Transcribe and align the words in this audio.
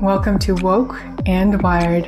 Welcome 0.00 0.38
to 0.38 0.54
Woke 0.54 0.98
and 1.26 1.60
Wired, 1.60 2.06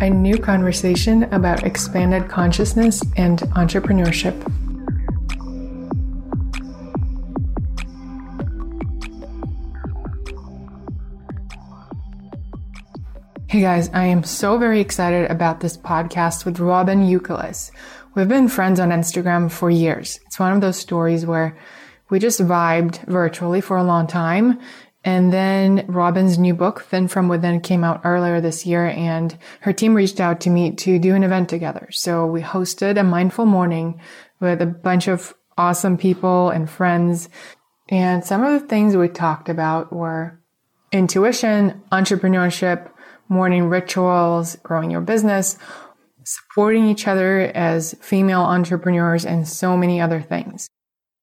a 0.00 0.08
new 0.08 0.38
conversation 0.38 1.24
about 1.24 1.62
expanded 1.62 2.26
consciousness 2.30 3.02
and 3.18 3.40
entrepreneurship. 3.54 4.34
Hey 13.46 13.60
guys, 13.60 13.90
I 13.92 14.06
am 14.06 14.24
so 14.24 14.56
very 14.56 14.80
excited 14.80 15.30
about 15.30 15.60
this 15.60 15.76
podcast 15.76 16.46
with 16.46 16.60
Robin 16.60 17.00
Youkilis. 17.00 17.70
We've 18.14 18.26
been 18.26 18.48
friends 18.48 18.80
on 18.80 18.88
Instagram 18.88 19.52
for 19.52 19.68
years. 19.68 20.18
It's 20.24 20.40
one 20.40 20.54
of 20.54 20.62
those 20.62 20.78
stories 20.78 21.26
where 21.26 21.58
we 22.08 22.20
just 22.20 22.40
vibed 22.40 23.04
virtually 23.04 23.60
for 23.60 23.76
a 23.76 23.84
long 23.84 24.06
time 24.06 24.58
and 25.04 25.32
then 25.32 25.84
Robin's 25.88 26.38
new 26.38 26.54
book, 26.54 26.82
Thin 26.82 27.08
from 27.08 27.28
Within, 27.28 27.60
came 27.60 27.84
out 27.84 28.00
earlier 28.04 28.40
this 28.40 28.66
year 28.66 28.86
and 28.86 29.36
her 29.60 29.72
team 29.72 29.94
reached 29.94 30.20
out 30.20 30.40
to 30.40 30.50
me 30.50 30.72
to 30.72 30.98
do 30.98 31.14
an 31.14 31.22
event 31.22 31.48
together. 31.48 31.88
So 31.92 32.26
we 32.26 32.42
hosted 32.42 32.98
a 32.98 33.04
mindful 33.04 33.46
morning 33.46 34.00
with 34.40 34.60
a 34.60 34.66
bunch 34.66 35.08
of 35.08 35.34
awesome 35.56 35.96
people 35.96 36.50
and 36.50 36.68
friends. 36.68 37.28
And 37.88 38.24
some 38.24 38.44
of 38.44 38.60
the 38.60 38.66
things 38.66 38.96
we 38.96 39.08
talked 39.08 39.48
about 39.48 39.92
were 39.92 40.40
intuition, 40.92 41.82
entrepreneurship, 41.92 42.90
morning 43.28 43.68
rituals, 43.68 44.56
growing 44.62 44.90
your 44.90 45.00
business, 45.00 45.58
supporting 46.24 46.86
each 46.86 47.06
other 47.06 47.52
as 47.54 47.94
female 48.00 48.42
entrepreneurs, 48.42 49.24
and 49.24 49.46
so 49.46 49.76
many 49.76 50.00
other 50.00 50.20
things. 50.20 50.68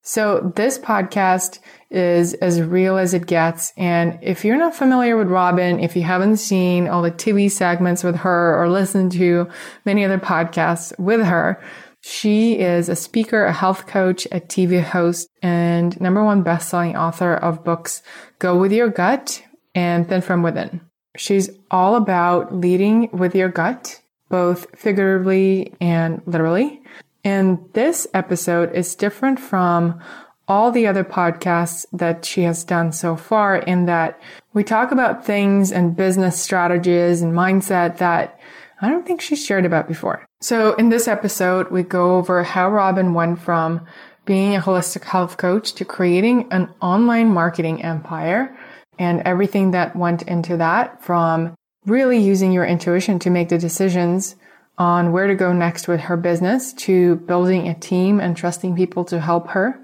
So 0.08 0.54
this 0.56 0.78
podcast 0.78 1.58
is 1.90 2.36
as 2.36 2.62
real 2.62 2.96
as 3.00 3.16
it 3.16 3.26
gets. 3.26 3.74
And 3.76 4.20
if 4.22 4.46
you're 4.46 4.56
not 4.56 4.76
familiar 4.76 5.18
with 5.18 5.30
Robin, 5.30 5.80
if 5.80 5.96
you 5.96 6.04
haven't 6.04 6.38
seen 6.38 6.88
all 6.88 7.02
the 7.02 7.10
TV 7.10 7.50
segments 7.50 8.04
with 8.04 8.18
her 8.18 8.62
or 8.62 8.70
listened 8.70 9.14
to 9.14 9.50
many 9.84 10.06
other 10.06 10.20
podcasts 10.20 10.98
with 11.00 11.22
her, 11.22 11.60
she 12.02 12.60
is 12.60 12.88
a 12.88 12.96
speaker, 12.96 13.46
a 13.46 13.52
health 13.52 13.88
coach, 13.88 14.28
a 14.28 14.40
TV 14.40 14.84
host, 14.84 15.28
and 15.42 16.00
number 16.00 16.24
one 16.24 16.44
best-selling 16.44 16.96
author 16.96 17.34
of 17.34 17.64
books 17.64 18.04
Go 18.38 18.56
With 18.56 18.72
Your 18.72 18.90
Gut 18.90 19.42
and 19.74 20.08
Thin 20.08 20.22
From 20.22 20.44
Within. 20.44 20.82
She's 21.18 21.50
all 21.72 21.96
about 21.96 22.54
leading 22.54 23.10
with 23.12 23.34
your 23.34 23.50
gut, 23.50 24.02
both 24.30 24.68
figuratively 24.78 25.74
and 25.82 26.22
literally. 26.28 26.84
And 27.26 27.68
this 27.74 28.06
episode 28.14 28.72
is 28.74 28.96
different 28.96 29.40
from 29.40 30.00
all 30.48 30.72
the 30.72 30.86
other 30.86 31.04
podcasts 31.04 31.88
that 31.92 32.24
she 32.24 32.44
has 32.44 32.64
done 32.64 32.92
so 32.92 33.16
far 33.16 33.58
in 33.58 33.88
that 33.88 34.22
we 34.54 34.64
talk 34.64 34.92
about 34.92 35.26
things 35.26 35.72
and 35.72 35.96
business 35.96 36.40
strategies 36.40 37.24
and 37.24 37.34
mindset 37.34 37.98
that 37.98 38.40
I 38.80 38.90
don't 38.90 39.08
think 39.08 39.22
she's 39.22 39.44
shared 39.44 39.66
about 39.66 39.88
before. 39.88 40.24
So 40.42 40.76
in 40.76 40.90
this 40.90 41.08
episode, 41.08 41.72
we 41.72 41.82
go 41.82 42.18
over 42.18 42.44
how 42.44 42.70
Robin 42.70 43.16
went 43.16 43.40
from 43.40 43.88
being 44.26 44.56
a 44.56 44.62
holistic 44.62 45.04
health 45.04 45.38
coach 45.38 45.74
to 45.74 45.86
creating 45.86 46.48
an 46.52 46.72
online 46.80 47.30
marketing 47.30 47.84
empire 47.84 48.56
and 49.00 49.22
everything 49.22 49.72
that 49.72 49.96
went 49.96 50.22
into 50.24 50.58
that 50.58 51.04
from 51.04 51.56
really 51.88 52.20
using 52.20 52.52
your 52.52 52.66
intuition 52.66 53.18
to 53.20 53.32
make 53.32 53.50
the 53.50 53.58
decisions 53.58 54.36
on 54.78 55.12
where 55.12 55.28
to 55.28 55.36
go 55.36 55.54
next 55.54 55.88
with 55.88 56.02
her 56.02 56.18
business 56.18 56.74
to 56.74 57.16
building 57.18 57.68
a 57.68 57.80
team 57.80 58.20
and 58.20 58.36
trusting 58.36 58.76
people 58.76 59.06
to 59.06 59.20
help 59.20 59.50
her. 59.50 59.80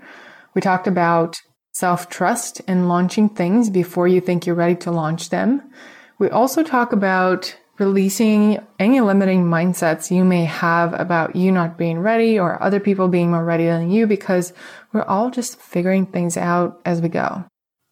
We 0.53 0.61
talked 0.61 0.87
about 0.87 1.37
self 1.73 2.09
trust 2.09 2.61
and 2.67 2.89
launching 2.89 3.29
things 3.29 3.69
before 3.69 4.07
you 4.07 4.21
think 4.21 4.45
you're 4.45 4.55
ready 4.55 4.75
to 4.77 4.91
launch 4.91 5.29
them. 5.29 5.61
We 6.19 6.29
also 6.29 6.63
talk 6.63 6.93
about 6.93 7.55
releasing 7.79 8.59
any 8.77 9.01
limiting 9.01 9.45
mindsets 9.45 10.15
you 10.15 10.23
may 10.23 10.45
have 10.45 10.93
about 10.99 11.35
you 11.35 11.51
not 11.51 11.77
being 11.77 11.99
ready 11.99 12.37
or 12.37 12.61
other 12.61 12.79
people 12.79 13.07
being 13.07 13.31
more 13.31 13.43
ready 13.43 13.65
than 13.65 13.89
you 13.89 14.05
because 14.05 14.53
we're 14.93 15.03
all 15.03 15.31
just 15.31 15.59
figuring 15.59 16.05
things 16.05 16.37
out 16.37 16.79
as 16.85 17.01
we 17.01 17.09
go. 17.09 17.43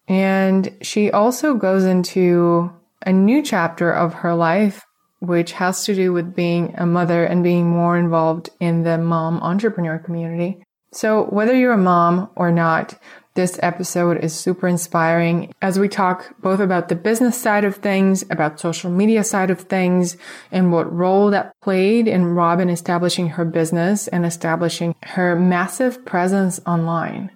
And 0.06 0.76
she 0.82 1.10
also 1.10 1.54
goes 1.54 1.84
into 1.84 2.72
a 3.04 3.12
new 3.12 3.42
chapter 3.42 3.90
of 3.90 4.14
her 4.14 4.34
life 4.34 4.84
which 5.20 5.52
has 5.52 5.84
to 5.84 5.94
do 5.94 6.12
with 6.12 6.34
being 6.34 6.74
a 6.76 6.86
mother 6.86 7.24
and 7.24 7.42
being 7.42 7.68
more 7.68 7.96
involved 7.96 8.50
in 8.58 8.82
the 8.82 8.98
mom 8.98 9.38
entrepreneur 9.40 9.98
community. 9.98 10.62
So 10.92 11.24
whether 11.26 11.54
you're 11.54 11.72
a 11.72 11.78
mom 11.78 12.30
or 12.34 12.50
not, 12.50 12.98
this 13.34 13.60
episode 13.62 14.24
is 14.24 14.34
super 14.34 14.66
inspiring 14.66 15.52
as 15.62 15.78
we 15.78 15.88
talk 15.88 16.34
both 16.40 16.58
about 16.58 16.88
the 16.88 16.96
business 16.96 17.40
side 17.40 17.64
of 17.64 17.76
things, 17.76 18.24
about 18.28 18.58
social 18.58 18.90
media 18.90 19.22
side 19.22 19.50
of 19.50 19.60
things, 19.60 20.16
and 20.50 20.72
what 20.72 20.92
role 20.92 21.30
that 21.30 21.52
played 21.62 22.08
in 22.08 22.34
Robin 22.34 22.68
establishing 22.68 23.28
her 23.28 23.44
business 23.44 24.08
and 24.08 24.26
establishing 24.26 24.96
her 25.04 25.36
massive 25.36 26.04
presence 26.04 26.60
online. 26.66 27.30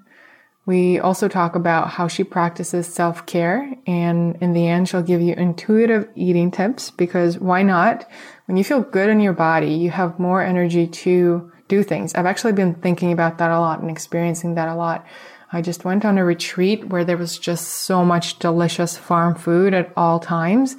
We 0.67 0.99
also 0.99 1.29
talk 1.29 1.57
about 1.57 1.91
how 1.91 2.09
she 2.09 2.25
practices 2.25 2.87
self 2.87 3.27
care. 3.27 3.75
And 3.87 4.37
in 4.41 4.55
the 4.55 4.67
end, 4.67 4.89
she'll 4.89 5.03
give 5.03 5.21
you 5.21 5.35
intuitive 5.35 6.09
eating 6.15 6.51
tips 6.51 6.91
because 6.91 7.39
why 7.39 7.63
not? 7.63 8.09
When 8.47 8.57
you 8.57 8.65
feel 8.65 8.81
good 8.81 9.11
in 9.11 9.21
your 9.21 9.33
body, 9.33 9.73
you 9.73 9.91
have 9.91 10.19
more 10.19 10.43
energy 10.43 10.87
to 10.87 11.51
do 11.69 11.83
things. 11.83 12.15
I've 12.15 12.27
actually 12.27 12.53
been 12.53 12.75
thinking 12.75 13.13
about 13.13 13.39
that 13.39 13.51
a 13.51 13.61
lot 13.61 13.81
and 13.81 13.91
experiencing 13.91 14.55
that 14.55 14.69
a 14.69 14.75
lot. 14.75 15.07
I 15.53 15.63
just 15.63 15.85
went 15.85 16.05
on 16.05 16.19
a 16.19 16.25
retreat 16.25 16.89
where 16.89 17.05
there 17.05 17.17
was 17.17 17.39
just 17.39 17.69
so 17.69 18.05
much 18.05 18.39
delicious 18.39 18.97
farm 18.97 19.35
food 19.35 19.73
at 19.73 19.93
all 19.97 20.19
times 20.19 20.77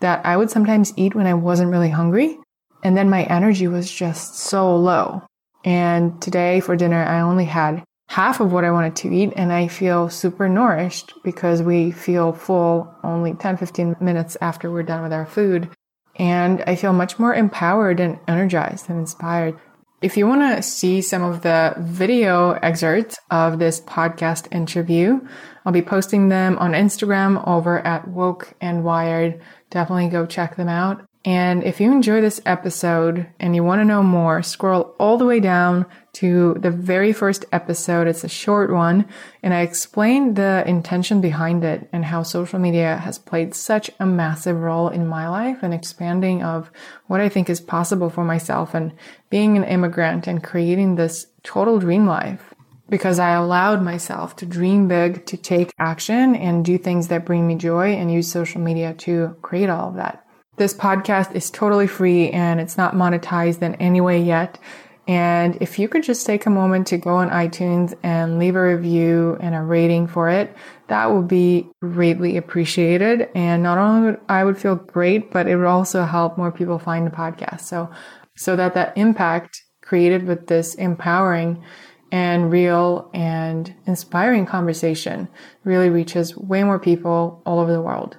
that 0.00 0.24
I 0.26 0.36
would 0.36 0.50
sometimes 0.50 0.92
eat 0.96 1.14
when 1.14 1.26
I 1.26 1.34
wasn't 1.34 1.70
really 1.70 1.90
hungry. 1.90 2.38
And 2.84 2.96
then 2.96 3.10
my 3.10 3.24
energy 3.24 3.66
was 3.66 3.90
just 3.90 4.36
so 4.36 4.76
low. 4.76 5.22
And 5.64 6.20
today 6.22 6.60
for 6.60 6.76
dinner, 6.76 7.02
I 7.02 7.20
only 7.20 7.46
had 7.46 7.82
half 8.08 8.40
of 8.40 8.52
what 8.52 8.64
I 8.64 8.70
wanted 8.70 8.96
to 8.96 9.14
eat 9.14 9.32
and 9.36 9.52
I 9.52 9.68
feel 9.68 10.08
super 10.08 10.48
nourished 10.48 11.12
because 11.22 11.62
we 11.62 11.92
feel 11.92 12.32
full 12.32 12.92
only 13.04 13.34
10, 13.34 13.56
15 13.58 13.96
minutes 14.00 14.36
after 14.40 14.70
we're 14.70 14.82
done 14.82 15.02
with 15.02 15.12
our 15.12 15.26
food. 15.26 15.70
And 16.16 16.64
I 16.66 16.74
feel 16.74 16.92
much 16.92 17.18
more 17.18 17.34
empowered 17.34 18.00
and 18.00 18.18
energized 18.26 18.88
and 18.88 18.98
inspired. 18.98 19.58
If 20.00 20.16
you 20.16 20.26
want 20.26 20.56
to 20.56 20.62
see 20.62 21.02
some 21.02 21.22
of 21.22 21.42
the 21.42 21.74
video 21.78 22.52
excerpts 22.52 23.18
of 23.30 23.58
this 23.58 23.80
podcast 23.80 24.52
interview, 24.52 25.20
I'll 25.64 25.72
be 25.72 25.82
posting 25.82 26.28
them 26.28 26.56
on 26.58 26.72
Instagram 26.72 27.46
over 27.46 27.80
at 27.80 28.08
Woke 28.08 28.54
and 28.60 28.84
Wired. 28.84 29.40
Definitely 29.70 30.08
go 30.08 30.24
check 30.24 30.56
them 30.56 30.68
out. 30.68 31.07
And 31.24 31.64
if 31.64 31.80
you 31.80 31.90
enjoy 31.90 32.20
this 32.20 32.40
episode 32.46 33.26
and 33.40 33.54
you 33.54 33.64
want 33.64 33.80
to 33.80 33.84
know 33.84 34.02
more, 34.02 34.42
scroll 34.42 34.94
all 34.98 35.18
the 35.18 35.26
way 35.26 35.40
down 35.40 35.84
to 36.14 36.54
the 36.54 36.70
very 36.70 37.12
first 37.12 37.44
episode. 37.52 38.06
It's 38.06 38.24
a 38.24 38.28
short 38.28 38.72
one, 38.72 39.04
and 39.42 39.52
I 39.52 39.60
explain 39.60 40.34
the 40.34 40.64
intention 40.66 41.20
behind 41.20 41.64
it 41.64 41.88
and 41.92 42.04
how 42.04 42.22
social 42.22 42.58
media 42.58 42.96
has 42.98 43.18
played 43.18 43.54
such 43.54 43.90
a 43.98 44.06
massive 44.06 44.60
role 44.60 44.88
in 44.88 45.06
my 45.06 45.28
life 45.28 45.62
and 45.62 45.74
expanding 45.74 46.42
of 46.42 46.70
what 47.08 47.20
I 47.20 47.28
think 47.28 47.50
is 47.50 47.60
possible 47.60 48.10
for 48.10 48.24
myself 48.24 48.72
and 48.72 48.92
being 49.28 49.56
an 49.56 49.64
immigrant 49.64 50.26
and 50.26 50.42
creating 50.42 50.94
this 50.94 51.26
total 51.42 51.78
dream 51.78 52.06
life. 52.06 52.54
Because 52.88 53.18
I 53.18 53.32
allowed 53.32 53.82
myself 53.82 54.34
to 54.36 54.46
dream 54.46 54.88
big, 54.88 55.26
to 55.26 55.36
take 55.36 55.74
action 55.78 56.34
and 56.34 56.64
do 56.64 56.78
things 56.78 57.08
that 57.08 57.26
bring 57.26 57.46
me 57.46 57.56
joy 57.56 57.92
and 57.92 58.10
use 58.10 58.32
social 58.32 58.62
media 58.62 58.94
to 58.94 59.36
create 59.42 59.68
all 59.68 59.90
of 59.90 59.96
that. 59.96 60.24
This 60.58 60.74
podcast 60.74 61.36
is 61.36 61.52
totally 61.52 61.86
free 61.86 62.30
and 62.30 62.58
it's 62.58 62.76
not 62.76 62.94
monetized 62.94 63.62
in 63.62 63.76
any 63.76 64.00
way 64.00 64.20
yet. 64.20 64.58
And 65.06 65.56
if 65.60 65.78
you 65.78 65.88
could 65.88 66.02
just 66.02 66.26
take 66.26 66.46
a 66.46 66.50
moment 66.50 66.88
to 66.88 66.98
go 66.98 67.14
on 67.14 67.30
iTunes 67.30 67.96
and 68.02 68.40
leave 68.40 68.56
a 68.56 68.74
review 68.74 69.38
and 69.40 69.54
a 69.54 69.62
rating 69.62 70.08
for 70.08 70.28
it, 70.28 70.52
that 70.88 71.12
would 71.12 71.28
be 71.28 71.70
greatly 71.80 72.36
appreciated. 72.36 73.28
And 73.36 73.62
not 73.62 73.78
only 73.78 74.10
would 74.10 74.20
I 74.28 74.42
would 74.42 74.58
feel 74.58 74.74
great, 74.74 75.30
but 75.30 75.46
it 75.46 75.54
would 75.56 75.64
also 75.64 76.04
help 76.04 76.36
more 76.36 76.50
people 76.50 76.80
find 76.80 77.06
the 77.06 77.12
podcast. 77.12 77.60
So, 77.60 77.88
so 78.36 78.56
that 78.56 78.74
that 78.74 78.98
impact 78.98 79.62
created 79.80 80.26
with 80.26 80.48
this 80.48 80.74
empowering 80.74 81.62
and 82.10 82.50
real 82.50 83.10
and 83.14 83.72
inspiring 83.86 84.44
conversation 84.44 85.28
really 85.62 85.88
reaches 85.88 86.36
way 86.36 86.64
more 86.64 86.80
people 86.80 87.42
all 87.46 87.60
over 87.60 87.72
the 87.72 87.80
world. 87.80 88.16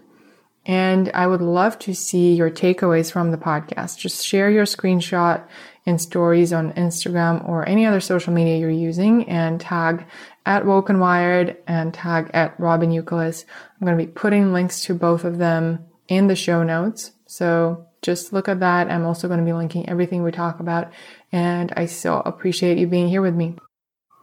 And 0.66 1.10
I 1.14 1.26
would 1.26 1.42
love 1.42 1.80
to 1.80 1.96
see 1.96 2.34
your 2.34 2.52
takeaways 2.52 3.12
from 3.12 3.32
the 3.32 3.38
podcast. 3.38 3.98
Just 3.98 4.26
share 4.26 4.50
your 4.50 4.66
screenshot 4.66 5.44
and 5.86 6.00
stories 6.00 6.54
on 6.54 6.74
Instagram 6.74 7.48
or 7.48 7.68
any 7.68 7.86
other 7.86 8.00
social 8.00 8.34
media 8.34 8.58
you're 8.58 8.70
using 8.70 9.28
and 9.28 9.60
tag 9.60 10.06
at 10.46 10.66
Woke 10.66 10.90
and 10.90 11.00
Wired 11.00 11.58
and 11.68 11.94
tag 11.94 12.30
at 12.34 12.60
Robin 12.60 12.92
Youkilis. 12.92 13.46
I'm 13.80 13.86
going 13.86 13.98
to 13.98 14.06
be 14.06 14.12
putting 14.12 14.54
links 14.54 14.84
to 14.86 14.94
both 14.94 15.24
of 15.24 15.38
them 15.38 15.86
in 16.08 16.28
the 16.28 16.36
show 16.36 16.64
notes. 16.64 17.12
So 17.26 17.88
just 18.02 18.34
look 18.34 18.48
at 18.48 18.60
that. 18.60 18.90
I'm 18.90 19.06
also 19.06 19.28
going 19.28 19.40
to 19.40 19.46
be 19.46 19.54
linking 19.54 19.88
everything 19.90 20.24
we 20.24 20.32
talk 20.32 20.60
about. 20.60 20.92
And 21.32 21.72
I 21.76 21.86
so 21.86 22.22
appreciate 22.26 22.78
you 22.78 22.88
being 22.88 23.08
here 23.08 23.22
with 23.22 23.36
me. 23.36 23.56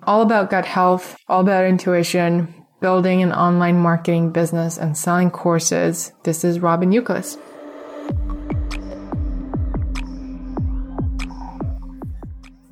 All 0.03 0.23
about 0.23 0.51
gut 0.51 0.67
health, 0.67 1.17
all 1.29 1.41
about 1.41 1.65
intuition, 1.65 2.66
building 2.81 3.23
an 3.23 3.33
online 3.33 3.79
marketing 3.79 4.31
business 4.31 4.77
and 4.77 4.97
selling 4.97 5.31
courses. 5.31 6.13
This 6.25 6.45
is 6.45 6.61
Robin 6.61 6.91
Youkilis. 6.91 7.39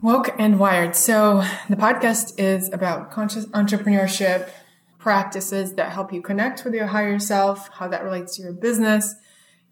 Woke 0.03 0.35
and 0.39 0.59
Wired. 0.59 0.95
So 0.95 1.45
the 1.71 1.77
podcast 1.77 2.39
is 2.39 2.71
about 2.73 3.11
conscious 3.11 3.47
entrepreneurship 3.47 4.51
practices 4.99 5.75
that 5.75 5.93
help 5.93 6.13
you 6.13 6.21
connect 6.21 6.65
with 6.65 6.75
your 6.75 6.89
higher 6.89 7.19
self, 7.19 7.71
how 7.73 7.89
that 7.89 8.05
relates 8.05 8.37
to 8.37 8.43
your 8.43 8.53
business. 8.53 9.15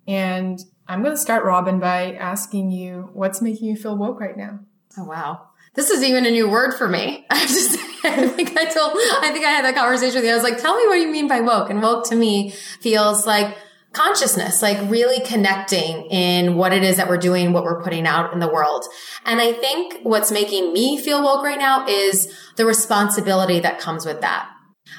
And 0.08 0.58
I'm 0.88 1.02
going 1.02 1.14
to 1.14 1.20
start, 1.20 1.44
Robin, 1.44 1.78
by 1.78 2.14
asking 2.14 2.70
you 2.70 3.10
what's 3.12 3.42
making 3.42 3.68
you 3.68 3.76
feel 3.76 3.96
woke 3.96 4.20
right 4.20 4.36
now? 4.36 4.60
Oh, 4.96 5.04
wow. 5.04 5.48
This 5.74 5.90
is 5.90 6.02
even 6.02 6.24
a 6.24 6.30
new 6.30 6.48
word 6.48 6.72
for 6.74 6.88
me. 6.88 7.26
I 7.30 7.36
have 7.36 7.48
to 7.48 7.54
say, 7.54 7.91
I 8.04 8.26
think 8.28 8.56
I 8.56 8.64
told, 8.64 8.92
I 8.96 9.30
think 9.32 9.44
I 9.44 9.50
had 9.50 9.64
that 9.64 9.76
conversation 9.76 10.16
with 10.16 10.24
you. 10.24 10.32
I 10.32 10.34
was 10.34 10.42
like, 10.42 10.60
tell 10.60 10.76
me 10.76 10.86
what 10.86 10.98
you 10.98 11.08
mean 11.08 11.28
by 11.28 11.40
woke. 11.40 11.70
And 11.70 11.80
woke 11.80 12.08
to 12.08 12.16
me 12.16 12.50
feels 12.50 13.26
like 13.26 13.56
consciousness, 13.92 14.62
like 14.62 14.90
really 14.90 15.24
connecting 15.24 16.06
in 16.06 16.56
what 16.56 16.72
it 16.72 16.82
is 16.82 16.96
that 16.96 17.08
we're 17.08 17.18
doing, 17.18 17.52
what 17.52 17.64
we're 17.64 17.82
putting 17.82 18.06
out 18.06 18.32
in 18.32 18.40
the 18.40 18.48
world. 18.48 18.84
And 19.24 19.40
I 19.40 19.52
think 19.52 20.00
what's 20.02 20.32
making 20.32 20.72
me 20.72 20.98
feel 20.98 21.22
woke 21.22 21.44
right 21.44 21.58
now 21.58 21.86
is 21.86 22.32
the 22.56 22.66
responsibility 22.66 23.60
that 23.60 23.78
comes 23.78 24.04
with 24.04 24.20
that. 24.22 24.48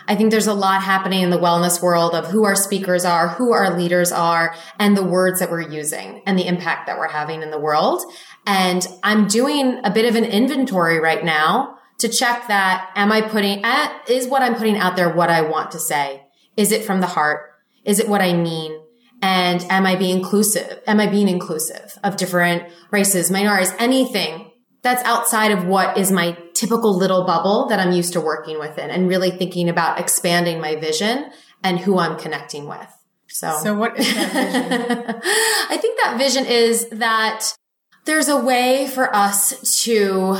I 0.07 0.15
think 0.15 0.31
there's 0.31 0.47
a 0.47 0.53
lot 0.53 0.81
happening 0.81 1.21
in 1.21 1.29
the 1.29 1.39
wellness 1.39 1.81
world 1.81 2.13
of 2.13 2.27
who 2.27 2.45
our 2.45 2.55
speakers 2.55 3.05
are, 3.05 3.29
who 3.29 3.51
our 3.51 3.77
leaders 3.77 4.11
are, 4.11 4.55
and 4.79 4.97
the 4.97 5.03
words 5.03 5.39
that 5.39 5.49
we're 5.49 5.61
using 5.61 6.21
and 6.25 6.37
the 6.37 6.47
impact 6.47 6.87
that 6.87 6.97
we're 6.97 7.09
having 7.09 7.41
in 7.41 7.51
the 7.51 7.59
world. 7.59 8.01
And 8.45 8.85
I'm 9.03 9.27
doing 9.27 9.79
a 9.83 9.91
bit 9.91 10.05
of 10.05 10.15
an 10.15 10.25
inventory 10.25 10.99
right 10.99 11.23
now 11.23 11.79
to 12.03 12.09
check 12.09 12.47
that 12.49 12.91
am 12.95 13.11
I 13.11 13.21
putting 13.21 13.63
eh, 13.63 13.89
is 14.09 14.27
what 14.27 14.41
I'm 14.41 14.55
putting 14.55 14.77
out 14.77 14.97
there 14.97 15.09
what 15.09 15.29
I 15.29 15.41
want 15.41 15.71
to 15.71 15.79
say? 15.79 16.23
Is 16.57 16.71
it 16.71 16.83
from 16.83 16.99
the 16.99 17.07
heart? 17.07 17.51
Is 17.85 17.99
it 17.99 18.09
what 18.09 18.21
I 18.21 18.33
mean? 18.33 18.77
And 19.21 19.63
am 19.69 19.85
I 19.85 19.95
being 19.95 20.17
inclusive? 20.17 20.81
Am 20.85 20.99
I 20.99 21.07
being 21.07 21.29
inclusive 21.29 21.97
of 22.03 22.17
different 22.17 22.63
races, 22.91 23.31
minorities, 23.31 23.73
anything 23.79 24.51
that's 24.81 25.01
outside 25.03 25.51
of 25.53 25.65
what 25.65 25.97
is 25.97 26.11
my 26.11 26.37
typical 26.53 26.97
little 26.97 27.25
bubble 27.25 27.67
that 27.69 27.79
I'm 27.79 27.93
used 27.93 28.11
to 28.13 28.21
working 28.21 28.59
within 28.59 28.89
and 28.89 29.07
really 29.07 29.31
thinking 29.31 29.69
about 29.69 29.97
expanding 29.97 30.59
my 30.59 30.75
vision 30.75 31.31
and 31.63 31.79
who 31.79 31.97
I'm 31.97 32.19
connecting 32.19 32.67
with. 32.67 32.93
So, 33.29 33.57
so 33.63 33.75
what 33.75 33.97
is 33.97 34.13
that 34.13 34.33
vision? 34.33 35.21
I 35.69 35.77
think 35.77 35.99
that 36.03 36.17
vision 36.17 36.45
is 36.45 36.89
that 36.89 37.55
there's 38.03 38.27
a 38.27 38.37
way 38.37 38.87
for 38.87 39.15
us 39.15 39.83
to 39.83 40.37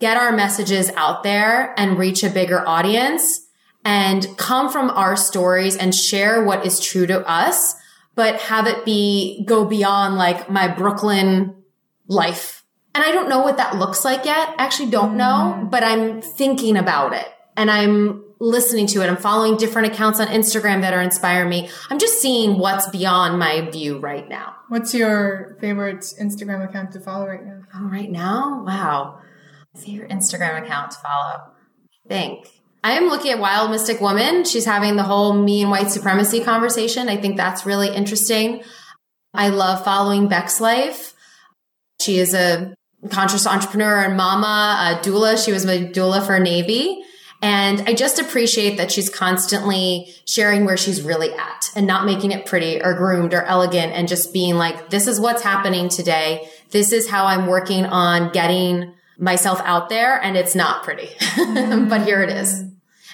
get 0.00 0.16
our 0.16 0.32
messages 0.32 0.90
out 0.96 1.22
there 1.22 1.78
and 1.78 1.98
reach 1.98 2.24
a 2.24 2.30
bigger 2.30 2.66
audience 2.66 3.46
and 3.84 4.26
come 4.36 4.70
from 4.70 4.90
our 4.90 5.16
stories 5.16 5.76
and 5.76 5.94
share 5.94 6.44
what 6.44 6.66
is 6.66 6.80
true 6.80 7.06
to 7.06 7.26
us, 7.28 7.74
but 8.14 8.40
have 8.42 8.66
it 8.66 8.84
be 8.84 9.44
go 9.46 9.64
beyond 9.64 10.16
like 10.16 10.50
my 10.50 10.68
Brooklyn 10.68 11.54
life. 12.08 12.64
And 12.94 13.04
I 13.04 13.12
don't 13.12 13.28
know 13.28 13.40
what 13.40 13.58
that 13.58 13.76
looks 13.76 14.04
like 14.04 14.24
yet. 14.24 14.54
I 14.58 14.64
actually 14.64 14.90
don't 14.90 15.16
know, 15.16 15.56
mm. 15.56 15.70
but 15.70 15.84
I'm 15.84 16.20
thinking 16.20 16.76
about 16.76 17.12
it 17.12 17.26
and 17.56 17.70
I'm 17.70 18.24
listening 18.40 18.86
to 18.88 19.02
it. 19.02 19.08
I'm 19.08 19.18
following 19.18 19.56
different 19.58 19.92
accounts 19.92 20.18
on 20.18 20.26
Instagram 20.28 20.80
that 20.80 20.94
are 20.94 21.02
inspiring 21.02 21.50
me. 21.50 21.68
I'm 21.90 21.98
just 21.98 22.20
seeing 22.20 22.58
what's 22.58 22.88
beyond 22.88 23.38
my 23.38 23.70
view 23.70 23.98
right 23.98 24.28
now. 24.28 24.56
What's 24.68 24.94
your 24.94 25.56
favorite 25.60 26.00
Instagram 26.20 26.64
account 26.66 26.92
to 26.92 27.00
follow 27.00 27.26
right 27.26 27.44
now? 27.44 27.62
Oh, 27.74 27.84
right 27.84 28.10
now? 28.10 28.64
Wow. 28.66 29.20
Favorite 29.76 30.10
Instagram 30.10 30.62
account 30.62 30.92
to 30.92 30.98
follow? 30.98 31.52
Think. 32.08 32.48
I 32.82 32.92
am 32.92 33.08
looking 33.08 33.32
at 33.32 33.38
Wild 33.38 33.70
Mystic 33.70 34.00
Woman. 34.00 34.44
She's 34.44 34.64
having 34.64 34.96
the 34.96 35.02
whole 35.02 35.32
me 35.34 35.62
and 35.62 35.70
white 35.70 35.90
supremacy 35.90 36.40
conversation. 36.40 37.08
I 37.08 37.16
think 37.16 37.36
that's 37.36 37.66
really 37.66 37.94
interesting. 37.94 38.62
I 39.34 39.50
love 39.50 39.84
following 39.84 40.28
Bex 40.28 40.60
Life. 40.60 41.14
She 42.00 42.18
is 42.18 42.34
a 42.34 42.74
conscious 43.10 43.46
entrepreneur 43.46 44.02
and 44.02 44.16
mama, 44.16 44.98
a 44.98 45.04
doula. 45.04 45.42
She 45.42 45.52
was 45.52 45.64
a 45.64 45.86
doula 45.86 46.24
for 46.24 46.38
Navy. 46.40 47.02
And 47.42 47.82
I 47.86 47.94
just 47.94 48.18
appreciate 48.18 48.76
that 48.76 48.92
she's 48.92 49.08
constantly 49.08 50.12
sharing 50.26 50.66
where 50.66 50.76
she's 50.76 51.00
really 51.00 51.32
at 51.32 51.70
and 51.74 51.86
not 51.86 52.04
making 52.04 52.32
it 52.32 52.44
pretty 52.44 52.82
or 52.82 52.94
groomed 52.94 53.32
or 53.32 53.42
elegant 53.42 53.92
and 53.92 54.08
just 54.08 54.32
being 54.32 54.56
like, 54.56 54.90
this 54.90 55.06
is 55.06 55.18
what's 55.18 55.42
happening 55.42 55.88
today. 55.88 56.48
This 56.70 56.92
is 56.92 57.08
how 57.08 57.24
I'm 57.24 57.46
working 57.46 57.86
on 57.86 58.30
getting 58.32 58.94
myself 59.20 59.60
out 59.64 59.88
there 59.88 60.20
and 60.20 60.36
it's 60.36 60.54
not 60.54 60.82
pretty, 60.82 61.10
but 61.88 62.02
here 62.02 62.22
it 62.22 62.30
is. 62.30 62.64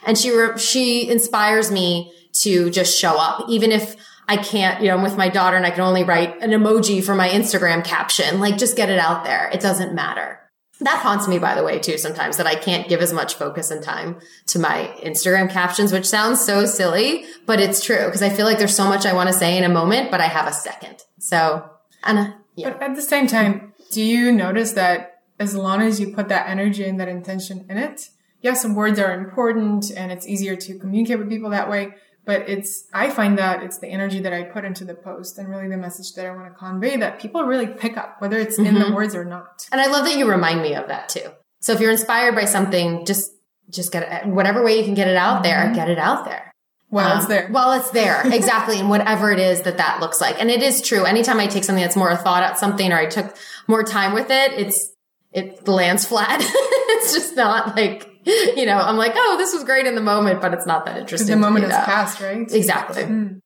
And 0.06 0.16
she, 0.16 0.32
she 0.56 1.10
inspires 1.10 1.70
me 1.70 2.12
to 2.40 2.70
just 2.70 2.98
show 2.98 3.16
up, 3.18 3.48
even 3.48 3.72
if 3.72 3.96
I 4.28 4.36
can't, 4.36 4.80
you 4.80 4.88
know, 4.88 4.96
I'm 4.96 5.02
with 5.02 5.16
my 5.16 5.28
daughter 5.28 5.56
and 5.56 5.66
I 5.66 5.70
can 5.70 5.80
only 5.80 6.04
write 6.04 6.40
an 6.42 6.50
emoji 6.50 7.02
for 7.02 7.14
my 7.14 7.28
Instagram 7.28 7.84
caption. 7.84 8.40
Like 8.40 8.56
just 8.56 8.76
get 8.76 8.88
it 8.88 8.98
out 8.98 9.24
there. 9.24 9.50
It 9.52 9.60
doesn't 9.60 9.94
matter. 9.94 10.40
That 10.80 10.98
haunts 10.98 11.26
me, 11.26 11.38
by 11.38 11.54
the 11.54 11.64
way, 11.64 11.78
too, 11.78 11.96
sometimes 11.96 12.36
that 12.36 12.46
I 12.46 12.54
can't 12.54 12.88
give 12.88 13.00
as 13.00 13.12
much 13.12 13.34
focus 13.34 13.70
and 13.70 13.82
time 13.82 14.20
to 14.48 14.58
my 14.58 14.94
Instagram 15.02 15.50
captions, 15.50 15.90
which 15.90 16.04
sounds 16.04 16.44
so 16.44 16.66
silly, 16.66 17.24
but 17.46 17.60
it's 17.60 17.82
true 17.82 18.04
because 18.04 18.22
I 18.22 18.28
feel 18.28 18.44
like 18.44 18.58
there's 18.58 18.76
so 18.76 18.86
much 18.86 19.06
I 19.06 19.14
want 19.14 19.28
to 19.28 19.32
say 19.32 19.56
in 19.56 19.64
a 19.64 19.70
moment, 19.70 20.10
but 20.10 20.20
I 20.20 20.26
have 20.26 20.46
a 20.46 20.52
second. 20.52 21.02
So, 21.18 21.70
and 22.04 22.34
yeah. 22.56 22.72
But 22.72 22.82
at 22.82 22.94
the 22.96 23.02
same 23.02 23.26
time, 23.26 23.72
do 23.90 24.02
you 24.02 24.30
notice 24.32 24.72
that 24.72 25.15
as 25.38 25.54
long 25.54 25.82
as 25.82 26.00
you 26.00 26.14
put 26.14 26.28
that 26.28 26.48
energy 26.48 26.84
and 26.84 26.98
that 27.00 27.08
intention 27.08 27.66
in 27.68 27.76
it. 27.76 28.08
Yes, 28.40 28.62
some 28.62 28.74
words 28.74 28.98
are 28.98 29.12
important 29.12 29.90
and 29.90 30.12
it's 30.12 30.26
easier 30.26 30.56
to 30.56 30.78
communicate 30.78 31.18
with 31.18 31.28
people 31.28 31.50
that 31.50 31.70
way. 31.70 31.94
But 32.24 32.48
it's, 32.48 32.84
I 32.92 33.10
find 33.10 33.38
that 33.38 33.62
it's 33.62 33.78
the 33.78 33.86
energy 33.86 34.20
that 34.20 34.32
I 34.32 34.42
put 34.42 34.64
into 34.64 34.84
the 34.84 34.94
post 34.94 35.38
and 35.38 35.48
really 35.48 35.68
the 35.68 35.76
message 35.76 36.12
that 36.14 36.26
I 36.26 36.34
want 36.34 36.52
to 36.52 36.58
convey 36.58 36.96
that 36.96 37.20
people 37.20 37.44
really 37.44 37.68
pick 37.68 37.96
up, 37.96 38.20
whether 38.20 38.36
it's 38.36 38.56
mm-hmm. 38.56 38.66
in 38.66 38.74
the 38.74 38.86
mm-hmm. 38.86 38.94
words 38.94 39.14
or 39.14 39.24
not. 39.24 39.68
And 39.70 39.80
I 39.80 39.86
love 39.86 40.04
that 40.06 40.18
you 40.18 40.28
remind 40.28 40.60
me 40.60 40.74
of 40.74 40.88
that 40.88 41.08
too. 41.08 41.30
So 41.60 41.72
if 41.72 41.80
you're 41.80 41.92
inspired 41.92 42.34
by 42.34 42.44
something, 42.44 43.06
just, 43.06 43.30
just 43.70 43.92
get 43.92 44.24
it, 44.24 44.28
whatever 44.28 44.64
way 44.64 44.76
you 44.78 44.84
can 44.84 44.94
get 44.94 45.06
it 45.06 45.16
out 45.16 45.36
mm-hmm. 45.36 45.44
there, 45.44 45.72
get 45.74 45.88
it 45.88 45.98
out 45.98 46.24
there. 46.24 46.52
While 46.88 47.12
um, 47.12 47.18
it's 47.18 47.26
there. 47.26 47.48
While 47.48 47.72
it's 47.78 47.90
there. 47.90 48.22
Exactly. 48.32 48.80
and 48.80 48.90
whatever 48.90 49.30
it 49.30 49.38
is 49.38 49.62
that 49.62 49.76
that 49.78 50.00
looks 50.00 50.20
like. 50.20 50.40
And 50.40 50.50
it 50.50 50.62
is 50.62 50.82
true. 50.82 51.04
Anytime 51.04 51.38
I 51.38 51.46
take 51.46 51.64
something 51.64 51.82
that's 51.82 51.96
more 51.96 52.10
a 52.10 52.16
thought 52.16 52.42
out 52.42 52.58
something 52.58 52.92
or 52.92 52.96
I 52.96 53.06
took 53.06 53.36
more 53.68 53.84
time 53.84 54.14
with 54.14 54.30
it, 54.30 54.52
it's, 54.52 54.95
it 55.36 55.68
lands 55.68 56.06
flat. 56.06 56.40
it's 56.42 57.12
just 57.12 57.36
not 57.36 57.76
like, 57.76 58.08
you 58.24 58.64
know, 58.64 58.78
I'm 58.78 58.96
like, 58.96 59.12
oh, 59.14 59.36
this 59.38 59.52
was 59.52 59.64
great 59.64 59.86
in 59.86 59.94
the 59.94 60.00
moment, 60.00 60.40
but 60.40 60.54
it's 60.54 60.64
not 60.66 60.86
that 60.86 60.96
interesting. 60.96 61.28
The 61.28 61.36
moment 61.36 61.70
has 61.70 61.84
passed, 61.84 62.20
right? 62.20 62.50
Exactly. 62.50 63.02
Mm. 63.02 63.40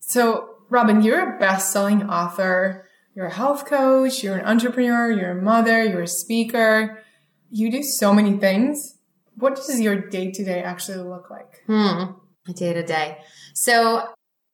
So, 0.00 0.50
Robin, 0.68 1.00
you're 1.00 1.36
a 1.36 1.38
best-selling 1.38 2.02
author. 2.10 2.86
You're 3.14 3.26
a 3.26 3.34
health 3.34 3.64
coach. 3.64 4.22
You're 4.22 4.36
an 4.36 4.44
entrepreneur. 4.44 5.10
You're 5.10 5.38
a 5.38 5.42
mother. 5.42 5.82
You're 5.82 6.02
a 6.02 6.06
speaker. 6.06 7.02
You 7.50 7.72
do 7.72 7.82
so 7.82 8.12
many 8.12 8.36
things. 8.36 8.98
What 9.36 9.56
does 9.56 9.80
your 9.80 9.96
day 9.96 10.32
to 10.32 10.44
day 10.44 10.62
actually 10.62 10.98
look 10.98 11.30
like? 11.30 11.62
Hmm. 11.66 12.12
Day 12.52 12.74
to 12.74 12.82
day. 12.82 13.18
So 13.54 14.06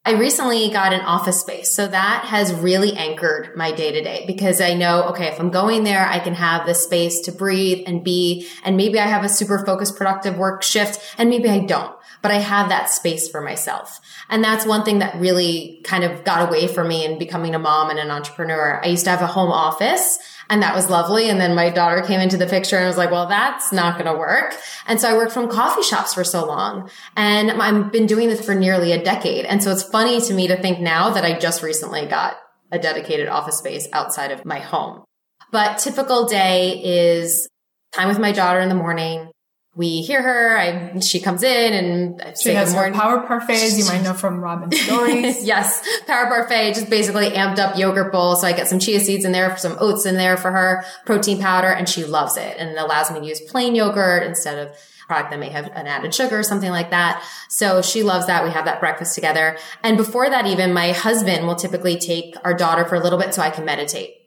I 0.08 0.12
recently 0.12 0.70
got 0.70 0.94
an 0.94 1.02
office 1.02 1.38
space. 1.38 1.70
So 1.70 1.86
that 1.86 2.24
has 2.24 2.54
really 2.54 2.94
anchored 2.94 3.54
my 3.54 3.72
day 3.72 3.92
to 3.92 4.02
day 4.02 4.24
because 4.26 4.58
I 4.58 4.72
know, 4.72 5.02
okay, 5.10 5.26
if 5.26 5.38
I'm 5.38 5.50
going 5.50 5.84
there, 5.84 6.06
I 6.06 6.18
can 6.18 6.32
have 6.32 6.64
the 6.64 6.72
space 6.72 7.20
to 7.26 7.32
breathe 7.32 7.84
and 7.86 8.02
be, 8.02 8.48
and 8.64 8.78
maybe 8.78 8.98
I 8.98 9.06
have 9.06 9.22
a 9.22 9.28
super 9.28 9.62
focused, 9.66 9.98
productive 9.98 10.38
work 10.38 10.62
shift 10.62 10.98
and 11.18 11.28
maybe 11.28 11.50
I 11.50 11.58
don't, 11.58 11.94
but 12.22 12.30
I 12.30 12.38
have 12.38 12.70
that 12.70 12.88
space 12.88 13.28
for 13.28 13.42
myself. 13.42 14.00
And 14.30 14.42
that's 14.42 14.64
one 14.64 14.82
thing 14.82 15.00
that 15.00 15.14
really 15.16 15.82
kind 15.84 16.04
of 16.04 16.24
got 16.24 16.48
away 16.48 16.68
from 16.68 16.88
me 16.88 17.04
in 17.04 17.18
becoming 17.18 17.54
a 17.54 17.58
mom 17.58 17.90
and 17.90 17.98
an 17.98 18.10
entrepreneur. 18.10 18.80
I 18.82 18.88
used 18.88 19.04
to 19.04 19.10
have 19.10 19.20
a 19.20 19.26
home 19.26 19.52
office 19.52 20.18
and 20.50 20.62
that 20.62 20.74
was 20.74 20.88
lovely. 20.88 21.28
And 21.28 21.40
then 21.40 21.54
my 21.54 21.70
daughter 21.70 22.02
came 22.02 22.20
into 22.20 22.36
the 22.36 22.46
picture 22.46 22.76
and 22.76 22.86
was 22.86 22.96
like, 22.96 23.10
well, 23.10 23.26
that's 23.26 23.72
not 23.72 23.98
going 23.98 24.12
to 24.12 24.18
work. 24.18 24.54
And 24.86 25.00
so 25.00 25.08
I 25.08 25.14
worked 25.14 25.32
from 25.32 25.48
coffee 25.48 25.82
shops 25.82 26.14
for 26.14 26.24
so 26.24 26.46
long 26.46 26.90
and 27.16 27.50
I've 27.50 27.92
been 27.92 28.06
doing 28.06 28.28
this 28.28 28.44
for 28.44 28.54
nearly 28.54 28.92
a 28.92 29.02
decade. 29.02 29.44
And 29.44 29.62
so 29.62 29.70
it's 29.70 29.82
funny 29.82 30.20
to 30.22 30.34
me 30.34 30.48
to 30.48 30.56
think 30.56 30.80
now 30.80 31.10
that 31.10 31.24
I 31.24 31.38
just 31.38 31.62
recently 31.62 32.06
got 32.06 32.36
a 32.72 32.78
dedicated 32.78 33.28
office 33.28 33.58
space 33.58 33.88
outside 33.92 34.30
of 34.30 34.44
my 34.44 34.58
home. 34.58 35.04
But 35.50 35.78
typical 35.78 36.26
day 36.26 36.82
is 36.82 37.48
time 37.92 38.08
with 38.08 38.18
my 38.18 38.32
daughter 38.32 38.60
in 38.60 38.68
the 38.68 38.74
morning, 38.74 39.30
we 39.78 40.02
hear 40.02 40.20
her. 40.20 40.58
I, 40.58 40.98
she 40.98 41.20
comes 41.20 41.44
in 41.44 41.72
and 41.72 42.20
I 42.20 42.34
she 42.34 42.50
has 42.50 42.74
her 42.74 42.92
power 42.92 43.24
parfaits. 43.28 43.78
You 43.78 43.84
might 43.84 44.02
know 44.02 44.12
from 44.12 44.40
Robin's 44.40 44.78
stories. 44.78 45.44
yes, 45.44 45.86
power 46.04 46.26
parfait, 46.26 46.74
just 46.74 46.90
basically 46.90 47.30
amped 47.30 47.60
up 47.60 47.78
yogurt 47.78 48.10
bowl. 48.10 48.34
So 48.34 48.48
I 48.48 48.52
get 48.52 48.66
some 48.66 48.80
chia 48.80 48.98
seeds 48.98 49.24
in 49.24 49.30
there, 49.30 49.56
some 49.56 49.76
oats 49.78 50.04
in 50.04 50.16
there 50.16 50.36
for 50.36 50.50
her, 50.50 50.84
protein 51.06 51.40
powder, 51.40 51.68
and 51.68 51.88
she 51.88 52.04
loves 52.04 52.36
it. 52.36 52.56
And 52.58 52.70
it 52.70 52.76
allows 52.76 53.12
me 53.12 53.20
to 53.20 53.26
use 53.26 53.40
plain 53.40 53.76
yogurt 53.76 54.24
instead 54.24 54.58
of 54.58 54.76
product 55.06 55.30
that 55.30 55.38
may 55.38 55.48
have 55.48 55.66
an 55.66 55.86
added 55.86 56.12
sugar 56.12 56.40
or 56.40 56.42
something 56.42 56.70
like 56.70 56.90
that. 56.90 57.24
So 57.48 57.80
she 57.80 58.02
loves 58.02 58.26
that. 58.26 58.42
We 58.42 58.50
have 58.50 58.64
that 58.64 58.80
breakfast 58.80 59.14
together. 59.14 59.56
And 59.84 59.96
before 59.96 60.28
that, 60.28 60.46
even 60.46 60.74
my 60.74 60.90
husband 60.90 61.46
will 61.46 61.54
typically 61.54 61.98
take 61.98 62.34
our 62.42 62.52
daughter 62.52 62.84
for 62.84 62.96
a 62.96 63.00
little 63.00 63.18
bit 63.18 63.32
so 63.32 63.42
I 63.42 63.50
can 63.50 63.64
meditate. 63.64 64.17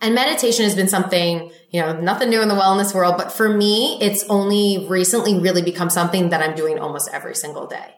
And 0.00 0.14
meditation 0.14 0.64
has 0.64 0.74
been 0.74 0.88
something, 0.88 1.52
you 1.70 1.80
know, 1.80 2.00
nothing 2.00 2.30
new 2.30 2.40
in 2.40 2.48
the 2.48 2.54
wellness 2.54 2.94
world, 2.94 3.16
but 3.18 3.30
for 3.32 3.48
me, 3.48 3.98
it's 4.00 4.24
only 4.24 4.86
recently 4.88 5.38
really 5.38 5.62
become 5.62 5.90
something 5.90 6.30
that 6.30 6.42
I'm 6.42 6.54
doing 6.56 6.78
almost 6.78 7.10
every 7.12 7.34
single 7.34 7.66
day. 7.66 7.96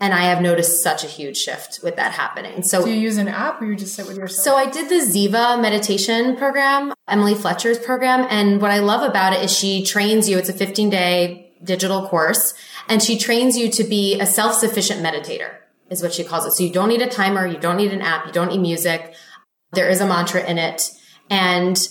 And 0.00 0.12
I 0.14 0.24
have 0.24 0.40
noticed 0.40 0.82
such 0.82 1.04
a 1.04 1.06
huge 1.06 1.36
shift 1.36 1.80
with 1.82 1.96
that 1.96 2.12
happening. 2.12 2.62
So 2.62 2.84
Do 2.84 2.90
you 2.90 2.98
use 2.98 3.18
an 3.18 3.28
app 3.28 3.60
or 3.60 3.66
you 3.66 3.76
just 3.76 3.94
sit 3.94 4.08
with 4.08 4.16
yourself? 4.16 4.44
so 4.44 4.56
I 4.56 4.68
did 4.68 4.88
the 4.88 4.96
Ziva 4.96 5.60
meditation 5.60 6.36
program, 6.36 6.92
Emily 7.06 7.34
Fletcher's 7.34 7.78
program. 7.78 8.26
And 8.28 8.60
what 8.60 8.70
I 8.72 8.78
love 8.78 9.08
about 9.08 9.32
it 9.32 9.44
is 9.44 9.56
she 9.56 9.84
trains 9.84 10.28
you. 10.28 10.38
It's 10.38 10.48
a 10.48 10.54
15 10.54 10.90
day 10.90 11.52
digital 11.62 12.08
course 12.08 12.54
and 12.88 13.00
she 13.00 13.16
trains 13.16 13.56
you 13.56 13.70
to 13.70 13.84
be 13.84 14.18
a 14.18 14.26
self-sufficient 14.26 15.00
meditator 15.00 15.54
is 15.88 16.02
what 16.02 16.12
she 16.14 16.24
calls 16.24 16.46
it. 16.46 16.52
So 16.52 16.64
you 16.64 16.72
don't 16.72 16.88
need 16.88 17.02
a 17.02 17.08
timer. 17.08 17.46
You 17.46 17.58
don't 17.58 17.76
need 17.76 17.92
an 17.92 18.02
app. 18.02 18.26
You 18.26 18.32
don't 18.32 18.48
need 18.48 18.60
music. 18.60 19.14
There 19.72 19.88
is 19.88 20.00
a 20.00 20.06
mantra 20.06 20.42
in 20.44 20.58
it. 20.58 20.90
And 21.32 21.88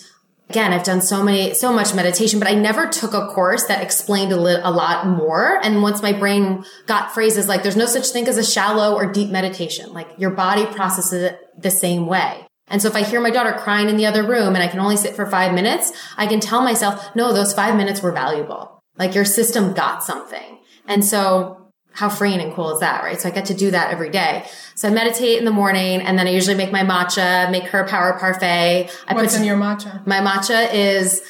again, 0.50 0.72
I've 0.72 0.84
done 0.84 1.02
so 1.02 1.24
many, 1.24 1.56
so 1.56 1.74
much 1.74 1.96
meditation, 1.96 2.38
but 2.38 2.48
I 2.48 2.54
never 2.54 2.88
took 2.88 3.16
a 3.16 3.26
course 3.26 3.66
that 3.66 3.82
explained 3.82 4.32
a, 4.32 4.38
li- 4.38 4.62
a 4.62 4.70
lot 4.70 5.08
more. 5.08 5.60
And 5.64 5.82
once 5.82 6.04
my 6.04 6.14
brain 6.14 6.64
got 6.86 7.12
phrases 7.12 7.48
like, 7.48 7.64
there's 7.64 7.76
no 7.76 7.88
such 7.88 8.10
thing 8.10 8.28
as 8.28 8.38
a 8.38 8.44
shallow 8.44 8.94
or 8.94 9.12
deep 9.12 9.32
meditation, 9.32 9.94
like 9.94 10.10
your 10.20 10.30
body 10.30 10.68
processes 10.68 11.24
it 11.24 11.40
the 11.58 11.72
same 11.72 12.06
way. 12.06 12.46
And 12.68 12.84
so 12.84 12.88
if 12.88 12.96
I 12.96 13.02
hear 13.02 13.20
my 13.20 13.32
daughter 13.32 13.54
crying 13.54 13.90
in 13.90 13.98
the 13.98 14.06
other 14.06 14.24
room 14.24 14.54
and 14.54 14.64
I 14.64 14.68
can 14.68 14.80
only 14.80 14.96
sit 14.96 15.16
for 15.16 15.26
five 15.26 15.56
minutes, 15.56 15.92
I 16.18 16.28
can 16.28 16.40
tell 16.40 16.62
myself, 16.62 17.16
no, 17.16 17.34
those 17.34 17.54
five 17.54 17.76
minutes 17.76 18.04
were 18.04 18.12
valuable. 18.12 18.80
Like 18.96 19.16
your 19.16 19.26
system 19.26 19.74
got 19.74 20.04
something. 20.04 20.60
And 20.88 21.04
so 21.04 21.61
how 21.94 22.10
freeing 22.10 22.40
and 22.40 22.54
cool 22.54 22.74
is 22.74 22.80
that, 22.80 23.04
right? 23.04 23.20
So 23.20 23.30
I 23.30 23.32
get 23.32 23.46
to 23.46 23.54
do 23.54 23.72
that 23.72 23.92
every 23.92 24.10
day. 24.10 24.46
So 24.76 24.88
I 24.88 24.92
meditate 24.92 25.38
in 25.40 25.46
the 25.46 25.52
morning 25.52 26.02
and 26.02 26.18
then 26.18 26.28
I 26.28 26.32
usually 26.32 26.56
make 26.56 26.72
my 26.72 26.84
matcha, 26.84 27.52
make 27.52 27.66
her 27.66 27.86
power 27.86 28.18
parfait. 28.18 28.90
I 29.08 29.14
What's 29.14 29.34
put 29.34 29.42
in 29.42 29.46
your 29.46 29.58
matcha? 29.58 30.06
my 30.08 30.20
matcha 30.20 30.74
is 30.74 31.22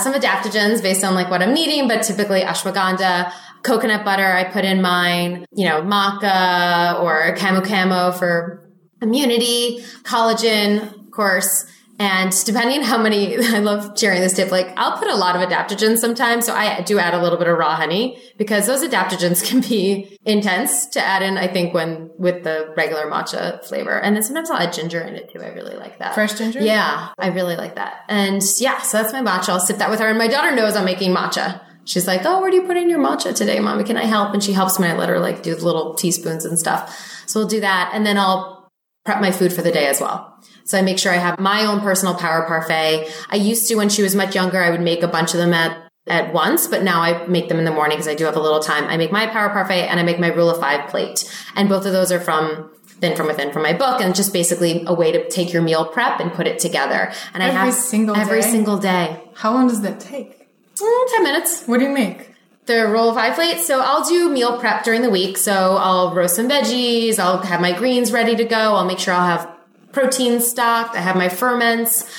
some 0.00 0.14
adaptogens 0.14 0.82
based 0.82 1.04
on 1.04 1.14
like 1.14 1.30
what 1.30 1.42
I'm 1.42 1.54
needing, 1.54 1.88
but 1.88 2.02
typically 2.02 2.42
ashwagandha, 2.42 3.32
coconut 3.62 4.04
butter. 4.04 4.24
I 4.24 4.44
put 4.44 4.64
in 4.64 4.80
mine, 4.82 5.46
you 5.52 5.68
know, 5.68 5.82
maca 5.82 7.00
or 7.02 7.34
camu 7.36 7.66
camo 7.66 8.12
for 8.12 8.70
immunity, 9.02 9.80
collagen, 10.02 10.82
of 10.98 11.10
course. 11.10 11.66
And 12.00 12.32
depending 12.46 12.78
on 12.78 12.84
how 12.84 12.96
many, 12.96 13.36
I 13.54 13.58
love 13.58 13.96
sharing 13.96 14.22
this 14.22 14.32
tip, 14.32 14.50
like 14.50 14.72
I'll 14.78 14.96
put 14.96 15.08
a 15.08 15.14
lot 15.14 15.36
of 15.36 15.46
adaptogens 15.46 15.98
sometimes. 15.98 16.46
So 16.46 16.54
I 16.54 16.80
do 16.80 16.98
add 16.98 17.12
a 17.12 17.22
little 17.22 17.38
bit 17.38 17.46
of 17.46 17.58
raw 17.58 17.76
honey 17.76 18.18
because 18.38 18.66
those 18.66 18.82
adaptogens 18.82 19.44
can 19.48 19.60
be 19.60 20.18
intense 20.24 20.86
to 20.86 21.00
add 21.00 21.22
in, 21.22 21.36
I 21.36 21.46
think, 21.46 21.74
when 21.74 22.10
with 22.18 22.42
the 22.42 22.72
regular 22.74 23.02
matcha 23.02 23.62
flavor. 23.66 24.00
And 24.00 24.16
then 24.16 24.22
sometimes 24.22 24.50
I'll 24.50 24.56
add 24.56 24.72
ginger 24.72 25.02
in 25.02 25.14
it 25.14 25.30
too. 25.30 25.42
I 25.42 25.48
really 25.48 25.76
like 25.76 25.98
that. 25.98 26.14
Fresh 26.14 26.38
ginger? 26.38 26.60
Yeah, 26.60 27.10
I 27.18 27.28
really 27.28 27.56
like 27.56 27.74
that. 27.74 28.04
And 28.08 28.42
yeah, 28.58 28.80
so 28.80 29.02
that's 29.02 29.12
my 29.12 29.20
matcha. 29.20 29.50
I'll 29.50 29.60
sip 29.60 29.76
that 29.76 29.90
with 29.90 30.00
her. 30.00 30.08
And 30.08 30.18
my 30.18 30.28
daughter 30.28 30.56
knows 30.56 30.76
I'm 30.76 30.86
making 30.86 31.14
matcha. 31.14 31.60
She's 31.84 32.06
like, 32.06 32.22
Oh, 32.24 32.40
where 32.40 32.50
do 32.50 32.56
you 32.56 32.62
put 32.62 32.78
in 32.78 32.88
your 32.88 32.98
matcha 32.98 33.34
today, 33.34 33.60
mommy? 33.60 33.84
Can 33.84 33.98
I 33.98 34.04
help? 34.04 34.32
And 34.32 34.42
she 34.42 34.52
helps 34.54 34.78
me. 34.78 34.88
I 34.88 34.96
let 34.96 35.10
her 35.10 35.18
like 35.18 35.42
do 35.42 35.54
the 35.54 35.64
little 35.64 35.94
teaspoons 35.94 36.46
and 36.46 36.58
stuff. 36.58 37.24
So 37.26 37.40
we'll 37.40 37.48
do 37.48 37.60
that. 37.60 37.90
And 37.92 38.06
then 38.06 38.16
I'll 38.16 38.70
prep 39.04 39.20
my 39.20 39.32
food 39.32 39.52
for 39.52 39.60
the 39.60 39.72
day 39.72 39.86
as 39.86 40.00
well. 40.00 40.30
So 40.70 40.78
I 40.78 40.82
make 40.82 41.00
sure 41.00 41.10
I 41.10 41.16
have 41.16 41.40
my 41.40 41.64
own 41.64 41.80
personal 41.80 42.14
power 42.14 42.46
parfait. 42.46 43.12
I 43.28 43.34
used 43.34 43.66
to, 43.68 43.74
when 43.74 43.88
she 43.88 44.02
was 44.02 44.14
much 44.14 44.36
younger, 44.36 44.62
I 44.62 44.70
would 44.70 44.80
make 44.80 45.02
a 45.02 45.08
bunch 45.08 45.34
of 45.34 45.38
them 45.38 45.52
at 45.52 45.76
at 46.06 46.32
once, 46.32 46.66
but 46.66 46.82
now 46.82 47.02
I 47.02 47.26
make 47.26 47.48
them 47.48 47.58
in 47.58 47.64
the 47.64 47.70
morning 47.70 47.96
because 47.96 48.08
I 48.08 48.14
do 48.14 48.24
have 48.24 48.36
a 48.36 48.40
little 48.40 48.60
time. 48.60 48.84
I 48.84 48.96
make 48.96 49.12
my 49.12 49.26
power 49.26 49.50
parfait 49.50 49.86
and 49.86 50.00
I 50.00 50.02
make 50.02 50.18
my 50.18 50.28
rule 50.28 50.48
of 50.48 50.58
five 50.58 50.88
plate. 50.88 51.30
And 51.56 51.68
both 51.68 51.86
of 51.86 51.92
those 51.92 52.10
are 52.10 52.18
from 52.18 52.70
Thin 53.00 53.16
from 53.16 53.26
Within 53.26 53.52
from 53.52 53.62
my 53.62 53.72
book 53.74 54.00
and 54.00 54.14
just 54.14 54.32
basically 54.32 54.82
a 54.86 54.94
way 54.94 55.12
to 55.12 55.28
take 55.28 55.52
your 55.52 55.62
meal 55.62 55.84
prep 55.84 56.18
and 56.18 56.32
put 56.32 56.46
it 56.46 56.58
together. 56.58 57.12
And 57.34 57.42
I 57.42 57.48
Every 57.48 57.58
have 57.58 57.74
single 57.74 58.16
every 58.16 58.40
day? 58.40 58.50
single 58.50 58.78
day. 58.78 59.20
How 59.34 59.52
long 59.52 59.68
does 59.68 59.82
that 59.82 60.00
take? 60.00 60.48
Mm, 60.76 61.06
10 61.16 61.22
minutes. 61.22 61.64
What 61.66 61.78
do 61.78 61.84
you 61.84 61.92
make? 61.92 62.34
The 62.66 62.88
rule 62.88 63.10
of 63.10 63.16
five 63.16 63.34
plate. 63.34 63.58
So 63.58 63.80
I'll 63.80 64.04
do 64.08 64.30
meal 64.30 64.58
prep 64.58 64.84
during 64.84 65.02
the 65.02 65.10
week. 65.10 65.36
So 65.36 65.76
I'll 65.78 66.14
roast 66.14 66.36
some 66.36 66.48
veggies. 66.48 67.18
I'll 67.18 67.38
have 67.38 67.60
my 67.60 67.76
greens 67.76 68.10
ready 68.10 68.36
to 68.36 68.44
go. 68.44 68.74
I'll 68.76 68.86
make 68.86 68.98
sure 69.00 69.14
I'll 69.14 69.26
have 69.38 69.59
protein 69.92 70.40
stock. 70.40 70.94
I 70.94 71.00
have 71.00 71.16
my 71.16 71.28
ferments. 71.28 72.10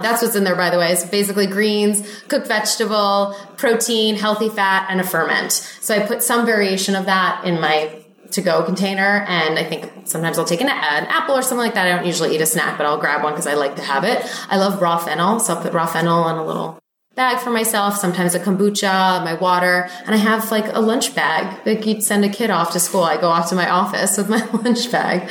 That's 0.00 0.22
what's 0.22 0.36
in 0.36 0.44
there, 0.44 0.54
by 0.54 0.70
the 0.70 0.78
way. 0.78 0.92
It's 0.92 1.04
basically 1.04 1.46
greens, 1.46 2.06
cooked 2.28 2.46
vegetable, 2.46 3.34
protein, 3.56 4.14
healthy 4.14 4.48
fat, 4.48 4.86
and 4.90 5.00
a 5.00 5.04
ferment. 5.04 5.52
So 5.52 5.94
I 5.94 6.06
put 6.06 6.22
some 6.22 6.46
variation 6.46 6.94
of 6.94 7.06
that 7.06 7.44
in 7.44 7.60
my 7.60 8.04
to 8.32 8.42
go 8.42 8.62
container. 8.62 9.24
And 9.26 9.58
I 9.58 9.64
think 9.64 9.90
sometimes 10.04 10.38
I'll 10.38 10.44
take 10.44 10.60
an, 10.60 10.68
an 10.68 11.06
apple 11.06 11.34
or 11.34 11.42
something 11.42 11.58
like 11.58 11.74
that. 11.74 11.88
I 11.88 11.96
don't 11.96 12.06
usually 12.06 12.34
eat 12.34 12.40
a 12.40 12.46
snack, 12.46 12.76
but 12.76 12.86
I'll 12.86 12.98
grab 12.98 13.22
one 13.22 13.32
because 13.32 13.46
I 13.46 13.54
like 13.54 13.76
to 13.76 13.82
have 13.82 14.04
it. 14.04 14.22
I 14.48 14.58
love 14.58 14.80
raw 14.80 14.98
fennel. 14.98 15.40
So 15.40 15.54
I'll 15.54 15.62
put 15.62 15.72
raw 15.72 15.86
fennel 15.86 16.28
in 16.28 16.36
a 16.36 16.44
little 16.44 16.78
bag 17.18 17.40
for 17.40 17.50
myself, 17.50 17.96
sometimes 17.96 18.36
a 18.36 18.38
kombucha, 18.38 19.24
my 19.24 19.34
water, 19.34 19.90
and 20.06 20.14
I 20.14 20.18
have 20.18 20.52
like 20.52 20.72
a 20.72 20.78
lunch 20.78 21.16
bag. 21.16 21.66
Like 21.66 21.84
you'd 21.84 22.04
send 22.04 22.24
a 22.24 22.28
kid 22.28 22.48
off 22.48 22.72
to 22.74 22.80
school. 22.80 23.02
I 23.02 23.20
go 23.20 23.28
off 23.28 23.48
to 23.50 23.56
my 23.56 23.68
office 23.68 24.16
with 24.16 24.28
my 24.28 24.42
lunch 24.52 24.90
bag. 24.92 25.28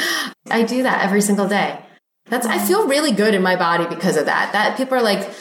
I 0.52 0.64
do 0.64 0.84
that 0.84 1.06
every 1.06 1.22
single 1.22 1.48
day. 1.48 1.80
That's, 2.26 2.46
I 2.46 2.58
feel 2.58 2.90
really 2.90 3.14
good 3.14 3.34
in 3.34 3.42
my 3.42 3.56
body 3.56 3.86
because 3.88 4.18
of 4.18 4.26
that. 4.26 4.52
That 4.52 4.76
people 4.76 4.98
are 4.98 5.02
like, 5.02 5.34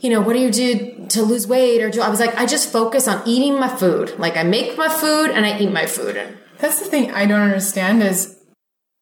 you 0.00 0.10
know, 0.10 0.20
what 0.20 0.34
do 0.34 0.40
you 0.40 0.50
do 0.50 1.06
to 1.08 1.22
lose 1.22 1.46
weight 1.46 1.82
or 1.82 1.88
do, 1.88 2.02
I 2.02 2.10
was 2.10 2.20
like, 2.20 2.36
I 2.36 2.44
just 2.44 2.70
focus 2.70 3.08
on 3.08 3.26
eating 3.26 3.58
my 3.58 3.74
food. 3.74 4.14
Like 4.18 4.36
I 4.36 4.42
make 4.42 4.76
my 4.76 4.90
food 4.90 5.30
and 5.30 5.46
I 5.46 5.58
eat 5.58 5.72
my 5.72 5.86
food. 5.86 6.18
And 6.18 6.36
That's 6.58 6.80
the 6.80 6.84
thing 6.84 7.12
I 7.12 7.24
don't 7.24 7.40
understand 7.40 8.02
is 8.02 8.36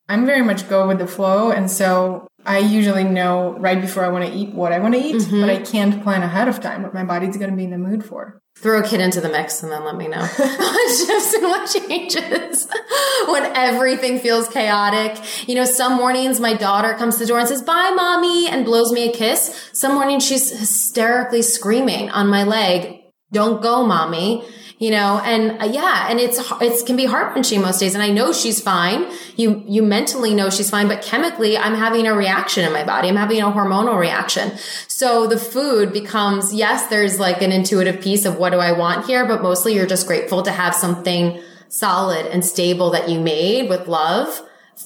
I'm 0.09 0.25
very 0.25 0.43
much 0.43 0.69
go 0.69 0.87
with 0.87 0.99
the 0.99 1.09
flow, 1.09 1.51
and 1.51 1.69
so 1.69 2.29
I 2.47 2.59
usually 2.59 3.05
know 3.05 3.57
right 3.59 3.81
before 3.81 4.05
I 4.05 4.09
want 4.09 4.25
to 4.27 4.33
eat 4.33 4.55
what 4.55 4.73
I 4.73 4.79
want 4.79 4.95
to 4.95 5.01
eat, 5.01 5.17
Mm-hmm. 5.17 5.41
but 5.41 5.51
I 5.51 5.59
can't 5.59 6.03
plan 6.03 6.23
ahead 6.23 6.49
of 6.49 6.61
time 6.61 6.83
what 6.83 6.95
my 6.95 7.05
body's 7.05 7.37
going 7.37 7.51
to 7.51 7.57
be 7.57 7.65
in 7.65 7.71
the 7.71 7.79
mood 7.79 8.05
for. 8.05 8.41
throw 8.57 8.79
a 8.81 8.83
kid 8.83 9.01
into 9.01 9.21
the 9.21 9.29
mix 9.29 9.63
and 9.63 9.71
then 9.73 9.85
let 9.85 9.97
me 9.97 10.07
know. 10.09 10.27
it's 10.39 11.07
just 11.13 11.43
what 11.43 11.67
changes 11.75 12.69
when 13.29 13.45
everything 13.57 14.19
feels 14.19 14.49
chaotic. 14.49 15.13
You 15.49 15.55
know, 15.57 15.65
some 15.65 15.95
mornings 15.97 16.41
my 16.41 16.55
daughter 16.55 16.95
comes 16.95 17.15
to 17.17 17.21
the 17.25 17.27
door 17.27 17.39
and 17.41 17.49
says, 17.49 17.63
bye 17.63 17.93
mommy 17.95 18.49
and 18.49 18.65
blows 18.65 18.93
me 18.93 19.11
a 19.11 19.13
kiss. 19.13 19.69
Some 19.73 19.95
mornings 19.95 20.25
she's 20.25 20.51
hysterically 20.59 21.43
screaming 21.43 22.09
on 22.11 22.29
my 22.29 22.45
leg, 22.45 23.01
don't 23.33 23.61
go 23.61 23.85
mommy. 23.85 24.45
You 24.79 24.91
know, 24.91 25.23
and 25.25 25.63
uh, 25.63 25.65
yeah, 25.65 26.09
and 26.11 26.21
it's, 26.21 26.39
it 26.61 26.87
can 26.87 26.97
be 26.97 27.07
heart 27.07 27.35
wrenching 27.35 27.63
most 27.63 27.81
days. 27.81 27.95
And 27.95 28.03
I 28.03 28.11
know 28.11 28.35
she's 28.35 28.61
fine. 28.61 29.11
You, 29.35 29.65
you 29.67 29.83
mentally 29.83 30.35
know 30.35 30.51
she's 30.51 30.69
fine, 30.69 30.87
but 30.87 31.01
chemically 31.01 31.57
I'm 31.57 31.75
having 31.75 32.07
a 32.07 32.13
reaction 32.15 32.63
in 32.63 32.75
my 32.75 32.85
body. 32.85 33.09
I'm 33.09 33.17
having 33.17 33.41
a 33.41 33.47
hormonal 33.47 33.99
reaction. 33.99 34.53
So 34.87 35.27
the 35.27 35.39
food 35.39 35.95
becomes, 35.95 36.53
yes, 36.53 36.89
there's 36.89 37.19
like 37.19 37.41
an 37.41 37.53
intuitive 37.53 38.03
piece 38.03 38.27
of 38.27 38.37
what 38.37 38.51
do 38.51 38.59
I 38.59 38.73
want 38.73 39.07
here, 39.07 39.25
but 39.27 39.43
mostly 39.43 39.75
you're 39.75 39.87
just 39.87 40.07
grateful 40.07 40.43
to 40.43 40.51
have 40.53 40.75
something 40.75 41.41
solid 41.69 42.27
and 42.27 42.45
stable 42.45 42.91
that 42.91 43.09
you 43.09 43.19
made 43.19 43.71
with 43.71 43.89
love 43.89 44.43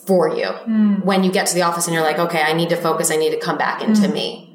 for 0.07 0.29
you 0.29 0.47
when 1.03 1.25
you 1.25 1.33
get 1.33 1.49
to 1.49 1.55
the 1.55 1.63
office 1.63 1.87
and 1.89 1.95
you're 1.95 2.05
like, 2.05 2.19
okay, 2.19 2.43
I 2.43 2.53
need 2.53 2.69
to 2.69 2.77
focus. 2.77 3.11
I 3.11 3.17
need 3.17 3.31
to 3.31 3.41
come 3.41 3.59
back 3.59 3.83
into 3.83 4.09
me. 4.09 4.47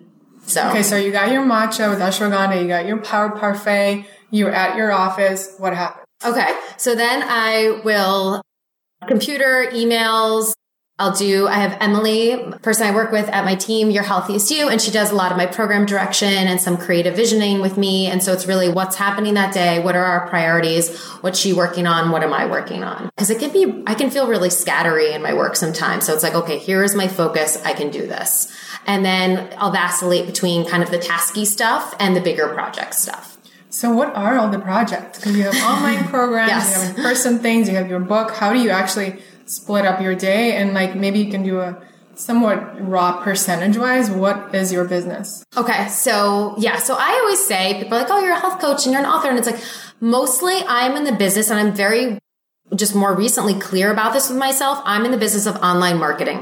So 0.47 0.65
Okay, 0.69 0.83
so 0.83 0.95
you 0.95 1.11
got 1.11 1.31
your 1.31 1.43
matcha 1.43 1.89
with 1.89 1.99
ashwagandha, 1.99 2.61
you 2.61 2.67
got 2.67 2.85
your 2.85 2.97
power 2.97 3.31
parfait, 3.31 4.05
you're 4.31 4.53
at 4.53 4.75
your 4.75 4.91
office. 4.91 5.55
What 5.57 5.73
happened? 5.75 6.05
Okay. 6.23 6.57
So 6.77 6.95
then 6.95 7.23
I 7.23 7.81
will 7.83 8.41
computer 9.07 9.69
emails. 9.71 10.53
I'll 10.97 11.13
do, 11.13 11.45
I 11.45 11.55
have 11.55 11.77
Emily, 11.81 12.53
person 12.61 12.87
I 12.87 12.95
work 12.95 13.11
with 13.11 13.27
at 13.27 13.43
my 13.43 13.55
team, 13.55 13.89
Your 13.89 14.03
Healthiest 14.03 14.49
You, 14.49 14.69
and 14.69 14.81
she 14.81 14.91
does 14.91 15.11
a 15.11 15.15
lot 15.15 15.29
of 15.29 15.37
my 15.37 15.45
program 15.45 15.85
direction 15.85 16.29
and 16.29 16.61
some 16.61 16.77
creative 16.77 17.17
visioning 17.17 17.59
with 17.59 17.77
me. 17.77 18.07
And 18.07 18.23
so 18.23 18.31
it's 18.31 18.47
really 18.47 18.69
what's 18.69 18.95
happening 18.95 19.33
that 19.33 19.53
day. 19.53 19.79
What 19.79 19.97
are 19.97 20.05
our 20.05 20.29
priorities? 20.29 20.97
What's 21.19 21.37
she 21.37 21.51
working 21.51 21.85
on? 21.85 22.11
What 22.11 22.23
am 22.23 22.31
I 22.31 22.45
working 22.45 22.85
on? 22.85 23.09
Cause 23.17 23.29
it 23.29 23.39
can 23.39 23.51
be, 23.51 23.83
I 23.85 23.93
can 23.93 24.09
feel 24.09 24.29
really 24.29 24.47
scattery 24.47 25.13
in 25.13 25.21
my 25.21 25.33
work 25.33 25.57
sometimes. 25.57 26.05
So 26.05 26.13
it's 26.13 26.23
like, 26.23 26.33
okay, 26.33 26.59
here 26.59 26.81
is 26.81 26.95
my 26.95 27.09
focus. 27.09 27.61
I 27.65 27.73
can 27.73 27.89
do 27.89 28.07
this. 28.07 28.49
And 28.87 29.03
then 29.03 29.53
I'll 29.57 29.73
vacillate 29.73 30.25
between 30.27 30.65
kind 30.65 30.81
of 30.81 30.91
the 30.91 30.99
tasky 30.99 31.45
stuff 31.45 31.93
and 31.99 32.15
the 32.15 32.21
bigger 32.21 32.47
project 32.47 32.93
stuff. 32.93 33.34
So, 33.75 33.91
what 33.91 34.15
are 34.15 34.37
all 34.37 34.49
the 34.49 34.59
projects? 34.59 35.19
Because 35.19 35.35
you 35.35 35.43
have 35.43 35.55
online 35.71 36.05
programs, 36.07 36.49
Yes. 36.49 36.65
you 36.65 36.87
have 36.87 36.97
in-person 36.97 37.39
things, 37.39 37.67
you 37.67 37.75
have 37.75 37.89
your 37.89 37.99
book. 37.99 38.31
How 38.31 38.53
do 38.53 38.59
you 38.59 38.69
actually 38.69 39.19
split 39.45 39.83
up 39.85 39.99
your 40.01 40.15
day? 40.15 40.55
And 40.55 40.73
like 40.73 40.95
maybe 40.95 41.19
you 41.19 41.29
can 41.29 41.43
do 41.43 41.59
a 41.59 41.77
somewhat 42.15 42.57
raw 42.89 43.21
percentage-wise. 43.21 44.09
What 44.09 44.55
is 44.55 44.71
your 44.71 44.85
business? 44.85 45.43
Okay, 45.57 45.89
so 45.89 46.55
yeah, 46.57 46.77
so 46.77 46.95
I 46.97 47.19
always 47.21 47.45
say 47.45 47.61
people 47.81 47.97
are 47.97 48.01
like, 48.03 48.11
"Oh, 48.11 48.19
you're 48.23 48.31
a 48.33 48.39
health 48.39 48.61
coach 48.61 48.85
and 48.85 48.93
you're 48.93 49.03
an 49.03 49.09
author," 49.09 49.27
and 49.27 49.37
it's 49.37 49.49
like 49.51 49.61
mostly 49.99 50.55
I'm 50.67 50.95
in 50.95 51.03
the 51.03 51.11
business, 51.25 51.49
and 51.49 51.59
I'm 51.59 51.73
very 51.75 52.17
just 52.73 52.95
more 52.95 53.13
recently 53.13 53.55
clear 53.59 53.91
about 53.91 54.13
this 54.13 54.29
with 54.29 54.37
myself. 54.37 54.79
I'm 54.85 55.03
in 55.03 55.11
the 55.11 55.17
business 55.25 55.45
of 55.45 55.57
online 55.57 55.97
marketing. 55.97 56.39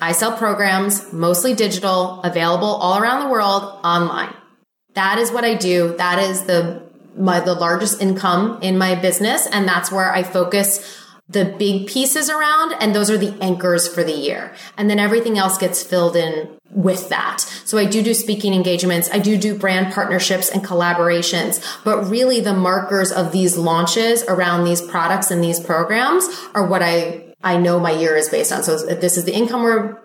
I 0.00 0.10
sell 0.10 0.36
programs, 0.36 1.12
mostly 1.12 1.54
digital, 1.54 2.20
available 2.22 2.66
all 2.66 2.98
around 3.00 3.22
the 3.24 3.30
world 3.30 3.62
online. 3.84 4.34
That 4.94 5.18
is 5.18 5.30
what 5.30 5.44
I 5.44 5.54
do. 5.54 5.94
That 5.96 6.18
is 6.18 6.44
the 6.44 6.82
my 7.16 7.40
the 7.40 7.54
largest 7.54 8.00
income 8.00 8.58
in 8.62 8.78
my 8.78 8.94
business, 8.94 9.46
and 9.46 9.68
that's 9.68 9.92
where 9.92 10.12
I 10.12 10.22
focus 10.22 11.00
the 11.32 11.44
big 11.44 11.86
pieces 11.86 12.28
around 12.28 12.74
and 12.80 12.94
those 12.94 13.10
are 13.10 13.16
the 13.16 13.34
anchors 13.42 13.88
for 13.88 14.04
the 14.04 14.12
year. 14.12 14.54
And 14.76 14.90
then 14.90 14.98
everything 14.98 15.38
else 15.38 15.56
gets 15.56 15.82
filled 15.82 16.14
in 16.16 16.58
with 16.70 17.08
that. 17.08 17.40
So 17.64 17.78
I 17.78 17.86
do 17.86 18.02
do 18.02 18.14
speaking 18.14 18.54
engagements. 18.54 19.08
I 19.10 19.18
do 19.18 19.36
do 19.36 19.58
brand 19.58 19.92
partnerships 19.92 20.50
and 20.50 20.64
collaborations, 20.64 21.62
but 21.84 22.04
really 22.04 22.40
the 22.40 22.54
markers 22.54 23.12
of 23.12 23.32
these 23.32 23.56
launches 23.56 24.22
around 24.24 24.64
these 24.64 24.80
products 24.80 25.30
and 25.30 25.42
these 25.42 25.60
programs 25.60 26.28
are 26.54 26.66
what 26.66 26.82
I 26.82 27.34
I 27.44 27.56
know 27.56 27.80
my 27.80 27.90
year 27.90 28.14
is 28.14 28.28
based 28.28 28.52
on. 28.52 28.62
So 28.62 28.76
this 28.78 29.16
is 29.16 29.24
the 29.24 29.34
income 29.34 29.62
we're 29.62 29.98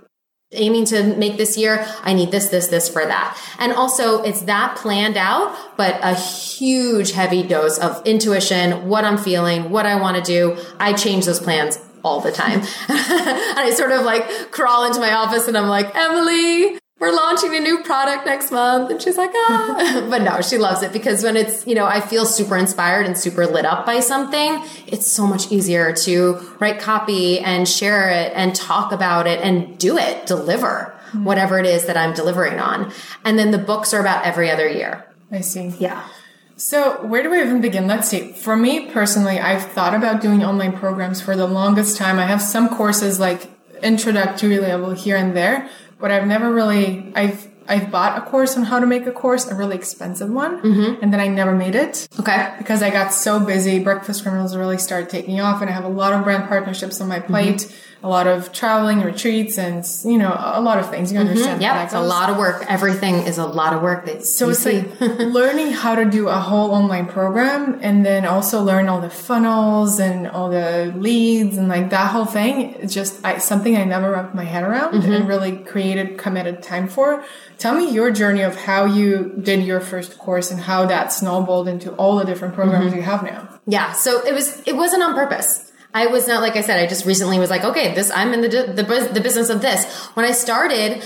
aiming 0.51 0.86
to 0.86 1.04
make 1.18 1.38
this 1.38 1.58
year, 1.58 1.86
I 2.04 2.13
need 2.13 2.32
this, 2.32 2.48
this, 2.50 2.68
this 2.68 2.88
for 2.88 3.06
that. 3.06 3.38
And 3.60 3.74
also 3.74 4.22
it's 4.22 4.42
that 4.44 4.77
planned 4.77 5.18
out, 5.18 5.56
but 5.75 6.00
a 6.01 6.16
huge 6.16 7.12
heavy 7.12 7.44
dose 7.44 7.77
of 7.77 8.06
intuition, 8.06 8.88
what 8.88 9.04
I'm 9.04 9.18
feeling, 9.18 9.70
what 9.70 9.86
I 9.86 10.00
want 10.00 10.18
to 10.18 10.24
do. 10.24 10.58
I 10.80 10.94
change 10.94 11.25
those 11.25 11.39
plans 11.39 11.80
all 12.04 12.22
the 12.22 12.32
time. 12.32 12.60
and 12.88 13.60
I 13.60 13.74
sort 13.75 13.92
of 13.92 14.06
like 14.06 14.51
crawl 14.51 14.86
into 14.86 15.00
my 15.00 15.12
office 15.12 15.48
and 15.48 15.58
I'm 15.58 15.68
like, 15.68 15.94
Emily, 15.96 16.80
we're 17.00 17.16
launching 17.16 17.56
a 17.56 17.60
new 17.60 17.84
product 17.84 18.25
next 18.25 18.51
month. 18.51 18.89
And 18.89 19.01
she's 19.01 19.18
like, 19.18 19.30
ah, 19.34 20.08
but 20.10 20.24
no, 20.24 20.42
she 20.42 20.58
loves 20.58 20.82
it 20.82 20.92
because 20.92 21.24
when 21.24 21.38
it's, 21.38 21.68
you 21.68 21.75
know, 21.75 21.86
I 21.86 22.01
feel 22.01 22.25
super 22.25 22.58
inspired 22.58 23.06
and 23.06 23.18
super 23.18 23.46
lit 23.46 23.66
up 23.66 23.86
by 23.86 24.00
something, 24.00 24.63
it's 24.88 25.10
so 25.12 25.27
much 25.27 25.51
easier 25.51 25.94
to 25.94 26.39
write 26.60 26.80
copy 26.80 27.39
and 27.39 27.68
share 27.68 28.10
it 28.10 28.32
and 28.36 28.56
talk 28.56 28.92
about 28.92 29.27
it 29.27 29.42
and 29.42 29.77
do 29.77 29.98
it, 29.98 30.25
deliver 30.25 30.98
mm-hmm. 31.10 31.24
whatever 31.24 31.60
it 31.60 31.66
is 31.66 31.86
that 31.86 31.98
I'm 31.98 32.13
delivering 32.13 32.60
on. 32.60 32.92
And 33.24 33.38
then 33.38 33.51
the 33.51 33.58
books 33.58 33.94
are 33.94 34.01
about 34.01 34.25
every 34.25 34.50
other 34.50 34.68
year. 34.68 35.06
I 35.32 35.42
see. 35.42 35.74
Yeah. 35.80 36.08
So, 36.56 37.06
where 37.06 37.22
do 37.22 37.30
we 37.30 37.39
even 37.39 37.62
begin? 37.62 37.86
Let's 37.86 38.10
see. 38.10 38.32
For 38.32 38.56
me 38.56 38.89
personally, 38.89 39.39
I've 39.39 39.72
thought 39.74 39.94
about 39.94 40.22
doing 40.22 40.44
online 40.44 40.74
programs 40.74 41.22
for 41.22 41.36
the 41.36 41.46
longest 41.46 41.98
time. 41.98 42.18
I 42.18 42.25
have 42.25 42.42
some 42.42 42.70
courses 42.70 43.20
like 43.20 43.51
introductory 43.84 44.58
level 44.58 44.92
here 44.92 45.18
and 45.18 45.38
there, 45.38 45.70
but 46.00 46.12
I've 46.12 46.27
never 46.27 46.54
really 46.54 47.12
I've 47.16 47.48
I've 47.70 47.92
bought 47.92 48.18
a 48.18 48.22
course 48.22 48.56
on 48.56 48.63
how 48.63 48.80
to 48.80 48.86
make 48.86 49.06
a 49.08 49.12
course, 49.12 49.46
a 49.48 49.56
really 49.56 49.75
expensive 49.75 50.30
one, 50.30 50.62
mm-hmm. 50.62 51.04
and 51.04 51.12
then 51.13 51.20
I 51.20 51.27
never 51.27 51.54
made 51.54 51.75
it. 51.75 52.08
Okay. 52.18 52.54
Because 52.58 52.82
I 52.82 52.89
got 52.89 53.13
so 53.13 53.42
busy, 53.42 53.80
Breakfast 53.80 54.24
Criminals 54.24 54.56
really 54.56 54.77
started 54.77 55.10
taking 55.10 55.42
off, 55.42 55.62
and 55.62 55.70
I 55.70 55.74
have 55.74 55.84
a 55.84 55.89
lot 55.89 56.13
of 56.13 56.24
brand 56.24 56.48
partnerships 56.48 57.01
on 57.01 57.10
my 57.10 57.20
plate. 57.20 57.58
Mm-hmm 57.58 57.84
a 58.04 58.10
lot 58.10 58.27
of 58.27 58.54
traveling, 58.54 59.01
retreats, 59.01 59.58
and 59.58 59.84
you 60.06 60.18
know 60.18 60.36
a 60.38 60.62
lot 60.62 60.77
of 60.77 60.89
things. 60.89 61.12
You 61.12 61.20
mm-hmm. 61.20 61.30
understand? 61.30 61.62
Mm-hmm. 61.62 61.62
Yeah, 61.63 61.84
it's 61.84 61.94
a 61.94 62.01
lot 62.01 62.30
of 62.30 62.38
work. 62.38 62.66
Everything 62.70 63.16
is 63.16 63.38
a 63.38 63.46
lot 63.46 63.74
of 63.74 63.82
work. 63.82 64.06
That 64.06 64.24
so 64.24 64.50
it's 64.50 64.60
see. 64.60 64.82
like 64.82 65.01
learning 65.01 65.72
how 65.72 65.96
to 65.96 66.06
do 66.06 66.27
a 66.27 66.39
whole 66.39 66.72
online 66.72 67.08
program, 67.08 67.80
and 67.82 68.06
then 68.06 68.25
also 68.25 68.62
learn 68.62 68.88
all 68.88 69.01
the 69.01 69.10
funnels 69.10 70.00
and 70.00 70.27
all 70.27 70.50
the 70.50 70.94
leads 70.96 71.58
and 71.58 71.68
like 71.68 71.89
that 71.89 72.12
whole 72.12 72.25
thing. 72.25 72.75
It's 72.75 72.94
just 72.94 73.25
I, 73.25 73.39
something 73.39 73.75
I 73.75 73.84
never 73.84 74.12
wrapped 74.12 74.36
my 74.36 74.44
head 74.44 74.63
around 74.63 74.94
mm-hmm. 74.94 75.12
and 75.12 75.27
really 75.27 75.58
created 75.58 76.18
committed 76.18 76.62
time 76.62 76.88
for. 76.88 77.24
Tell 77.58 77.75
me 77.75 77.89
your 77.92 78.12
journey 78.12 78.42
of 78.42 78.56
how 78.56 78.86
you 78.86 79.34
did 79.42 79.63
your 79.63 79.80
first 79.80 80.20
course 80.20 80.51
and 80.51 80.60
how 80.60 80.86
that 80.86 81.12
snowballed 81.12 81.68
into 81.68 81.92
all 81.94 82.18
the 82.18 82.25
different 82.25 82.54
programs 82.54 82.88
mm-hmm. 82.88 82.98
you 82.98 83.01
have 83.01 83.24
now. 83.24 83.50
Yeah, 83.66 83.94
so 83.94 84.25
it 84.25 84.34
was 84.34 84.62
it 84.68 84.75
wasn't 84.75 85.04
on 85.04 85.16
purpose. 85.16 85.67
I 85.98 86.06
was 86.06 86.27
not 86.27 86.42
like 86.42 86.56
I 86.56 86.62
said. 86.62 86.80
I 86.80 86.86
just 86.86 87.06
recently 87.06 87.39
was 87.39 87.50
like, 87.50 87.63
okay, 87.63 87.96
this 87.96 88.12
I'm 88.12 88.32
in 88.34 88.42
the 88.42 88.50
the, 88.50 89.10
the 89.13 89.22
business 89.22 89.50
of 89.50 89.62
this. 89.62 89.84
When 90.13 90.25
I 90.25 90.32
started, 90.32 91.04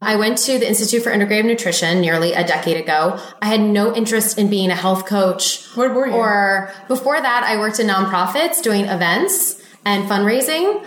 I 0.00 0.16
went 0.16 0.38
to 0.38 0.58
the 0.58 0.66
Institute 0.66 1.02
for 1.02 1.10
Integrative 1.10 1.44
Nutrition 1.44 2.00
nearly 2.00 2.32
a 2.32 2.46
decade 2.46 2.78
ago. 2.78 3.20
I 3.42 3.46
had 3.46 3.60
no 3.60 3.94
interest 3.94 4.38
in 4.38 4.48
being 4.48 4.70
a 4.70 4.74
health 4.74 5.04
coach. 5.04 5.66
Where 5.74 5.92
were 5.92 6.06
you? 6.06 6.14
Or 6.14 6.72
before 6.88 7.20
that, 7.20 7.44
I 7.44 7.58
worked 7.58 7.78
in 7.80 7.86
nonprofits 7.86 8.62
doing 8.62 8.86
events 8.86 9.62
and 9.84 10.08
fundraising, 10.08 10.86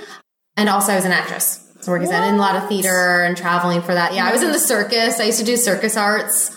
and 0.57 0.67
also 0.67 0.93
I 0.93 0.95
was 0.95 1.05
an 1.05 1.11
actress. 1.11 1.59
So 1.81 1.91
working 1.91 2.09
that 2.09 2.27
in 2.27 2.35
a 2.35 2.39
lot 2.39 2.55
of 2.55 2.67
theater 2.69 3.21
and 3.21 3.37
traveling 3.37 3.83
for 3.83 3.93
that. 3.93 4.15
Yeah, 4.15 4.25
I 4.25 4.31
was 4.31 4.41
in 4.41 4.51
the 4.51 4.59
circus. 4.59 5.19
I 5.19 5.25
used 5.25 5.39
to 5.39 5.45
do 5.45 5.57
circus 5.57 5.95
arts. 5.95 6.55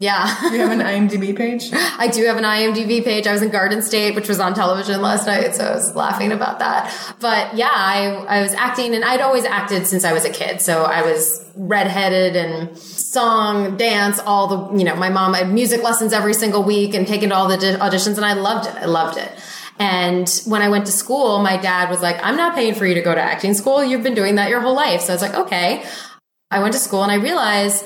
Yeah. 0.00 0.52
you 0.52 0.60
have 0.60 0.70
an 0.70 0.78
IMDb 1.08 1.36
page? 1.36 1.70
I 1.72 2.06
do 2.06 2.24
have 2.26 2.36
an 2.36 2.44
IMDb 2.44 3.02
page. 3.02 3.26
I 3.26 3.32
was 3.32 3.42
in 3.42 3.50
Garden 3.50 3.82
State, 3.82 4.14
which 4.14 4.28
was 4.28 4.38
on 4.38 4.54
television 4.54 5.02
last 5.02 5.26
night, 5.26 5.56
so 5.56 5.64
I 5.64 5.74
was 5.74 5.94
laughing 5.96 6.30
about 6.30 6.60
that. 6.60 6.94
But 7.20 7.56
yeah, 7.56 7.70
I, 7.72 8.24
I 8.28 8.42
was 8.42 8.54
acting 8.54 8.94
and 8.94 9.04
I'd 9.04 9.20
always 9.20 9.44
acted 9.44 9.88
since 9.88 10.04
I 10.04 10.12
was 10.12 10.24
a 10.24 10.30
kid. 10.30 10.60
So 10.60 10.84
I 10.84 11.02
was 11.02 11.44
redheaded 11.56 12.36
and 12.36 12.78
song, 12.78 13.76
dance, 13.76 14.20
all 14.20 14.46
the, 14.46 14.78
you 14.78 14.84
know, 14.84 14.94
my 14.94 15.08
mom 15.08 15.34
had 15.34 15.52
music 15.52 15.82
lessons 15.82 16.12
every 16.12 16.34
single 16.34 16.62
week 16.62 16.94
and 16.94 17.06
taken 17.06 17.32
all 17.32 17.48
the 17.48 17.56
auditions 17.56 18.16
and 18.16 18.24
I 18.24 18.34
loved 18.34 18.68
it. 18.68 18.76
I 18.76 18.84
loved 18.84 19.18
it. 19.18 19.32
And 19.80 20.28
when 20.46 20.62
I 20.62 20.68
went 20.68 20.86
to 20.86 20.92
school, 20.92 21.40
my 21.40 21.56
dad 21.56 21.90
was 21.90 22.02
like, 22.02 22.22
I'm 22.22 22.36
not 22.36 22.54
paying 22.54 22.74
for 22.74 22.86
you 22.86 22.94
to 22.94 23.02
go 23.02 23.14
to 23.14 23.20
acting 23.20 23.54
school. 23.54 23.82
You've 23.84 24.02
been 24.04 24.14
doing 24.14 24.36
that 24.36 24.48
your 24.48 24.60
whole 24.60 24.74
life. 24.74 25.02
So 25.02 25.12
I 25.12 25.16
was 25.16 25.22
like, 25.22 25.34
okay. 25.34 25.84
I 26.50 26.60
went 26.60 26.74
to 26.74 26.80
school 26.80 27.02
and 27.02 27.10
I 27.10 27.16
realized, 27.16 27.84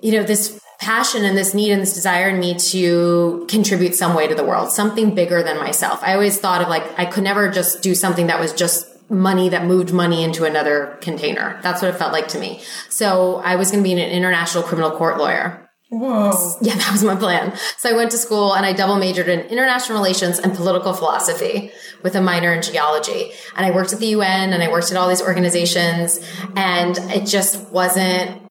you 0.00 0.12
know, 0.12 0.22
this 0.22 0.60
passion 0.78 1.24
and 1.24 1.36
this 1.36 1.54
need 1.54 1.72
and 1.72 1.82
this 1.82 1.94
desire 1.94 2.28
in 2.28 2.38
me 2.38 2.54
to 2.54 3.46
contribute 3.48 3.94
some 3.94 4.14
way 4.14 4.26
to 4.26 4.34
the 4.34 4.44
world, 4.44 4.70
something 4.70 5.14
bigger 5.14 5.42
than 5.42 5.58
myself. 5.58 6.00
I 6.02 6.14
always 6.14 6.38
thought 6.38 6.62
of 6.62 6.68
like, 6.68 6.84
I 6.98 7.06
could 7.06 7.24
never 7.24 7.50
just 7.50 7.82
do 7.82 7.94
something 7.94 8.26
that 8.26 8.40
was 8.40 8.52
just 8.52 8.86
money 9.10 9.48
that 9.48 9.64
moved 9.64 9.92
money 9.92 10.24
into 10.24 10.44
another 10.44 10.98
container. 11.00 11.60
That's 11.62 11.80
what 11.80 11.94
it 11.94 11.98
felt 11.98 12.12
like 12.12 12.28
to 12.28 12.38
me. 12.38 12.60
So 12.88 13.36
I 13.36 13.56
was 13.56 13.70
going 13.70 13.82
to 13.82 13.88
be 13.88 13.92
an 13.92 14.10
international 14.10 14.64
criminal 14.64 14.90
court 14.90 15.18
lawyer. 15.18 15.62
Whoa. 15.88 16.32
Yeah, 16.60 16.74
that 16.74 16.90
was 16.90 17.04
my 17.04 17.14
plan. 17.14 17.56
So 17.78 17.88
I 17.88 17.92
went 17.92 18.10
to 18.10 18.18
school 18.18 18.54
and 18.54 18.66
I 18.66 18.72
double 18.72 18.96
majored 18.96 19.28
in 19.28 19.40
international 19.42 19.98
relations 19.98 20.40
and 20.40 20.54
political 20.54 20.92
philosophy 20.92 21.70
with 22.02 22.16
a 22.16 22.20
minor 22.20 22.52
in 22.52 22.62
geology. 22.62 23.30
And 23.56 23.64
I 23.64 23.70
worked 23.70 23.92
at 23.92 24.00
the 24.00 24.08
UN 24.08 24.52
and 24.52 24.62
I 24.62 24.68
worked 24.68 24.90
at 24.90 24.96
all 24.96 25.08
these 25.08 25.22
organizations 25.22 26.18
and 26.56 26.98
it 27.12 27.26
just 27.26 27.70
wasn't 27.70 28.42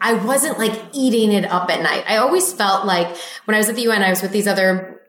I 0.00 0.14
wasn't 0.14 0.58
like 0.58 0.80
eating 0.92 1.32
it 1.32 1.44
up 1.44 1.70
at 1.70 1.82
night. 1.82 2.04
I 2.06 2.16
always 2.16 2.52
felt 2.52 2.86
like 2.86 3.16
when 3.44 3.54
I 3.54 3.58
was 3.58 3.68
at 3.68 3.76
the 3.76 3.82
UN, 3.82 4.02
I 4.02 4.10
was 4.10 4.22
with 4.22 4.32
these 4.32 4.46
other 4.46 5.00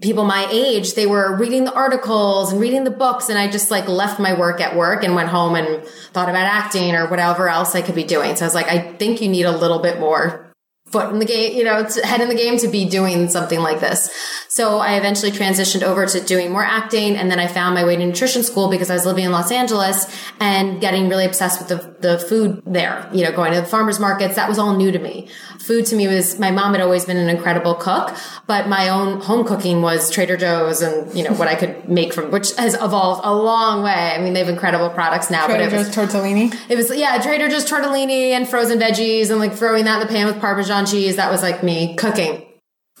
people 0.00 0.24
my 0.24 0.46
age, 0.50 0.94
they 0.94 1.06
were 1.06 1.36
reading 1.36 1.64
the 1.64 1.72
articles 1.72 2.52
and 2.52 2.60
reading 2.60 2.84
the 2.84 2.90
books. 2.90 3.28
And 3.28 3.38
I 3.38 3.50
just 3.50 3.70
like 3.70 3.88
left 3.88 4.20
my 4.20 4.38
work 4.38 4.60
at 4.60 4.76
work 4.76 5.02
and 5.02 5.14
went 5.14 5.28
home 5.28 5.54
and 5.56 5.84
thought 6.12 6.28
about 6.28 6.44
acting 6.44 6.94
or 6.94 7.08
whatever 7.08 7.48
else 7.48 7.74
I 7.74 7.82
could 7.82 7.96
be 7.96 8.04
doing. 8.04 8.36
So 8.36 8.44
I 8.44 8.46
was 8.46 8.54
like, 8.54 8.68
I 8.68 8.92
think 8.92 9.20
you 9.20 9.28
need 9.28 9.44
a 9.44 9.56
little 9.56 9.80
bit 9.80 9.98
more 9.98 10.47
foot 10.90 11.10
in 11.10 11.18
the 11.18 11.24
game, 11.24 11.56
you 11.56 11.64
know, 11.64 11.86
head 12.02 12.20
in 12.20 12.28
the 12.28 12.34
game 12.34 12.56
to 12.58 12.68
be 12.68 12.88
doing 12.88 13.28
something 13.28 13.60
like 13.60 13.80
this. 13.80 14.10
So 14.48 14.78
I 14.78 14.94
eventually 14.94 15.30
transitioned 15.30 15.82
over 15.82 16.06
to 16.06 16.20
doing 16.20 16.50
more 16.50 16.64
acting. 16.64 17.16
And 17.16 17.30
then 17.30 17.38
I 17.38 17.46
found 17.46 17.74
my 17.74 17.84
way 17.84 17.96
to 17.96 18.06
nutrition 18.06 18.42
school 18.42 18.70
because 18.70 18.90
I 18.90 18.94
was 18.94 19.04
living 19.04 19.24
in 19.24 19.30
Los 19.30 19.52
Angeles 19.52 20.06
and 20.40 20.80
getting 20.80 21.08
really 21.08 21.26
obsessed 21.26 21.58
with 21.58 21.68
the, 21.68 22.08
the 22.08 22.18
food 22.18 22.62
there, 22.64 23.08
you 23.12 23.24
know, 23.24 23.32
going 23.32 23.52
to 23.52 23.60
the 23.60 23.66
farmers 23.66 24.00
markets. 24.00 24.36
That 24.36 24.48
was 24.48 24.58
all 24.58 24.76
new 24.76 24.90
to 24.90 24.98
me. 24.98 25.28
Food 25.58 25.84
to 25.86 25.96
me 25.96 26.08
was, 26.08 26.38
my 26.38 26.50
mom 26.50 26.72
had 26.72 26.80
always 26.80 27.04
been 27.04 27.18
an 27.18 27.28
incredible 27.28 27.74
cook, 27.74 28.16
but 28.46 28.68
my 28.68 28.88
own 28.88 29.20
home 29.20 29.46
cooking 29.46 29.82
was 29.82 30.10
Trader 30.10 30.38
Joe's 30.38 30.80
and, 30.80 31.14
you 31.14 31.22
know, 31.22 31.34
what 31.34 31.48
I 31.48 31.54
could 31.54 31.86
make 31.86 32.14
from, 32.14 32.30
which 32.30 32.54
has 32.56 32.74
evolved 32.74 33.20
a 33.24 33.34
long 33.34 33.82
way. 33.82 33.92
I 33.92 34.18
mean, 34.18 34.32
they 34.32 34.38
have 34.38 34.48
incredible 34.48 34.88
products 34.88 35.30
now, 35.30 35.46
Trader 35.46 35.64
but 35.64 35.72
it 35.74 35.76
was, 35.76 35.94
Joe's 35.94 36.08
tortellini. 36.08 36.54
It 36.70 36.76
was, 36.76 36.96
yeah, 36.96 37.20
Trader 37.20 37.48
Joe's 37.48 37.70
tortellini 37.70 38.30
and 38.30 38.48
frozen 38.48 38.78
veggies 38.78 39.28
and 39.28 39.38
like 39.38 39.52
throwing 39.52 39.84
that 39.84 40.00
in 40.00 40.06
the 40.06 40.12
pan 40.12 40.26
with 40.26 40.40
Parmesan 40.40 40.77
cheese. 40.86 41.16
That 41.16 41.30
was 41.30 41.42
like 41.42 41.62
me 41.62 41.94
cooking. 41.96 42.44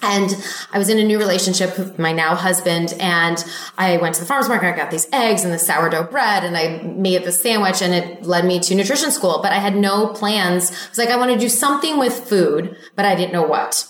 And 0.00 0.36
I 0.72 0.78
was 0.78 0.88
in 0.88 0.98
a 0.98 1.04
new 1.04 1.18
relationship 1.18 1.76
with 1.76 1.98
my 1.98 2.12
now 2.12 2.36
husband 2.36 2.94
and 3.00 3.44
I 3.76 3.96
went 3.96 4.14
to 4.14 4.20
the 4.20 4.26
farmer's 4.26 4.48
market. 4.48 4.72
I 4.72 4.76
got 4.76 4.92
these 4.92 5.08
eggs 5.12 5.42
and 5.42 5.52
the 5.52 5.58
sourdough 5.58 6.04
bread 6.04 6.44
and 6.44 6.56
I 6.56 6.82
made 6.82 7.24
the 7.24 7.32
sandwich 7.32 7.82
and 7.82 7.92
it 7.92 8.24
led 8.24 8.44
me 8.44 8.60
to 8.60 8.74
nutrition 8.76 9.10
school, 9.10 9.40
but 9.42 9.52
I 9.52 9.58
had 9.58 9.76
no 9.76 10.08
plans. 10.08 10.70
I 10.70 10.88
was 10.88 10.98
like, 10.98 11.08
I 11.08 11.16
want 11.16 11.32
to 11.32 11.38
do 11.38 11.48
something 11.48 11.98
with 11.98 12.28
food, 12.28 12.76
but 12.94 13.06
I 13.06 13.16
didn't 13.16 13.32
know 13.32 13.42
what. 13.42 13.88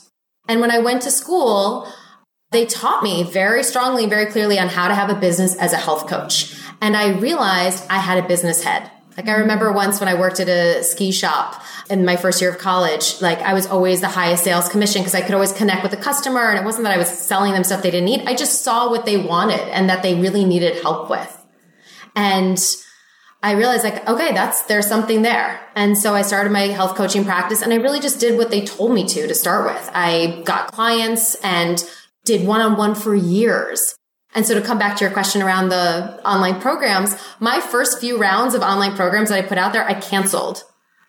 And 0.48 0.60
when 0.62 0.70
I 0.70 0.78
went 0.78 1.02
to 1.02 1.10
school, 1.10 1.86
they 2.52 2.64
taught 2.64 3.02
me 3.02 3.22
very 3.22 3.62
strongly, 3.62 4.06
very 4.06 4.26
clearly 4.26 4.58
on 4.58 4.68
how 4.68 4.88
to 4.88 4.94
have 4.94 5.10
a 5.10 5.14
business 5.14 5.54
as 5.56 5.74
a 5.74 5.76
health 5.76 6.06
coach. 6.06 6.56
And 6.80 6.96
I 6.96 7.18
realized 7.18 7.84
I 7.90 7.98
had 7.98 8.22
a 8.22 8.26
business 8.26 8.64
head. 8.64 8.90
Like 9.18 9.28
I 9.28 9.38
remember 9.38 9.72
once 9.72 9.98
when 9.98 10.08
I 10.08 10.14
worked 10.14 10.38
at 10.38 10.48
a 10.48 10.84
ski 10.84 11.10
shop 11.10 11.60
in 11.90 12.04
my 12.04 12.14
first 12.14 12.40
year 12.40 12.50
of 12.50 12.58
college, 12.58 13.20
like 13.20 13.40
I 13.40 13.52
was 13.52 13.66
always 13.66 14.00
the 14.00 14.06
highest 14.06 14.44
sales 14.44 14.68
commission 14.68 15.02
because 15.02 15.16
I 15.16 15.22
could 15.22 15.34
always 15.34 15.52
connect 15.52 15.82
with 15.82 15.90
the 15.90 15.96
customer. 15.96 16.48
And 16.48 16.56
it 16.56 16.64
wasn't 16.64 16.84
that 16.84 16.94
I 16.94 16.98
was 16.98 17.08
selling 17.08 17.52
them 17.52 17.64
stuff 17.64 17.82
they 17.82 17.90
didn't 17.90 18.04
need. 18.04 18.28
I 18.28 18.36
just 18.36 18.62
saw 18.62 18.88
what 18.88 19.06
they 19.06 19.16
wanted 19.16 19.58
and 19.58 19.90
that 19.90 20.04
they 20.04 20.14
really 20.14 20.44
needed 20.44 20.80
help 20.82 21.10
with. 21.10 21.36
And 22.14 22.64
I 23.42 23.54
realized 23.54 23.82
like, 23.82 24.08
okay, 24.08 24.32
that's, 24.32 24.62
there's 24.62 24.86
something 24.86 25.22
there. 25.22 25.66
And 25.74 25.98
so 25.98 26.14
I 26.14 26.22
started 26.22 26.52
my 26.52 26.68
health 26.68 26.94
coaching 26.94 27.24
practice 27.24 27.60
and 27.60 27.72
I 27.72 27.76
really 27.76 27.98
just 27.98 28.20
did 28.20 28.38
what 28.38 28.52
they 28.52 28.64
told 28.64 28.92
me 28.92 29.04
to 29.08 29.26
to 29.26 29.34
start 29.34 29.64
with. 29.64 29.90
I 29.94 30.42
got 30.44 30.70
clients 30.70 31.34
and 31.42 31.84
did 32.24 32.46
one 32.46 32.60
on 32.60 32.76
one 32.76 32.94
for 32.94 33.16
years. 33.16 33.97
And 34.34 34.46
so 34.46 34.54
to 34.54 34.60
come 34.60 34.78
back 34.78 34.96
to 34.98 35.04
your 35.04 35.12
question 35.12 35.42
around 35.42 35.70
the 35.70 36.20
online 36.24 36.60
programs, 36.60 37.16
my 37.40 37.60
first 37.60 37.98
few 37.98 38.18
rounds 38.18 38.54
of 38.54 38.62
online 38.62 38.94
programs 38.94 39.30
that 39.30 39.42
I 39.42 39.46
put 39.46 39.58
out 39.58 39.72
there, 39.72 39.84
I 39.84 39.94
canceled. 39.94 40.64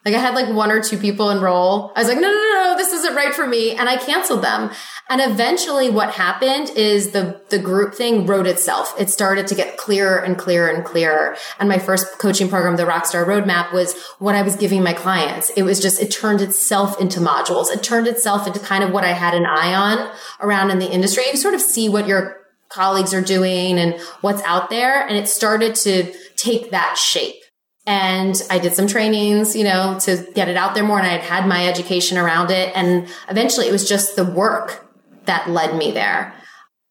Like 0.06 0.16
I 0.16 0.20
had 0.20 0.34
like 0.34 0.56
one 0.56 0.72
or 0.72 0.82
two 0.82 0.98
people 0.98 1.30
enroll. 1.30 1.92
I 1.94 2.00
was 2.00 2.08
like, 2.08 2.20
no, 2.20 2.30
no, 2.30 2.34
no, 2.34 2.64
no, 2.64 2.78
this 2.78 2.94
isn't 2.94 3.16
right 3.16 3.34
for 3.34 3.46
me. 3.46 3.76
And 3.76 3.90
I 3.90 3.98
canceled 3.98 4.42
them. 4.42 4.72
And 5.10 5.20
eventually 5.20 5.90
what 5.90 6.12
happened 6.12 6.70
is 6.70 7.12
the, 7.12 7.42
the 7.50 7.60
group 7.60 7.94
thing 7.94 8.26
wrote 8.26 8.48
itself. 8.48 8.96
It 8.98 9.10
started 9.10 9.48
to 9.48 9.56
get 9.56 9.76
clearer 9.76 10.18
and 10.18 10.38
clearer 10.38 10.70
and 10.70 10.86
clearer. 10.86 11.36
And 11.60 11.68
my 11.68 11.80
first 11.80 12.18
coaching 12.18 12.48
program, 12.48 12.78
the 12.78 12.84
Rockstar 12.84 13.26
Roadmap 13.26 13.74
was 13.74 14.02
what 14.20 14.36
I 14.36 14.42
was 14.42 14.56
giving 14.56 14.84
my 14.84 14.94
clients. 14.94 15.50
It 15.58 15.64
was 15.64 15.82
just, 15.82 16.02
it 16.02 16.12
turned 16.12 16.40
itself 16.40 17.00
into 17.02 17.20
modules. 17.20 17.70
It 17.70 17.84
turned 17.84 18.08
itself 18.08 18.48
into 18.48 18.62
kind 18.62 18.86
of 18.86 18.92
what 18.92 19.04
I 19.04 19.12
had 19.12 19.34
an 19.34 19.46
eye 19.46 19.74
on 19.74 20.16
around 20.40 20.72
in 20.72 20.80
the 20.80 20.90
industry. 20.90 21.26
You 21.30 21.36
sort 21.36 21.56
of 21.56 21.62
see 21.62 21.90
what 21.90 22.08
your 22.08 22.39
colleagues 22.70 23.14
are 23.14 23.22
doing 23.22 23.78
and 23.80 24.00
what's 24.22 24.42
out 24.44 24.70
there. 24.70 25.06
And 25.06 25.18
it 25.18 25.28
started 25.28 25.76
to 25.76 26.14
take 26.36 26.72
that 26.72 26.98
shape. 26.98 27.36
And 27.86 28.40
I 28.52 28.60
did 28.60 28.74
some 28.74 28.88
trainings, 28.88 29.56
you 29.56 29.64
know, 29.64 29.98
to 30.02 30.26
get 30.36 30.48
it 30.48 30.56
out 30.56 30.76
there 30.76 30.84
more. 30.84 31.00
And 31.00 31.08
I 31.08 31.12
had 31.12 31.22
had 31.22 31.48
my 31.48 31.68
education 31.68 32.18
around 32.18 32.52
it. 32.52 32.72
And 32.76 33.08
eventually 33.30 33.68
it 33.68 33.72
was 33.72 33.90
just 33.90 34.16
the 34.16 34.26
work 34.26 34.88
that 35.26 35.50
led 35.50 35.76
me 35.76 35.92
there. 35.92 36.36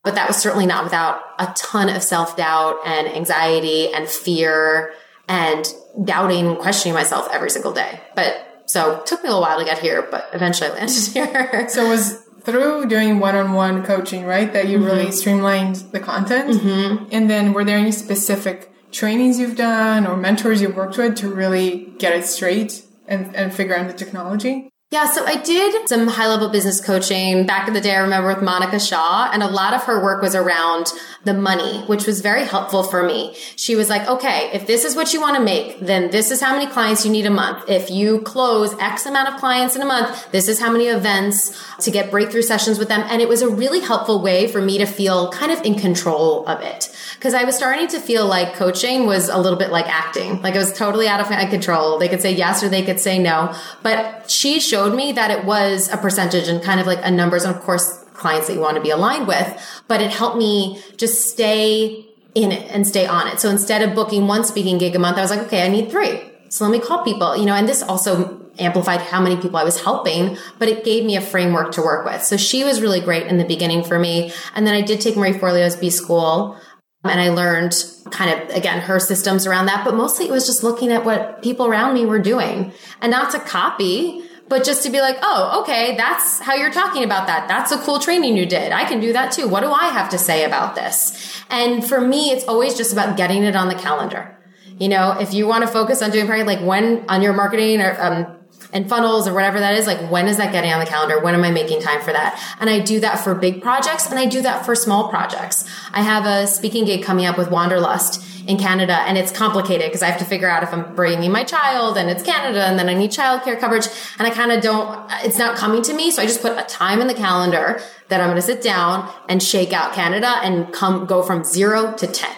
But 0.02 0.14
that 0.14 0.26
was 0.26 0.36
certainly 0.36 0.66
not 0.66 0.84
without 0.84 1.20
a 1.38 1.52
ton 1.56 1.88
of 1.88 2.02
self 2.02 2.36
doubt 2.36 2.78
and 2.84 3.06
anxiety 3.08 3.92
and 3.92 4.08
fear 4.08 4.92
and 5.28 5.66
doubting, 6.04 6.56
questioning 6.56 6.94
myself 6.94 7.28
every 7.30 7.50
single 7.50 7.72
day. 7.72 8.00
But 8.16 8.64
so 8.66 8.96
it 8.96 9.06
took 9.06 9.22
me 9.22 9.28
a 9.28 9.32
little 9.32 9.42
while 9.42 9.58
to 9.58 9.64
get 9.64 9.78
here, 9.78 10.06
but 10.10 10.28
eventually 10.32 10.70
I 10.70 10.74
landed 10.74 10.96
here. 11.12 11.68
so 11.68 11.86
it 11.86 11.88
was 11.88 12.27
through 12.48 12.86
doing 12.86 13.20
one-on-one 13.20 13.84
coaching, 13.84 14.24
right? 14.24 14.52
That 14.52 14.68
you 14.68 14.78
mm-hmm. 14.78 14.86
really 14.86 15.12
streamlined 15.12 15.76
the 15.92 16.00
content. 16.00 16.54
Mm-hmm. 16.54 17.04
And 17.12 17.28
then 17.28 17.52
were 17.52 17.64
there 17.64 17.76
any 17.76 17.92
specific 17.92 18.72
trainings 18.90 19.38
you've 19.38 19.56
done 19.56 20.06
or 20.06 20.16
mentors 20.16 20.62
you've 20.62 20.76
worked 20.76 20.96
with 20.96 21.16
to 21.16 21.28
really 21.28 21.92
get 21.98 22.14
it 22.14 22.24
straight 22.24 22.84
and, 23.06 23.36
and 23.36 23.52
figure 23.52 23.76
out 23.76 23.86
the 23.86 23.92
technology? 23.92 24.70
Yeah, 24.90 25.06
so 25.06 25.26
I 25.26 25.36
did 25.36 25.86
some 25.86 26.06
high 26.06 26.28
level 26.28 26.48
business 26.48 26.80
coaching 26.80 27.44
back 27.44 27.68
in 27.68 27.74
the 27.74 27.80
day. 27.80 27.94
I 27.94 27.98
remember 27.98 28.28
with 28.28 28.42
Monica 28.42 28.80
Shaw, 28.80 29.28
and 29.30 29.42
a 29.42 29.46
lot 29.46 29.74
of 29.74 29.82
her 29.82 30.02
work 30.02 30.22
was 30.22 30.34
around 30.34 30.86
the 31.24 31.34
money, 31.34 31.80
which 31.82 32.06
was 32.06 32.22
very 32.22 32.46
helpful 32.46 32.82
for 32.82 33.02
me. 33.02 33.36
She 33.56 33.76
was 33.76 33.90
like, 33.90 34.08
okay, 34.08 34.50
if 34.54 34.66
this 34.66 34.86
is 34.86 34.96
what 34.96 35.12
you 35.12 35.20
want 35.20 35.36
to 35.36 35.42
make, 35.42 35.80
then 35.80 36.10
this 36.10 36.30
is 36.30 36.40
how 36.40 36.54
many 36.54 36.66
clients 36.72 37.04
you 37.04 37.12
need 37.12 37.26
a 37.26 37.30
month. 37.30 37.68
If 37.68 37.90
you 37.90 38.22
close 38.22 38.72
X 38.80 39.04
amount 39.04 39.28
of 39.28 39.38
clients 39.38 39.76
in 39.76 39.82
a 39.82 39.84
month, 39.84 40.32
this 40.32 40.48
is 40.48 40.58
how 40.58 40.72
many 40.72 40.86
events 40.86 41.62
to 41.80 41.90
get 41.90 42.10
breakthrough 42.10 42.40
sessions 42.40 42.78
with 42.78 42.88
them. 42.88 43.04
And 43.10 43.20
it 43.20 43.28
was 43.28 43.42
a 43.42 43.48
really 43.50 43.80
helpful 43.80 44.22
way 44.22 44.48
for 44.48 44.62
me 44.62 44.78
to 44.78 44.86
feel 44.86 45.30
kind 45.32 45.52
of 45.52 45.60
in 45.66 45.74
control 45.74 46.46
of 46.46 46.62
it. 46.62 46.88
Cause 47.20 47.34
I 47.34 47.44
was 47.44 47.56
starting 47.56 47.88
to 47.88 48.00
feel 48.00 48.26
like 48.26 48.54
coaching 48.54 49.04
was 49.04 49.28
a 49.28 49.36
little 49.36 49.58
bit 49.58 49.70
like 49.70 49.86
acting. 49.86 50.40
Like 50.40 50.54
it 50.54 50.58
was 50.58 50.72
totally 50.72 51.08
out 51.08 51.20
of 51.20 51.28
my 51.28 51.44
control. 51.44 51.98
They 51.98 52.08
could 52.08 52.22
say 52.22 52.32
yes 52.32 52.62
or 52.62 52.70
they 52.70 52.82
could 52.82 53.00
say 53.00 53.18
no. 53.18 53.54
But 53.82 54.30
she 54.30 54.60
showed 54.60 54.77
me 54.86 55.12
that 55.12 55.30
it 55.30 55.44
was 55.44 55.88
a 55.90 55.96
percentage 55.96 56.48
and 56.48 56.62
kind 56.62 56.80
of 56.80 56.86
like 56.86 57.00
a 57.02 57.10
numbers. 57.10 57.44
And 57.44 57.54
of 57.54 57.62
course, 57.62 58.04
clients 58.14 58.48
that 58.48 58.54
you 58.54 58.60
want 58.60 58.76
to 58.76 58.82
be 58.82 58.90
aligned 58.90 59.26
with, 59.26 59.82
but 59.86 60.00
it 60.00 60.10
helped 60.10 60.36
me 60.36 60.82
just 60.96 61.30
stay 61.30 62.04
in 62.34 62.52
it 62.52 62.70
and 62.70 62.86
stay 62.86 63.06
on 63.06 63.28
it. 63.28 63.40
So 63.40 63.48
instead 63.48 63.82
of 63.82 63.94
booking 63.94 64.26
one 64.26 64.44
speaking 64.44 64.78
gig 64.78 64.94
a 64.94 64.98
month, 64.98 65.18
I 65.18 65.22
was 65.22 65.30
like, 65.30 65.40
okay, 65.40 65.64
I 65.64 65.68
need 65.68 65.90
three. 65.90 66.20
So 66.50 66.64
let 66.64 66.72
me 66.72 66.80
call 66.80 67.04
people, 67.04 67.36
you 67.36 67.46
know, 67.46 67.54
and 67.54 67.68
this 67.68 67.82
also 67.82 68.48
amplified 68.58 69.00
how 69.00 69.20
many 69.20 69.36
people 69.36 69.56
I 69.56 69.64
was 69.64 69.80
helping, 69.82 70.36
but 70.58 70.68
it 70.68 70.84
gave 70.84 71.04
me 71.04 71.16
a 71.16 71.20
framework 71.20 71.72
to 71.72 71.82
work 71.82 72.04
with. 72.04 72.22
So 72.22 72.36
she 72.36 72.64
was 72.64 72.80
really 72.80 73.00
great 73.00 73.26
in 73.26 73.38
the 73.38 73.44
beginning 73.44 73.84
for 73.84 73.98
me. 73.98 74.32
And 74.54 74.66
then 74.66 74.74
I 74.74 74.82
did 74.82 75.00
take 75.00 75.16
Marie 75.16 75.32
Forleo's 75.32 75.76
B 75.76 75.90
school 75.90 76.58
um, 77.04 77.10
and 77.10 77.20
I 77.20 77.28
learned 77.28 77.74
kind 78.10 78.30
of 78.30 78.50
again 78.50 78.80
her 78.80 78.98
systems 78.98 79.46
around 79.46 79.66
that, 79.66 79.84
but 79.84 79.94
mostly 79.94 80.26
it 80.26 80.32
was 80.32 80.46
just 80.46 80.64
looking 80.64 80.90
at 80.90 81.04
what 81.04 81.42
people 81.42 81.66
around 81.66 81.94
me 81.94 82.06
were 82.06 82.18
doing 82.18 82.72
and 83.00 83.10
not 83.10 83.30
to 83.32 83.38
copy, 83.38 84.22
but 84.48 84.64
just 84.64 84.82
to 84.84 84.90
be 84.90 85.00
like, 85.00 85.18
oh, 85.22 85.60
okay, 85.62 85.96
that's 85.96 86.40
how 86.40 86.54
you're 86.54 86.72
talking 86.72 87.04
about 87.04 87.26
that. 87.26 87.48
That's 87.48 87.72
a 87.72 87.78
cool 87.78 87.98
training 87.98 88.36
you 88.36 88.46
did. 88.46 88.72
I 88.72 88.84
can 88.84 89.00
do 89.00 89.12
that 89.12 89.32
too. 89.32 89.48
What 89.48 89.60
do 89.60 89.70
I 89.70 89.88
have 89.88 90.08
to 90.10 90.18
say 90.18 90.44
about 90.44 90.74
this? 90.74 91.42
And 91.50 91.86
for 91.86 92.00
me, 92.00 92.30
it's 92.30 92.44
always 92.44 92.76
just 92.76 92.92
about 92.92 93.16
getting 93.16 93.42
it 93.44 93.54
on 93.54 93.68
the 93.68 93.74
calendar. 93.74 94.36
You 94.78 94.88
know, 94.88 95.18
if 95.18 95.34
you 95.34 95.46
want 95.46 95.64
to 95.64 95.68
focus 95.68 96.02
on 96.02 96.10
doing 96.10 96.28
like 96.46 96.60
when 96.60 97.04
on 97.08 97.20
your 97.20 97.32
marketing 97.32 97.80
or, 97.80 98.00
um, 98.00 98.38
and 98.72 98.88
funnels 98.88 99.26
or 99.26 99.34
whatever 99.34 99.60
that 99.60 99.74
is, 99.74 99.86
like 99.86 100.10
when 100.10 100.28
is 100.28 100.36
that 100.36 100.52
getting 100.52 100.70
on 100.72 100.80
the 100.80 100.86
calendar? 100.86 101.20
When 101.20 101.34
am 101.34 101.42
I 101.42 101.50
making 101.50 101.80
time 101.80 102.00
for 102.00 102.12
that? 102.12 102.40
And 102.60 102.68
I 102.70 102.80
do 102.80 103.00
that 103.00 103.16
for 103.16 103.34
big 103.34 103.62
projects 103.62 104.10
and 104.10 104.18
I 104.18 104.26
do 104.26 104.42
that 104.42 104.64
for 104.64 104.74
small 104.74 105.08
projects. 105.08 105.64
I 105.92 106.02
have 106.02 106.26
a 106.26 106.46
speaking 106.46 106.84
gig 106.84 107.02
coming 107.02 107.26
up 107.26 107.38
with 107.38 107.50
Wanderlust 107.50 108.22
in 108.48 108.56
Canada 108.56 108.94
and 109.06 109.18
it's 109.18 109.30
complicated 109.30 109.86
because 109.86 110.02
I 110.02 110.06
have 110.06 110.18
to 110.20 110.24
figure 110.24 110.48
out 110.48 110.62
if 110.62 110.72
I'm 110.72 110.94
bringing 110.94 111.30
my 111.30 111.44
child 111.44 111.98
and 111.98 112.08
it's 112.08 112.22
Canada 112.22 112.64
and 112.64 112.78
then 112.78 112.88
I 112.88 112.94
need 112.94 113.10
childcare 113.10 113.60
coverage 113.60 113.86
and 114.18 114.26
I 114.26 114.30
kind 114.30 114.50
of 114.50 114.62
don't, 114.62 115.08
it's 115.22 115.36
not 115.36 115.56
coming 115.56 115.82
to 115.82 115.92
me. 115.92 116.10
So 116.10 116.22
I 116.22 116.26
just 116.26 116.40
put 116.40 116.58
a 116.58 116.62
time 116.62 117.02
in 117.02 117.08
the 117.08 117.14
calendar 117.14 117.80
that 118.08 118.22
I'm 118.22 118.28
going 118.28 118.36
to 118.36 118.42
sit 118.42 118.62
down 118.62 119.12
and 119.28 119.42
shake 119.42 119.74
out 119.74 119.92
Canada 119.92 120.40
and 120.42 120.72
come, 120.72 121.04
go 121.04 121.22
from 121.22 121.44
zero 121.44 121.94
to 121.98 122.06
10. 122.06 122.30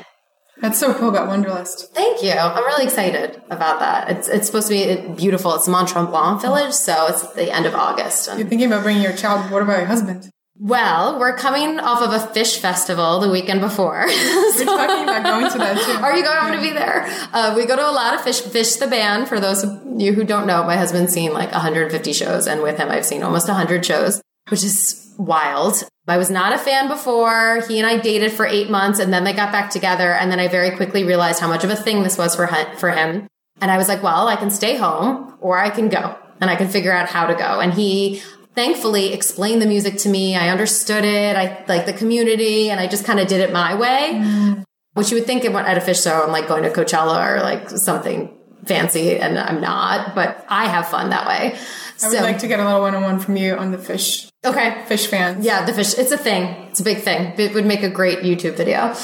That's 0.60 0.78
so 0.78 0.92
cool 0.92 1.08
about 1.08 1.28
Wanderlust. 1.28 1.94
Thank 1.94 2.22
you. 2.24 2.32
I'm 2.32 2.64
really 2.64 2.84
excited 2.84 3.40
about 3.48 3.78
that. 3.78 4.10
It's, 4.10 4.28
it's 4.28 4.46
supposed 4.46 4.66
to 4.68 4.74
be 4.74 4.90
uh, 4.90 5.14
beautiful. 5.14 5.54
It's 5.54 5.68
Mont 5.68 5.88
Tremblant 5.88 6.42
Village, 6.42 6.74
so 6.74 7.06
it's 7.06 7.22
the 7.32 7.50
end 7.50 7.64
of 7.64 7.74
August. 7.74 8.26
You're 8.36 8.46
thinking 8.46 8.66
about 8.66 8.82
bringing 8.82 9.02
your 9.02 9.16
child. 9.16 9.50
What 9.50 9.62
about 9.62 9.78
your 9.78 9.86
husband? 9.86 10.30
Well, 10.62 11.18
we're 11.18 11.36
coming 11.36 11.80
off 11.80 12.02
of 12.02 12.12
a 12.12 12.18
Phish 12.34 12.58
festival 12.58 13.18
the 13.20 13.30
weekend 13.30 13.62
before. 13.62 14.06
so, 14.10 14.58
We're 14.58 14.64
talking 14.66 15.04
about 15.04 15.22
going 15.22 15.50
to 15.50 15.58
that 15.58 15.82
too. 15.86 16.04
Are 16.04 16.14
you 16.14 16.22
going 16.22 16.52
to 16.52 16.60
be 16.60 16.70
there? 16.74 17.06
Uh, 17.32 17.54
we 17.56 17.64
go 17.64 17.76
to 17.76 17.88
a 17.88 17.90
lot 17.90 18.12
of 18.12 18.20
Phish. 18.20 18.42
Phish 18.42 18.78
the 18.78 18.86
band. 18.86 19.26
For 19.26 19.40
those 19.40 19.64
of 19.64 19.82
you 19.98 20.12
who 20.12 20.22
don't 20.22 20.46
know, 20.46 20.62
my 20.64 20.76
husband's 20.76 21.14
seen 21.14 21.32
like 21.32 21.50
150 21.50 22.12
shows, 22.12 22.46
and 22.46 22.60
with 22.60 22.76
him, 22.76 22.90
I've 22.90 23.06
seen 23.06 23.22
almost 23.22 23.48
100 23.48 23.86
shows, 23.86 24.20
which 24.50 24.62
is 24.62 25.14
wild. 25.16 25.82
I 26.06 26.18
was 26.18 26.30
not 26.30 26.52
a 26.52 26.58
fan 26.58 26.88
before. 26.88 27.62
He 27.66 27.78
and 27.78 27.86
I 27.86 27.96
dated 27.96 28.30
for 28.30 28.44
eight 28.44 28.68
months, 28.68 28.98
and 28.98 29.10
then 29.10 29.24
they 29.24 29.32
got 29.32 29.52
back 29.52 29.70
together. 29.70 30.12
And 30.12 30.30
then 30.30 30.40
I 30.40 30.48
very 30.48 30.76
quickly 30.76 31.04
realized 31.04 31.40
how 31.40 31.48
much 31.48 31.64
of 31.64 31.70
a 31.70 31.76
thing 31.76 32.02
this 32.02 32.18
was 32.18 32.36
for 32.36 32.46
for 32.76 32.90
him. 32.90 33.28
And 33.62 33.70
I 33.70 33.78
was 33.78 33.88
like, 33.88 34.02
well, 34.02 34.28
I 34.28 34.36
can 34.36 34.50
stay 34.50 34.76
home, 34.76 35.38
or 35.40 35.58
I 35.58 35.70
can 35.70 35.88
go 35.88 36.18
and 36.38 36.50
I 36.50 36.56
can 36.56 36.68
figure 36.68 36.92
out 36.92 37.08
how 37.08 37.26
to 37.26 37.34
go. 37.34 37.60
And 37.60 37.72
he 37.72 38.22
thankfully 38.54 39.12
explained 39.12 39.62
the 39.62 39.66
music 39.66 39.98
to 39.98 40.08
me. 40.08 40.36
I 40.36 40.48
understood 40.48 41.04
it. 41.04 41.36
I 41.36 41.64
like 41.68 41.86
the 41.86 41.92
community 41.92 42.70
and 42.70 42.80
I 42.80 42.86
just 42.86 43.04
kind 43.04 43.20
of 43.20 43.28
did 43.28 43.40
it 43.40 43.52
my 43.52 43.74
way, 43.74 44.12
mm. 44.14 44.64
which 44.94 45.10
you 45.10 45.16
would 45.16 45.26
think 45.26 45.44
at 45.44 45.76
a 45.76 45.80
Phish 45.80 46.04
show, 46.04 46.22
I'm 46.22 46.32
like 46.32 46.48
going 46.48 46.62
to 46.64 46.70
Coachella 46.70 47.36
or 47.36 47.42
like 47.42 47.70
something 47.70 48.36
fancy 48.64 49.18
and 49.18 49.38
I'm 49.38 49.60
not, 49.60 50.14
but 50.14 50.44
I 50.48 50.66
have 50.66 50.88
fun 50.88 51.10
that 51.10 51.26
way. 51.26 51.56
I 52.02 52.08
would 52.08 52.20
like 52.20 52.38
to 52.38 52.48
get 52.48 52.60
a 52.60 52.64
little 52.64 52.80
one-on-one 52.80 53.18
from 53.20 53.36
you 53.36 53.54
on 53.54 53.72
the 53.72 53.78
Phish. 53.78 54.30
Okay. 54.44 54.70
Phish 54.88 55.06
fans. 55.06 55.44
Yeah, 55.44 55.66
the 55.66 55.72
Phish. 55.72 55.98
It's 55.98 56.12
a 56.12 56.18
thing. 56.18 56.44
It's 56.68 56.80
a 56.80 56.84
big 56.84 56.98
thing. 56.98 57.34
It 57.38 57.54
would 57.54 57.66
make 57.66 57.82
a 57.82 57.90
great 57.90 58.20
YouTube 58.20 58.56
video. 58.56 58.94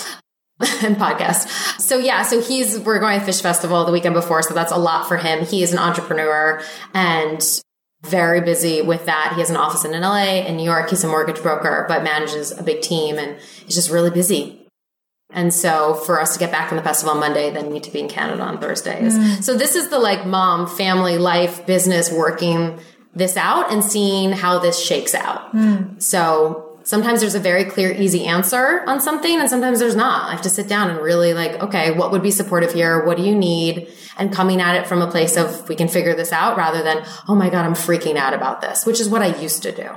and 0.82 0.96
podcast. 0.96 1.48
So 1.78 1.98
yeah, 1.98 2.22
so 2.22 2.40
he's 2.40 2.78
we're 2.78 2.98
going 2.98 3.20
to 3.20 3.26
Phish 3.26 3.42
Festival 3.42 3.84
the 3.84 3.92
weekend 3.92 4.14
before, 4.14 4.42
so 4.42 4.54
that's 4.54 4.72
a 4.72 4.78
lot 4.78 5.06
for 5.06 5.18
him. 5.18 5.44
He 5.44 5.62
is 5.62 5.74
an 5.74 5.78
entrepreneur 5.78 6.62
and 6.94 7.42
very 8.06 8.40
busy 8.40 8.82
with 8.82 9.06
that. 9.06 9.32
He 9.34 9.40
has 9.40 9.50
an 9.50 9.56
office 9.56 9.84
in 9.84 9.92
LA, 9.92 10.44
in 10.46 10.56
New 10.56 10.64
York. 10.64 10.90
He's 10.90 11.04
a 11.04 11.08
mortgage 11.08 11.42
broker, 11.42 11.84
but 11.88 12.02
manages 12.02 12.50
a 12.52 12.62
big 12.62 12.80
team 12.80 13.18
and 13.18 13.38
he's 13.64 13.74
just 13.74 13.90
really 13.90 14.10
busy. 14.10 14.66
And 15.30 15.52
so 15.52 15.94
for 15.94 16.20
us 16.20 16.32
to 16.34 16.38
get 16.38 16.52
back 16.52 16.68
from 16.68 16.76
the 16.76 16.84
festival 16.84 17.14
on 17.14 17.20
Monday, 17.20 17.50
then 17.50 17.72
need 17.72 17.82
to 17.82 17.90
be 17.90 18.00
in 18.00 18.08
Canada 18.08 18.42
on 18.42 18.58
Thursdays. 18.58 19.18
Mm. 19.18 19.42
So 19.42 19.56
this 19.56 19.74
is 19.74 19.88
the 19.88 19.98
like 19.98 20.24
mom, 20.24 20.66
family, 20.66 21.18
life, 21.18 21.66
business 21.66 22.10
working 22.10 22.78
this 23.14 23.36
out 23.36 23.72
and 23.72 23.82
seeing 23.82 24.32
how 24.32 24.58
this 24.58 24.82
shakes 24.82 25.14
out. 25.14 25.52
Mm. 25.52 26.00
So 26.00 26.65
sometimes 26.86 27.20
there's 27.20 27.34
a 27.34 27.40
very 27.40 27.64
clear, 27.64 27.92
easy 27.92 28.24
answer 28.24 28.82
on 28.86 29.00
something, 29.00 29.40
and 29.40 29.50
sometimes 29.50 29.80
there's 29.80 29.96
not. 29.96 30.28
I 30.28 30.32
have 30.32 30.42
to 30.42 30.48
sit 30.48 30.68
down 30.68 30.88
and 30.88 31.00
really 31.00 31.34
like, 31.34 31.60
okay, 31.60 31.90
what 31.90 32.12
would 32.12 32.22
be 32.22 32.30
supportive 32.30 32.72
here? 32.72 33.04
What 33.04 33.16
do 33.16 33.24
you 33.24 33.34
need? 33.34 33.92
And 34.16 34.32
coming 34.32 34.60
at 34.60 34.76
it 34.76 34.86
from 34.86 35.02
a 35.02 35.10
place 35.10 35.36
of 35.36 35.68
we 35.68 35.74
can 35.74 35.88
figure 35.88 36.14
this 36.14 36.32
out 36.32 36.56
rather 36.56 36.82
than, 36.82 37.04
oh 37.28 37.34
my 37.34 37.50
God, 37.50 37.66
I'm 37.66 37.74
freaking 37.74 38.16
out 38.16 38.32
about 38.32 38.60
this, 38.60 38.86
which 38.86 39.00
is 39.00 39.08
what 39.08 39.20
I 39.20 39.36
used 39.36 39.62
to 39.64 39.72
do. 39.72 39.90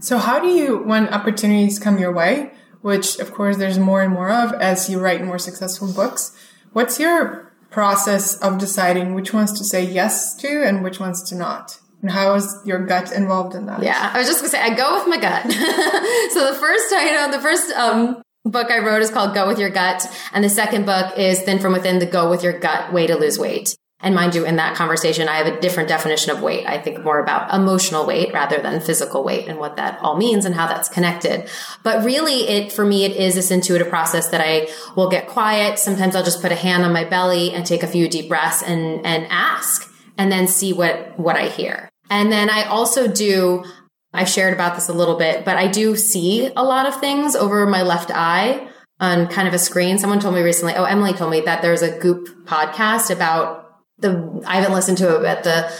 So 0.00 0.18
how 0.18 0.40
do 0.40 0.48
you, 0.48 0.78
when 0.78 1.08
opportunities 1.08 1.78
come 1.78 1.98
your 1.98 2.12
way, 2.12 2.50
which 2.82 3.18
of 3.18 3.32
course 3.32 3.56
there's 3.56 3.78
more 3.78 4.02
and 4.02 4.12
more 4.12 4.30
of 4.30 4.52
as 4.54 4.90
you 4.90 5.00
write 5.00 5.24
more 5.24 5.38
successful 5.38 5.90
books, 5.90 6.36
what's 6.72 6.98
your 6.98 7.52
process 7.70 8.36
of 8.38 8.58
deciding 8.58 9.14
which 9.14 9.32
ones 9.32 9.56
to 9.58 9.64
say 9.64 9.82
yes 9.82 10.34
to 10.34 10.62
and 10.62 10.82
which 10.82 11.00
ones 11.00 11.22
to 11.30 11.34
not? 11.36 11.80
And 12.04 12.12
how 12.12 12.34
is 12.34 12.54
your 12.66 12.84
gut 12.84 13.12
involved 13.12 13.54
in 13.54 13.64
that? 13.64 13.82
Yeah, 13.82 14.10
I 14.12 14.18
was 14.18 14.28
just 14.28 14.40
gonna 14.40 14.50
say 14.50 14.60
I 14.60 14.74
go 14.74 14.98
with 14.98 15.08
my 15.08 15.16
gut. 15.16 15.42
so 16.32 16.52
the 16.52 16.58
first 16.60 16.90
title, 16.90 17.32
the 17.32 17.40
first 17.40 17.72
um, 17.72 18.22
book 18.44 18.70
I 18.70 18.80
wrote 18.80 19.00
is 19.00 19.08
called 19.08 19.34
Go 19.34 19.48
with 19.48 19.58
Your 19.58 19.70
Gut, 19.70 20.06
and 20.34 20.44
the 20.44 20.50
second 20.50 20.84
book 20.84 21.16
is 21.16 21.40
Thin 21.40 21.60
from 21.60 21.72
Within: 21.72 22.00
The 22.00 22.06
Go 22.06 22.28
with 22.28 22.42
Your 22.42 22.58
Gut 22.58 22.92
Way 22.92 23.06
to 23.06 23.16
Lose 23.16 23.38
Weight. 23.38 23.74
And 24.00 24.14
mind 24.14 24.34
you, 24.34 24.44
in 24.44 24.56
that 24.56 24.76
conversation, 24.76 25.28
I 25.30 25.36
have 25.36 25.46
a 25.46 25.58
different 25.62 25.88
definition 25.88 26.30
of 26.30 26.42
weight. 26.42 26.66
I 26.66 26.76
think 26.76 27.02
more 27.02 27.20
about 27.20 27.54
emotional 27.54 28.04
weight 28.04 28.34
rather 28.34 28.60
than 28.60 28.82
physical 28.82 29.24
weight 29.24 29.48
and 29.48 29.58
what 29.58 29.76
that 29.76 29.98
all 30.00 30.18
means 30.18 30.44
and 30.44 30.54
how 30.54 30.66
that's 30.66 30.90
connected. 30.90 31.48
But 31.82 32.04
really, 32.04 32.46
it, 32.46 32.70
for 32.70 32.84
me, 32.84 33.06
it 33.06 33.12
is 33.12 33.34
this 33.34 33.50
intuitive 33.50 33.88
process 33.88 34.28
that 34.28 34.42
I 34.42 34.68
will 34.94 35.08
get 35.08 35.26
quiet. 35.26 35.78
Sometimes 35.78 36.14
I'll 36.14 36.22
just 36.22 36.42
put 36.42 36.52
a 36.52 36.54
hand 36.54 36.84
on 36.84 36.92
my 36.92 37.04
belly 37.04 37.54
and 37.54 37.64
take 37.64 37.82
a 37.82 37.86
few 37.86 38.06
deep 38.06 38.28
breaths 38.28 38.62
and, 38.62 39.06
and 39.06 39.26
ask 39.30 39.90
and 40.18 40.30
then 40.30 40.48
see 40.48 40.74
what, 40.74 41.18
what 41.18 41.36
I 41.36 41.48
hear. 41.48 41.88
And 42.10 42.30
then 42.30 42.50
I 42.50 42.64
also 42.64 43.08
do, 43.08 43.64
I've 44.12 44.28
shared 44.28 44.54
about 44.54 44.74
this 44.74 44.88
a 44.88 44.92
little 44.92 45.16
bit, 45.16 45.44
but 45.44 45.56
I 45.56 45.68
do 45.68 45.96
see 45.96 46.50
a 46.54 46.62
lot 46.62 46.86
of 46.86 47.00
things 47.00 47.34
over 47.34 47.66
my 47.66 47.82
left 47.82 48.10
eye 48.12 48.68
on 49.00 49.26
kind 49.28 49.48
of 49.48 49.54
a 49.54 49.58
screen. 49.58 49.98
Someone 49.98 50.20
told 50.20 50.34
me 50.34 50.42
recently, 50.42 50.74
oh, 50.74 50.84
Emily 50.84 51.12
told 51.12 51.30
me 51.30 51.40
that 51.40 51.62
there's 51.62 51.82
a 51.82 51.98
Goop 51.98 52.46
podcast 52.46 53.10
about 53.10 53.80
the, 53.98 54.42
I 54.46 54.56
haven't 54.56 54.72
listened 54.72 54.98
to 54.98 55.16
it, 55.16 55.22
but 55.22 55.44
the 55.44 55.72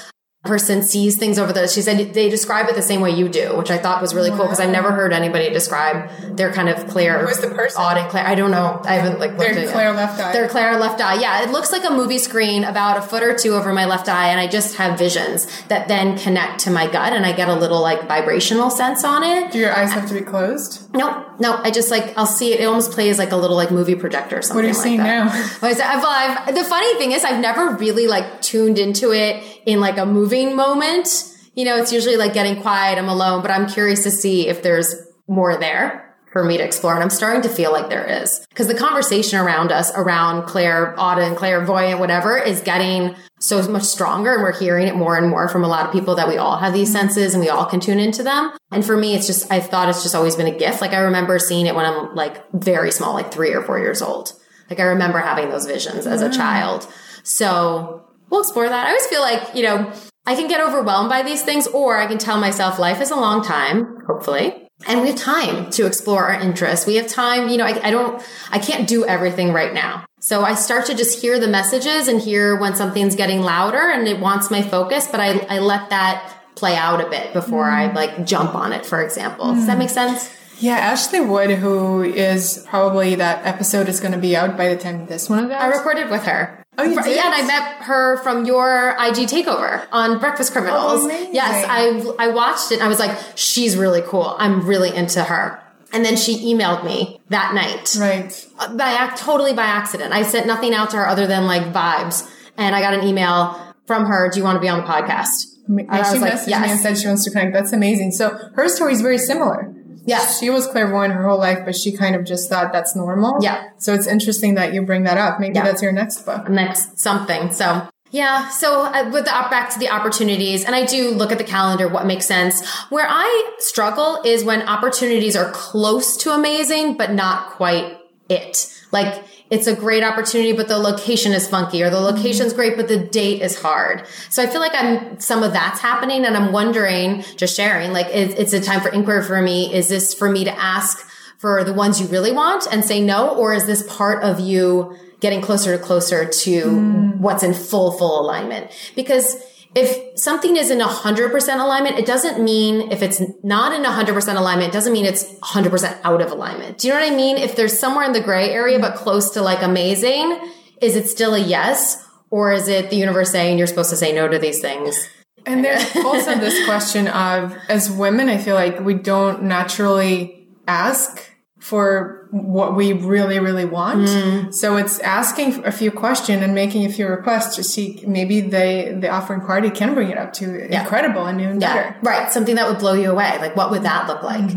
person 0.45 0.83
sees 0.83 1.17
things 1.17 1.39
over 1.39 1.53
the 1.53 1.67
she 1.67 1.81
said 1.81 2.13
they 2.13 2.29
describe 2.29 2.69
it 2.69 2.75
the 2.75 2.83
same 2.83 3.01
way 3.01 3.11
you 3.11 3.29
do 3.29 3.57
which 3.57 3.71
i 3.71 3.79
thought 3.79 4.03
was 4.03 4.15
really 4.15 4.29
cool 4.31 4.41
because 4.45 4.61
i've 4.61 4.71
never 4.71 4.93
heard 4.93 5.13
anybody 5.13 5.49
describe 5.51 6.11
their 6.37 6.53
kind 6.53 6.69
of 6.69 6.87
clear 6.89 7.27
Who's 7.27 7.39
the 7.39 7.49
person? 7.49 7.81
audit 7.81 8.11
claire 8.11 8.27
i 8.27 8.35
don't 8.35 8.51
know 8.51 8.81
i 8.85 8.95
haven't 8.97 9.19
like 9.19 9.31
looked 9.39 9.55
Their 9.55 9.65
at 9.67 9.73
Claire 9.73 9.93
it. 9.93 9.97
left 9.97 10.21
eye. 10.21 10.33
their 10.33 10.49
claire 10.49 10.79
left 10.79 11.01
eye 11.01 11.15
yeah 11.21 11.43
it 11.43 11.51
looks 11.51 11.73
like 11.73 11.85
a 11.85 11.91
movie 11.91 12.19
screen 12.19 12.63
about 12.65 12.99
a 12.99 13.03
foot 13.03 13.23
or 13.23 13.35
two 13.35 13.55
over 13.55 13.73
my 13.73 13.87
left 13.87 14.09
eye 14.09 14.29
and 14.29 14.39
i 14.39 14.47
just 14.47 14.77
have 14.77 14.99
visions 14.99 15.47
that 15.69 15.89
then 15.89 16.19
connect 16.19 16.61
to 16.61 16.71
my 16.71 16.87
gut 16.93 17.13
and 17.15 17.25
i 17.25 17.33
get 17.33 17.49
a 17.49 17.55
little 17.55 17.81
like 17.81 18.07
vibrational 18.07 18.69
sense 18.71 19.03
on 19.03 19.23
it 19.25 19.51
Do 19.51 19.59
your 19.59 19.75
eyes 19.75 19.93
have 19.93 20.07
to 20.09 20.15
be 20.15 20.21
closed? 20.21 20.93
no 20.95 21.25
no 21.41 21.57
i 21.63 21.71
just 21.71 21.91
like 21.91 22.13
i'll 22.19 22.27
see 22.27 22.53
it 22.53 22.61
it 22.61 22.65
almost 22.67 22.93
plays 22.93 23.19
like 23.19 23.33
a 23.33 23.37
little 23.37 23.57
like 23.57 23.71
movie 23.71 23.95
projector 23.95 24.39
or 24.39 24.43
something 24.43 24.57
What 24.57 24.65
are 24.65 24.69
you 24.69 24.75
like 24.75 24.83
seeing 24.83 24.99
that. 24.99 25.25
now? 25.25 25.59
Well, 25.63 25.75
I've, 25.75 26.49
I've, 26.49 26.55
the 26.55 26.65
funny 26.65 26.95
thing 26.99 27.13
is, 27.13 27.25
I've 27.25 27.41
never 27.41 27.71
really 27.77 28.07
like 28.07 28.41
tuned 28.55 28.79
into 28.79 29.13
it 29.13 29.43
in 29.67 29.81
like 29.81 29.99
a 29.99 30.07
moving 30.07 30.55
moment. 30.55 31.29
You 31.55 31.65
know, 31.65 31.77
it's 31.77 31.93
usually 31.93 32.17
like 32.17 32.35
getting 32.35 32.63
quiet, 32.63 32.99
I'm 32.99 33.09
alone, 33.09 33.43
but 33.43 33.51
I'm 33.51 33.69
curious 33.69 34.05
to 34.05 34.13
see 34.13 34.47
if 34.47 34.63
there's 34.63 34.95
more 35.27 35.57
there 35.57 36.17
for 36.33 36.45
me 36.45 36.57
to 36.57 36.63
explore. 36.63 36.95
And 36.95 37.03
I'm 37.03 37.11
starting 37.11 37.43
to 37.43 37.49
feel 37.49 37.73
like 37.73 37.89
there 37.89 38.23
is 38.23 38.47
because 38.51 38.69
the 38.69 38.75
conversation 38.75 39.41
around 39.41 39.73
us, 39.73 39.93
around 39.97 40.47
Claire, 40.47 40.95
and 40.97 41.37
clairvoyant, 41.37 41.99
whatever, 41.99 42.39
is 42.39 42.61
getting 42.61 43.17
so 43.41 43.61
much 43.69 43.83
stronger. 43.83 44.35
And 44.35 44.43
we're 44.45 44.57
hearing 44.57 44.87
it 44.87 44.95
more 44.95 45.17
and 45.17 45.29
more 45.29 45.49
from 45.49 45.65
a 45.65 45.69
lot 45.69 45.85
of 45.87 45.93
people 45.93 46.15
that 46.15 46.29
we 46.29 46.37
all 46.37 46.57
have 46.57 46.73
these 46.73 46.93
senses 46.93 47.35
and 47.35 47.43
we 47.43 47.49
all 47.49 47.67
can 47.67 47.81
tune 47.81 47.99
into 47.99 48.23
them. 48.23 48.53
And 48.71 48.87
for 48.87 48.97
me, 48.97 49.17
it's 49.17 49.27
just, 49.27 49.51
I 49.51 49.59
thought 49.59 49.89
it's 49.89 50.05
just 50.05 50.15
always 50.15 50.37
been 50.37 50.47
a 50.47 50.57
gift. 50.57 50.81
Like 50.81 50.93
I 50.93 51.01
remember 51.01 51.41
seeing 51.41 51.67
it 51.67 51.75
when 51.75 51.87
I'm 51.87 52.15
like 52.15 52.41
very 52.53 52.93
small, 52.93 53.15
like 53.15 53.33
three 53.33 53.53
or 53.53 53.63
four 53.63 53.81
years 53.81 54.01
old. 54.01 54.33
Like 54.71 54.79
I 54.79 54.85
remember 54.85 55.19
having 55.19 55.51
those 55.51 55.67
visions 55.67 56.07
as 56.07 56.23
a 56.23 56.29
mm. 56.29 56.37
child. 56.37 56.87
So 57.25 58.05
we'll 58.31 58.41
explore 58.41 58.69
that. 58.69 58.87
I 58.87 58.89
always 58.89 59.07
feel 59.07 59.21
like, 59.21 59.55
you 59.55 59.63
know, 59.63 59.93
I 60.27 60.35
can 60.35 60.49
get 60.49 60.61
overwhelmed 60.61 61.11
by 61.11 61.23
these 61.23 61.43
things 61.43 61.67
or 61.67 61.99
I 61.99 62.07
can 62.07 62.19
tell 62.19 62.39
myself 62.39 62.79
life 62.79 63.01
is 63.01 63.11
a 63.11 63.17
long 63.17 63.45
time, 63.45 63.99
hopefully. 64.07 64.69
And 64.87 65.03
we 65.03 65.09
have 65.09 65.17
time 65.17 65.71
to 65.71 65.87
explore 65.87 66.29
our 66.29 66.41
interests. 66.41 66.87
We 66.87 66.97
have 66.97 67.07
time, 67.07 67.49
you 67.49 67.57
know, 67.57 67.65
I, 67.65 67.89
I 67.89 67.91
don't, 67.91 68.23
I 68.51 68.59
can't 68.59 68.89
do 68.89 69.05
everything 69.05 69.53
right 69.53 69.73
now. 69.73 70.05
So 70.21 70.43
I 70.43 70.55
start 70.55 70.87
to 70.87 70.95
just 70.95 71.21
hear 71.21 71.39
the 71.39 71.49
messages 71.49 72.09
and 72.09 72.21
hear 72.21 72.59
when 72.59 72.75
something's 72.75 73.15
getting 73.15 73.43
louder 73.43 73.79
and 73.79 74.09
it 74.09 74.21
wants 74.21 74.51
my 74.51 74.63
focus, 74.63 75.07
but 75.07 75.21
I, 75.21 75.39
I 75.49 75.59
let 75.59 75.91
that 75.91 76.35
play 76.55 76.77
out 76.77 77.01
a 77.05 77.11
bit 77.11 77.33
before 77.33 77.71
I 77.71 77.89
mm. 77.89 77.95
like 77.95 78.27
jump 78.27 78.55
on 78.55 78.73
it, 78.73 78.87
for 78.87 79.03
example. 79.03 79.53
Does 79.53 79.67
that 79.67 79.77
mm. 79.77 79.81
make 79.81 79.91
sense? 79.91 80.31
Yeah, 80.61 80.77
Ashley 80.77 81.21
Wood, 81.21 81.51
who 81.51 82.03
is 82.03 82.65
probably 82.69 83.17
that 83.17 83.45
episode 83.45 83.89
is 83.89 84.01
going 84.01 84.13
to 84.13 84.19
be 84.19 84.37
out 84.37 84.57
by 84.57 84.69
the 84.69 84.81
time 84.81 85.07
this 85.07 85.29
one 85.29 85.47
is 85.47 85.51
out. 85.51 85.61
I 85.61 85.67
recorded 85.69 86.11
with 86.11 86.25
her. 86.25 86.64
Oh, 86.77 86.83
you 86.83 87.01
did? 87.03 87.17
Yeah, 87.17 87.27
and 87.27 87.35
I 87.35 87.47
met 87.47 87.83
her 87.83 88.17
from 88.23 88.45
your 88.45 88.91
IG 88.91 89.29
takeover 89.29 89.87
on 89.93 90.19
Breakfast 90.19 90.53
Criminals. 90.53 91.03
Oh, 91.03 91.05
amazing. 91.05 91.35
Yes, 91.35 91.67
I 91.69 92.25
I 92.25 92.29
watched 92.29 92.73
it. 92.73 92.77
and 92.77 92.85
I 92.85 92.89
was 92.89 92.99
like, 92.99 93.17
she's 93.37 93.77
really 93.77 94.03
cool. 94.03 94.35
I'm 94.39 94.67
really 94.67 94.95
into 94.95 95.23
her. 95.23 95.61
And 95.93 96.05
then 96.05 96.17
she 96.17 96.53
emailed 96.53 96.85
me 96.85 97.21
that 97.29 97.55
night 97.55 97.95
right. 98.01 98.47
Uh, 98.59 98.77
by 98.77 99.15
totally 99.17 99.53
by 99.53 99.63
accident. 99.63 100.13
I 100.13 100.23
sent 100.23 100.47
nothing 100.47 100.75
out 100.75 100.91
to 100.91 100.97
her 100.97 101.07
other 101.07 101.29
than 101.29 101.47
like 101.47 101.63
vibes, 101.73 102.29
and 102.57 102.75
I 102.75 102.81
got 102.81 102.95
an 102.95 103.05
email 103.05 103.61
from 103.87 104.07
her. 104.07 104.29
Do 104.29 104.39
you 104.39 104.45
want 104.45 104.57
to 104.57 104.61
be 104.61 104.69
on 104.69 104.81
the 104.81 104.87
podcast? 104.87 105.55
And 105.69 105.89
I 105.89 106.03
she 106.03 106.15
was 106.15 106.23
like, 106.23 106.33
messaged 106.33 106.47
me 106.49 106.53
and 106.55 106.67
yes. 106.67 106.83
said 106.83 106.99
she 106.99 107.07
wants 107.07 107.25
to 107.25 107.31
connect. 107.31 107.53
That's 107.53 107.73
amazing. 107.73 108.11
So 108.11 108.37
her 108.55 108.69
story 108.69 108.93
is 108.93 109.01
very 109.01 109.19
similar. 109.19 109.73
Yes. 110.07 110.39
She 110.39 110.51
was 110.51 110.67
clairvoyant 110.67 111.15
her 111.15 111.23
whole 111.27 111.39
life, 111.39 111.61
but 111.65 111.75
she 111.75 111.97
kind 111.97 112.15
of 112.15 112.25
just 112.25 112.49
thought 112.51 112.73
that's 112.73 112.95
normal. 112.95 113.39
Yeah. 113.41 113.65
So 113.79 113.95
it's 113.95 114.07
interesting 114.07 114.55
that 114.57 114.75
you 114.75 114.83
bring 114.83 115.05
that 115.05 115.19
up. 115.19 115.41
Maybe 115.41 115.55
Yeah. 115.57 115.65
that's 115.65 115.83
your 115.83 115.93
next 115.93 116.25
book. 116.27 116.49
next 116.49 116.99
something. 116.99 117.53
So 117.53 117.89
yeah, 118.11 118.49
so 118.51 118.83
uh, 118.85 119.11
with 119.13 119.25
the 119.25 119.31
back 119.51 119.71
to 119.71 119.79
the 119.81 119.89
opportunities, 119.89 120.65
and 120.65 120.73
I 120.75 120.85
do 120.87 121.11
look 121.11 121.33
at 121.33 121.39
the 121.39 121.45
calendar, 121.45 121.89
what 121.89 122.07
makes 122.07 122.27
sense. 122.27 122.65
Where 122.89 123.07
I 123.09 123.57
struggle 123.59 124.21
is 124.25 124.45
when 124.45 124.63
opportunities 124.69 125.35
are 125.35 125.51
close 125.51 126.17
to 126.19 126.31
amazing, 126.33 126.97
but 126.97 127.11
not 127.11 127.51
quite 127.51 127.99
it. 128.29 128.73
Like 128.93 129.25
it's 129.55 129.67
a 129.67 129.75
great 129.75 130.03
opportunity, 130.03 130.53
but 130.53 130.69
the 130.69 130.79
location 130.79 131.33
is 131.33 131.49
funky, 131.49 131.83
or 131.83 131.91
the 131.91 131.97
mm-hmm. 131.97 132.17
location's 132.17 132.53
great, 132.53 132.77
but 132.77 132.89
the 132.89 132.99
date 132.99 133.41
is 133.41 133.61
hard. 133.61 134.05
So 134.29 134.43
I 134.43 134.47
feel 134.47 134.61
like 134.61 134.75
I'm 134.75 135.21
some 135.21 135.43
of 135.43 135.53
that's 135.53 135.81
happening, 135.81 136.25
and 136.25 136.37
I'm 136.37 136.53
wondering, 136.53 137.23
just 137.37 137.57
sharing, 137.57 137.93
like 137.93 138.07
it, 138.07 138.39
it's 138.39 138.53
a 138.53 138.61
time 138.61 138.81
for 138.81 138.89
inquiry 138.89 139.23
for 139.23 139.41
me. 139.41 139.73
Is 139.73 139.89
this 139.89 140.13
for 140.13 140.29
me 140.31 140.45
to 140.45 140.59
ask? 140.59 141.09
for 141.45 141.63
the 141.63 141.75
ones 141.75 142.01
you 142.01 142.07
really 142.07 142.33
want 142.33 142.67
and 142.73 142.83
say 142.83 143.03
no? 143.03 143.37
Or 143.37 143.53
is 143.53 143.67
this 143.67 143.83
part 143.83 144.23
of 144.25 144.41
you 144.41 144.97
getting 145.21 145.43
closer 145.43 145.77
to 145.77 145.83
closer 145.83 146.25
to 146.25 146.63
mm. 146.63 147.17
what's 147.19 147.43
in 147.43 147.53
full, 147.53 147.93
full 147.99 148.19
alignment? 148.19 148.71
Because 148.97 149.37
if 149.75 150.19
something 150.19 150.57
is 150.57 150.71
in 150.71 150.79
100% 150.79 151.61
alignment, 151.61 151.99
it 151.99 152.07
doesn't 152.07 152.43
mean 152.43 152.93
if 152.93 153.03
it's 153.03 153.21
not 153.43 153.75
in 153.75 153.83
100% 153.83 154.37
alignment, 154.37 154.69
it 154.69 154.73
doesn't 154.73 154.93
mean 154.93 155.05
it's 155.05 155.25
100% 155.25 156.01
out 156.05 156.21
of 156.21 156.31
alignment. 156.31 156.79
Do 156.79 156.89
you 156.89 156.95
know 156.95 157.01
what 157.01 157.13
I 157.13 157.17
mean? 157.17 157.37
If 157.39 157.57
there's 157.57 157.77
somewhere 157.79 158.05
in 158.05 158.13
the 158.13 158.21
gray 158.21 158.51
area, 158.51 158.79
but 158.79 158.95
close 158.95 159.31
to 159.31 159.43
like 159.43 159.63
amazing, 159.63 160.39
is 160.81 160.95
it 160.95 161.09
still 161.09 161.35
a 161.35 161.39
yes? 161.39 162.07
Or 162.31 162.53
is 162.53 162.69
it 162.69 162.91
the 162.91 162.97
universe 162.97 163.31
saying 163.31 163.59
you're 163.59 163.67
supposed 163.67 163.91
to 163.91 163.97
say 163.97 164.13
no 164.13 164.29
to 164.29 164.39
these 164.39 164.61
things? 164.61 165.09
And 165.47 165.65
there's 165.65 165.97
also 166.05 166.37
this 166.37 166.65
question 166.65 167.09
of, 167.09 167.57
as 167.69 167.91
women, 167.91 168.29
I 168.29 168.39
feel 168.39 168.55
like 168.55 168.81
we 168.81 168.95
don't 168.95 169.45
naturally 169.45 170.47
ask 170.69 171.34
for 171.65 172.29
what 172.31 172.77
we 172.77 172.93
really, 172.93 173.39
really 173.39 173.65
want. 173.65 174.07
Mm. 174.07 174.53
So 174.53 174.77
it's 174.77 174.99
asking 174.99 175.65
a 175.65 175.73
few 175.73 175.91
questions 175.91 176.43
and 176.43 176.55
making 176.55 176.85
a 176.85 176.91
few 176.91 177.07
requests 177.09 177.57
to 177.57 177.65
see 177.65 178.05
maybe 178.07 178.43
they, 178.43 178.95
the 179.01 179.09
offering 179.09 179.41
party 179.41 179.71
can 179.71 179.95
bring 179.95 180.11
it 180.11 180.19
up 180.19 180.35
to 180.35 180.67
incredible 180.67 181.25
and 181.25 181.41
even 181.41 181.63
Yeah, 181.63 181.75
better. 181.75 181.97
right. 182.03 182.31
Something 182.31 182.57
that 182.57 182.69
would 182.69 182.81
blow 182.81 182.93
you 182.93 183.11
away. 183.11 183.39
Like, 183.39 183.57
what 183.57 183.71
would 183.71 183.83
that 183.85 184.07
look 184.09 184.23
like? 184.23 184.51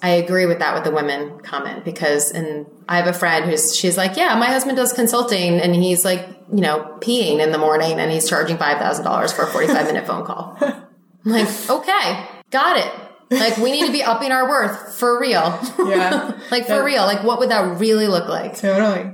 I 0.00 0.08
agree 0.08 0.46
with 0.46 0.60
that 0.60 0.74
with 0.74 0.84
the 0.84 0.90
women 0.90 1.38
comment 1.40 1.84
because, 1.84 2.30
and 2.30 2.64
I 2.88 2.96
have 2.96 3.08
a 3.08 3.12
friend 3.12 3.44
who's, 3.44 3.76
she's 3.76 3.98
like, 3.98 4.16
yeah, 4.16 4.34
my 4.36 4.46
husband 4.46 4.78
does 4.78 4.94
consulting 4.94 5.60
and 5.60 5.74
he's 5.74 6.02
like, 6.02 6.26
you 6.50 6.62
know, 6.62 6.96
peeing 7.00 7.40
in 7.44 7.52
the 7.52 7.58
morning 7.58 8.00
and 8.00 8.10
he's 8.10 8.26
charging 8.26 8.56
$5,000 8.56 9.32
for 9.34 9.42
a 9.42 9.46
45 9.48 9.86
minute 9.86 10.06
phone 10.06 10.24
call. 10.24 10.56
I'm 10.62 11.30
like, 11.30 11.46
okay, 11.68 12.26
got 12.48 12.78
it. 12.78 13.07
Like, 13.30 13.56
we 13.58 13.70
need 13.70 13.86
to 13.86 13.92
be 13.92 14.02
upping 14.02 14.32
our 14.32 14.48
worth 14.48 14.98
for 14.98 15.20
real. 15.20 15.58
Yeah. 15.78 16.38
like, 16.50 16.66
for 16.66 16.82
real. 16.82 17.02
Like, 17.02 17.22
what 17.24 17.38
would 17.38 17.50
that 17.50 17.78
really 17.78 18.06
look 18.06 18.28
like? 18.28 18.56
Totally. 18.56 19.12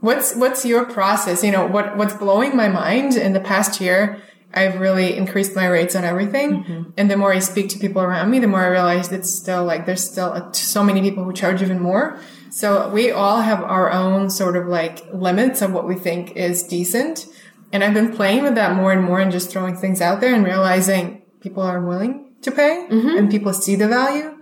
What's 0.00 0.36
what's 0.36 0.64
your 0.64 0.84
process? 0.84 1.42
You 1.42 1.50
know, 1.50 1.66
what 1.66 1.96
what's 1.96 2.14
blowing 2.14 2.56
my 2.56 2.68
mind 2.68 3.16
in 3.16 3.32
the 3.32 3.40
past 3.40 3.80
year, 3.80 4.22
I've 4.54 4.80
really 4.80 5.16
increased 5.16 5.56
my 5.56 5.66
rates 5.66 5.96
on 5.96 6.04
everything. 6.04 6.62
Mm-hmm. 6.62 6.90
And 6.96 7.10
the 7.10 7.16
more 7.16 7.32
I 7.32 7.40
speak 7.40 7.68
to 7.70 7.78
people 7.78 8.00
around 8.02 8.30
me, 8.30 8.38
the 8.38 8.46
more 8.46 8.60
I 8.60 8.68
realize 8.68 9.10
it's 9.10 9.34
still 9.34 9.64
like 9.64 9.86
there's 9.86 10.08
still 10.08 10.32
a, 10.32 10.54
so 10.54 10.84
many 10.84 11.00
people 11.00 11.24
who 11.24 11.32
charge 11.32 11.62
even 11.62 11.80
more. 11.80 12.18
So 12.50 12.88
we 12.90 13.10
all 13.10 13.40
have 13.40 13.62
our 13.62 13.90
own 13.90 14.30
sort 14.30 14.56
of 14.56 14.66
like 14.66 15.12
limits 15.12 15.62
of 15.62 15.72
what 15.72 15.86
we 15.86 15.96
think 15.96 16.36
is 16.36 16.62
decent. 16.62 17.26
And 17.72 17.84
I've 17.84 17.92
been 17.92 18.14
playing 18.14 18.44
with 18.44 18.54
that 18.54 18.76
more 18.76 18.92
and 18.92 19.04
more 19.04 19.20
and 19.20 19.30
just 19.30 19.50
throwing 19.50 19.76
things 19.76 20.00
out 20.00 20.20
there 20.20 20.34
and 20.34 20.44
realizing 20.44 21.22
people 21.40 21.62
are 21.62 21.84
willing 21.84 22.27
to 22.42 22.50
pay 22.50 22.86
mm-hmm. 22.90 23.16
and 23.18 23.30
people 23.30 23.52
see 23.52 23.74
the 23.74 23.88
value. 23.88 24.38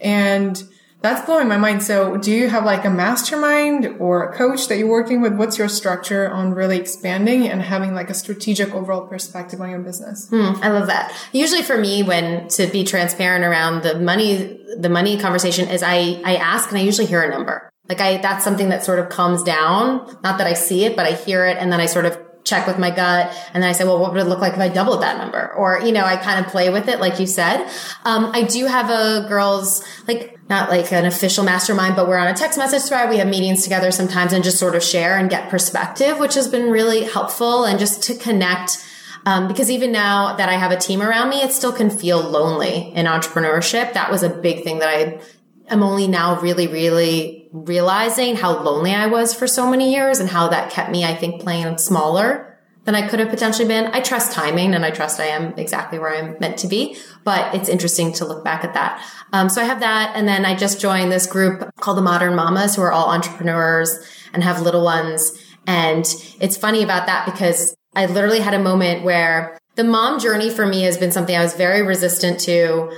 And 0.00 0.62
that's 1.02 1.26
blowing 1.26 1.48
my 1.48 1.56
mind. 1.56 1.82
So 1.82 2.16
do 2.16 2.30
you 2.30 2.48
have 2.48 2.64
like 2.64 2.84
a 2.84 2.90
mastermind 2.90 3.96
or 3.98 4.28
a 4.28 4.36
coach 4.36 4.68
that 4.68 4.78
you're 4.78 4.88
working 4.88 5.20
with? 5.20 5.34
What's 5.34 5.58
your 5.58 5.68
structure 5.68 6.30
on 6.30 6.54
really 6.54 6.78
expanding 6.78 7.48
and 7.48 7.60
having 7.60 7.94
like 7.94 8.08
a 8.08 8.14
strategic 8.14 8.72
overall 8.72 9.06
perspective 9.06 9.60
on 9.60 9.70
your 9.70 9.80
business? 9.80 10.28
Hmm, 10.28 10.52
I 10.62 10.68
love 10.68 10.86
that. 10.86 11.12
Usually 11.32 11.62
for 11.62 11.76
me, 11.76 12.02
when 12.04 12.48
to 12.48 12.68
be 12.68 12.84
transparent 12.84 13.44
around 13.44 13.82
the 13.82 13.98
money, 13.98 14.60
the 14.78 14.88
money 14.88 15.18
conversation 15.18 15.68
is 15.68 15.82
I, 15.82 16.20
I 16.24 16.36
ask 16.36 16.70
and 16.70 16.78
I 16.78 16.82
usually 16.82 17.08
hear 17.08 17.22
a 17.22 17.28
number. 17.28 17.68
Like 17.88 18.00
I, 18.00 18.18
that's 18.18 18.44
something 18.44 18.68
that 18.68 18.84
sort 18.84 19.00
of 19.00 19.08
comes 19.08 19.42
down. 19.42 20.06
Not 20.22 20.38
that 20.38 20.46
I 20.46 20.52
see 20.52 20.84
it, 20.84 20.94
but 20.94 21.04
I 21.04 21.12
hear 21.12 21.44
it 21.46 21.58
and 21.58 21.72
then 21.72 21.80
I 21.80 21.86
sort 21.86 22.06
of 22.06 22.16
check 22.52 22.66
with 22.66 22.78
my 22.78 22.90
gut 22.90 23.34
and 23.54 23.62
then 23.62 23.70
I 23.70 23.72
say, 23.72 23.84
well, 23.84 23.98
what 23.98 24.12
would 24.12 24.20
it 24.20 24.28
look 24.28 24.40
like 24.40 24.52
if 24.52 24.58
I 24.58 24.68
doubled 24.68 25.02
that 25.02 25.16
number? 25.18 25.52
Or, 25.54 25.80
you 25.80 25.92
know, 25.92 26.04
I 26.04 26.16
kind 26.16 26.44
of 26.44 26.50
play 26.50 26.68
with 26.70 26.88
it, 26.88 27.00
like 27.00 27.18
you 27.18 27.26
said. 27.26 27.66
Um, 28.04 28.30
I 28.34 28.42
do 28.42 28.66
have 28.66 28.90
a 28.90 29.26
girls, 29.28 29.82
like, 30.06 30.38
not 30.48 30.68
like 30.68 30.92
an 30.92 31.06
official 31.06 31.44
mastermind, 31.44 31.96
but 31.96 32.06
we're 32.06 32.18
on 32.18 32.26
a 32.26 32.34
text 32.34 32.58
message 32.58 32.82
thread. 32.82 33.08
We 33.08 33.16
have 33.18 33.28
meetings 33.28 33.62
together 33.62 33.90
sometimes 33.90 34.32
and 34.34 34.44
just 34.44 34.58
sort 34.58 34.74
of 34.74 34.82
share 34.82 35.16
and 35.16 35.30
get 35.30 35.48
perspective, 35.48 36.18
which 36.18 36.34
has 36.34 36.48
been 36.48 36.70
really 36.70 37.04
helpful 37.04 37.64
and 37.64 37.78
just 37.78 38.02
to 38.04 38.14
connect. 38.14 38.84
Um, 39.24 39.48
because 39.48 39.70
even 39.70 39.92
now 39.92 40.36
that 40.36 40.48
I 40.48 40.54
have 40.54 40.72
a 40.72 40.76
team 40.76 41.00
around 41.00 41.30
me, 41.30 41.42
it 41.42 41.52
still 41.52 41.72
can 41.72 41.88
feel 41.88 42.20
lonely 42.20 42.92
in 42.94 43.06
entrepreneurship. 43.06 43.94
That 43.94 44.10
was 44.10 44.22
a 44.22 44.28
big 44.28 44.64
thing 44.64 44.80
that 44.80 44.88
I 44.88 45.20
am 45.68 45.82
only 45.82 46.06
now 46.08 46.40
really, 46.40 46.66
really 46.66 47.41
realizing 47.52 48.36
how 48.36 48.62
lonely 48.62 48.94
I 48.94 49.06
was 49.06 49.34
for 49.34 49.46
so 49.46 49.70
many 49.70 49.92
years 49.92 50.18
and 50.18 50.28
how 50.28 50.48
that 50.48 50.70
kept 50.70 50.90
me, 50.90 51.04
I 51.04 51.14
think, 51.14 51.42
playing 51.42 51.78
smaller 51.78 52.58
than 52.84 52.94
I 52.94 53.06
could 53.06 53.20
have 53.20 53.28
potentially 53.28 53.68
been. 53.68 53.86
I 53.92 54.00
trust 54.00 54.32
timing 54.32 54.74
and 54.74 54.84
I 54.84 54.90
trust 54.90 55.20
I 55.20 55.26
am 55.26 55.54
exactly 55.56 55.98
where 55.98 56.16
I'm 56.16 56.36
meant 56.40 56.58
to 56.58 56.66
be, 56.66 56.96
but 57.22 57.54
it's 57.54 57.68
interesting 57.68 58.12
to 58.14 58.24
look 58.24 58.42
back 58.42 58.64
at 58.64 58.74
that. 58.74 59.04
Um, 59.32 59.48
so 59.48 59.60
I 59.60 59.64
have 59.64 59.80
that. 59.80 60.16
And 60.16 60.26
then 60.26 60.44
I 60.44 60.56
just 60.56 60.80
joined 60.80 61.12
this 61.12 61.26
group 61.26 61.70
called 61.76 61.98
the 61.98 62.02
Modern 62.02 62.34
Mamas 62.34 62.74
who 62.74 62.82
are 62.82 62.90
all 62.90 63.10
entrepreneurs 63.10 63.98
and 64.32 64.42
have 64.42 64.62
little 64.62 64.82
ones. 64.82 65.32
And 65.66 66.04
it's 66.40 66.56
funny 66.56 66.82
about 66.82 67.06
that 67.06 67.26
because 67.26 67.76
I 67.94 68.06
literally 68.06 68.40
had 68.40 68.54
a 68.54 68.58
moment 68.58 69.04
where 69.04 69.58
the 69.74 69.84
mom 69.84 70.18
journey 70.18 70.50
for 70.50 70.66
me 70.66 70.82
has 70.82 70.98
been 70.98 71.12
something 71.12 71.36
I 71.36 71.42
was 71.42 71.54
very 71.54 71.82
resistant 71.82 72.40
to 72.40 72.92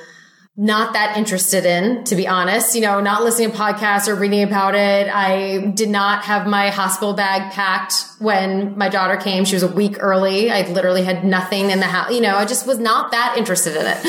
not 0.57 0.93
that 0.93 1.17
interested 1.17 1.67
in, 1.67 2.05
to 2.05 2.15
be 2.15 2.29
honest. 2.29 2.77
You 2.77 2.83
know, 2.83 3.01
not 3.01 3.25
listening 3.25 3.51
to 3.51 3.57
podcasts 3.57 4.07
or 4.07 4.15
reading 4.15 4.45
about 4.45 4.77
it. 4.77 5.09
I 5.13 5.73
did 5.75 5.89
not 5.89 6.25
have 6.25 6.47
my 6.47 6.71
hospital 6.71 7.13
bag 7.13 7.53
packed 7.53 7.95
when 8.21 8.79
my 8.79 8.89
daughter 8.89 9.17
came. 9.17 9.45
She 9.45 9.57
was 9.57 9.65
a 9.65 9.69
week 9.69 9.97
early. 9.99 10.53
I 10.53 10.63
literally 10.71 11.03
had 11.03 11.25
nothing 11.25 11.71
in 11.71 11.81
the 11.81 11.87
house. 11.87 12.13
You 12.13 12.21
know, 12.21 12.37
I 12.37 12.45
just 12.45 12.69
was 12.69 12.79
not 12.79 13.11
that 13.11 13.37
interested 13.37 13.77
in 13.77 13.85
it. 13.85 14.07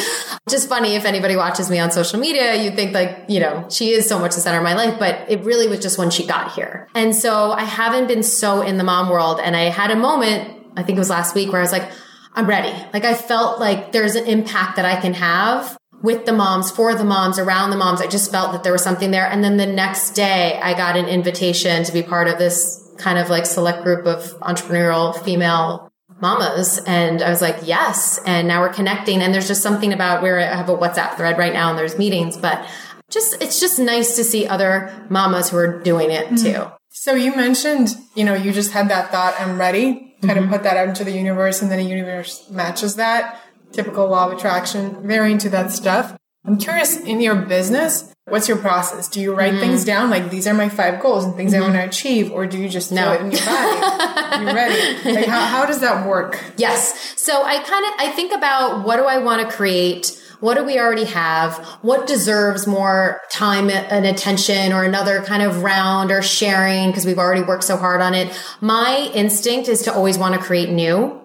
Just 0.48 0.70
funny 0.70 0.96
if 0.96 1.06
anybody 1.06 1.36
watches 1.36 1.72
me 1.72 1.80
on 1.80 1.90
social 1.90 2.20
media, 2.20 2.62
you'd 2.62 2.76
think 2.76 2.94
like, 2.94 3.26
you 3.28 3.40
know, 3.40 3.68
she 3.72 3.90
is 3.90 4.08
so 4.08 4.20
much 4.20 4.36
the 4.36 4.42
center 4.42 4.60
of 4.60 4.64
my 4.64 4.76
life, 4.76 5.00
but 5.00 5.26
it 5.28 5.44
really 5.44 5.68
was 5.68 5.80
just 5.80 5.98
when 5.98 6.12
she 6.12 6.28
got 6.28 6.52
here. 6.54 6.88
And 6.94 7.16
so 7.16 7.54
I 7.54 7.64
haven't 7.64 8.08
been 8.08 8.22
so 8.22 8.62
in 8.62 8.78
the 8.78 8.84
mom 8.84 9.10
world. 9.10 9.40
And 9.44 9.56
I 9.56 9.72
had 9.72 9.90
a 9.90 9.96
moment, 9.96 10.64
I 10.78 10.84
think 10.84 10.98
it 10.98 11.00
was 11.00 11.10
last 11.10 11.34
week 11.34 11.52
where 11.52 11.60
I 11.60 11.64
was 11.64 11.72
like, 11.72 11.90
I'm 12.36 12.48
ready. 12.48 12.74
Like 12.94 13.06
I 13.06 13.16
felt 13.16 13.60
like 13.60 13.94
there's 13.94 14.16
an 14.16 14.26
impact 14.26 14.76
that 14.76 14.86
I 14.86 15.00
can 15.00 15.14
have 15.14 15.78
with 16.06 16.26
the 16.26 16.32
moms, 16.32 16.72
for 16.72 16.94
the 16.94 17.04
moms, 17.04 17.40
around 17.40 17.72
the 17.72 17.78
moms. 17.78 18.00
I 18.00 18.08
just 18.08 18.32
felt 18.32 18.52
that 18.54 18.64
there 18.64 18.72
was 18.72 18.84
something 18.84 19.12
there. 19.12 19.26
And 19.26 19.44
then 19.44 19.58
the 19.58 19.66
next 19.66 20.12
day 20.12 20.60
I 20.62 20.74
got 20.76 20.96
an 20.96 21.08
invitation 21.08 21.84
to 21.84 21.92
be 21.92 22.04
part 22.04 22.28
of 22.28 22.38
this 22.38 22.82
kind 22.98 23.18
of 23.18 23.30
like 23.30 23.46
select 23.46 23.84
group 23.84 24.06
of 24.06 24.24
entrepreneurial 24.40 25.18
female 25.24 25.92
mamas. 26.22 26.80
And 26.86 27.22
I 27.22 27.30
was 27.30 27.42
like, 27.42 27.58
yes. 27.64 28.20
And 28.26 28.48
now 28.48 28.62
we're 28.62 28.74
connecting. 28.74 29.22
And 29.22 29.34
there's 29.34 29.48
just 29.48 29.64
something 29.64 29.92
about 29.92 30.22
where 30.22 30.40
I 30.40 30.56
have 30.56 30.70
a 30.70 30.78
WhatsApp 30.78 31.18
thread 31.18 31.38
right 31.38 31.52
now 31.52 31.70
and 31.70 31.78
there's 31.78 31.98
meetings, 31.98 32.38
but 32.38 32.66
just, 33.10 33.42
it's 33.42 33.60
just 33.60 33.80
nice 33.80 34.16
to 34.16 34.24
see 34.24 34.48
other 34.48 34.94
mamas 35.10 35.50
who 35.50 35.58
are 35.58 35.82
doing 35.82 36.12
it 36.12 36.28
mm-hmm. 36.28 36.36
too. 36.36 36.72
So 36.90 37.14
you 37.14 37.36
mentioned, 37.36 37.90
you 38.16 38.24
know, 38.24 38.36
you 38.36 38.54
just 38.54 38.72
had 38.72 38.90
that 38.90 39.12
thought, 39.12 39.36
I'm 39.40 39.60
ready, 39.60 40.16
kind 40.22 40.40
mm-hmm. 40.40 40.46
of 40.46 40.50
put 40.50 40.64
that 40.64 40.78
out 40.78 40.88
into 40.88 41.04
the 41.04 41.12
universe 41.12 41.62
and 41.62 41.70
then 41.70 41.80
the 41.80 41.86
universe 41.86 42.50
matches 42.50 42.96
that 42.96 43.42
typical 43.76 44.08
law 44.08 44.28
of 44.28 44.38
attraction, 44.38 45.06
very 45.08 45.32
into 45.32 45.50
that 45.50 45.72
stuff. 45.72 46.18
I'm 46.46 46.58
curious 46.58 46.98
in 46.98 47.22
your 47.22 47.36
business, 47.36 48.14
what's 48.26 48.48
your 48.48 48.58
process? 48.58 49.08
Do 49.08 49.20
you 49.20 49.34
write 49.34 49.54
mm-hmm. 49.54 49.62
things 49.62 49.84
down 49.84 50.10
like 50.10 50.30
these 50.30 50.48
are 50.48 50.54
my 50.54 50.70
five 50.70 51.02
goals 51.02 51.26
and 51.26 51.36
things 51.36 51.54
mm-hmm. 51.54 51.64
I 51.64 51.68
want 51.68 51.82
to 51.82 51.88
achieve, 51.88 52.32
or 52.32 52.46
do 52.46 52.60
you 52.60 52.70
just 52.70 52.92
know 52.92 53.14
it 53.14 53.22
in 53.22 53.32
your 53.32 53.46
body? 53.46 54.44
You're 54.44 54.54
ready. 54.54 55.16
Like 55.16 55.26
how, 55.26 55.46
how 55.46 55.66
does 55.66 55.82
that 55.82 56.08
work? 56.08 56.40
Yes. 56.58 57.20
So 57.20 57.44
I 57.44 57.60
kind 57.64 57.86
of 57.86 57.92
I 57.98 58.12
think 58.16 58.32
about 58.32 58.86
what 58.86 58.98
do 58.98 59.04
I 59.04 59.18
want 59.20 59.48
to 59.48 59.56
create? 59.56 60.22
What 60.40 60.56
do 60.56 60.64
we 60.64 60.78
already 60.78 61.06
have? 61.06 61.58
What 61.82 62.06
deserves 62.06 62.68
more 62.68 63.22
time 63.32 63.70
and 63.70 64.06
attention 64.06 64.74
or 64.74 64.84
another 64.84 65.24
kind 65.24 65.42
of 65.42 65.64
round 65.64 66.12
or 66.12 66.22
sharing 66.22 66.90
because 66.92 67.06
we've 67.06 67.18
already 67.18 67.42
worked 67.42 67.64
so 67.64 67.78
hard 67.78 68.02
on 68.02 68.14
it? 68.14 68.38
My 68.62 69.10
instinct 69.14 69.70
is 69.70 69.84
to 69.84 69.94
always 69.94 70.18
want 70.18 70.36
to 70.36 70.42
create 70.42 70.70
new. 70.70 71.25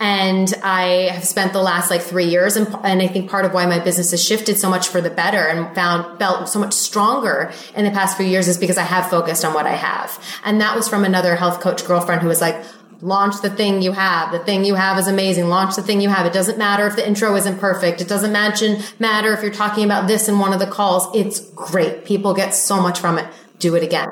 And 0.00 0.52
I 0.62 1.10
have 1.12 1.26
spent 1.26 1.52
the 1.52 1.60
last 1.60 1.90
like 1.90 2.00
three 2.00 2.24
years 2.24 2.56
and, 2.56 2.66
and 2.82 3.02
I 3.02 3.06
think 3.06 3.30
part 3.30 3.44
of 3.44 3.52
why 3.52 3.66
my 3.66 3.78
business 3.78 4.12
has 4.12 4.24
shifted 4.24 4.58
so 4.58 4.70
much 4.70 4.88
for 4.88 5.02
the 5.02 5.10
better 5.10 5.46
and 5.46 5.74
found 5.74 6.18
felt 6.18 6.48
so 6.48 6.58
much 6.58 6.72
stronger 6.72 7.52
in 7.76 7.84
the 7.84 7.90
past 7.90 8.16
few 8.16 8.24
years 8.24 8.48
is 8.48 8.56
because 8.56 8.78
I 8.78 8.82
have 8.82 9.10
focused 9.10 9.44
on 9.44 9.52
what 9.52 9.66
I 9.66 9.74
have. 9.74 10.18
And 10.42 10.58
that 10.62 10.74
was 10.74 10.88
from 10.88 11.04
another 11.04 11.36
health 11.36 11.60
coach 11.60 11.84
girlfriend 11.84 12.22
who 12.22 12.28
was 12.28 12.40
like, 12.40 12.56
launch 13.02 13.42
the 13.42 13.50
thing 13.50 13.82
you 13.82 13.92
have. 13.92 14.32
The 14.32 14.38
thing 14.38 14.64
you 14.64 14.74
have 14.74 14.98
is 14.98 15.06
amazing. 15.06 15.48
Launch 15.48 15.76
the 15.76 15.82
thing 15.82 16.00
you 16.00 16.08
have. 16.08 16.24
It 16.24 16.32
doesn't 16.32 16.58
matter 16.58 16.86
if 16.86 16.96
the 16.96 17.06
intro 17.06 17.34
isn't 17.36 17.58
perfect. 17.58 18.00
It 18.00 18.08
doesn't 18.08 18.32
matter 18.32 19.34
if 19.34 19.42
you're 19.42 19.52
talking 19.52 19.84
about 19.84 20.06
this 20.06 20.28
in 20.28 20.38
one 20.38 20.52
of 20.52 20.60
the 20.60 20.66
calls. 20.66 21.14
It's 21.14 21.40
great. 21.50 22.04
People 22.04 22.34
get 22.34 22.54
so 22.54 22.80
much 22.80 22.98
from 22.98 23.18
it. 23.18 23.30
Do 23.58 23.74
it 23.74 23.82
again. 23.82 24.08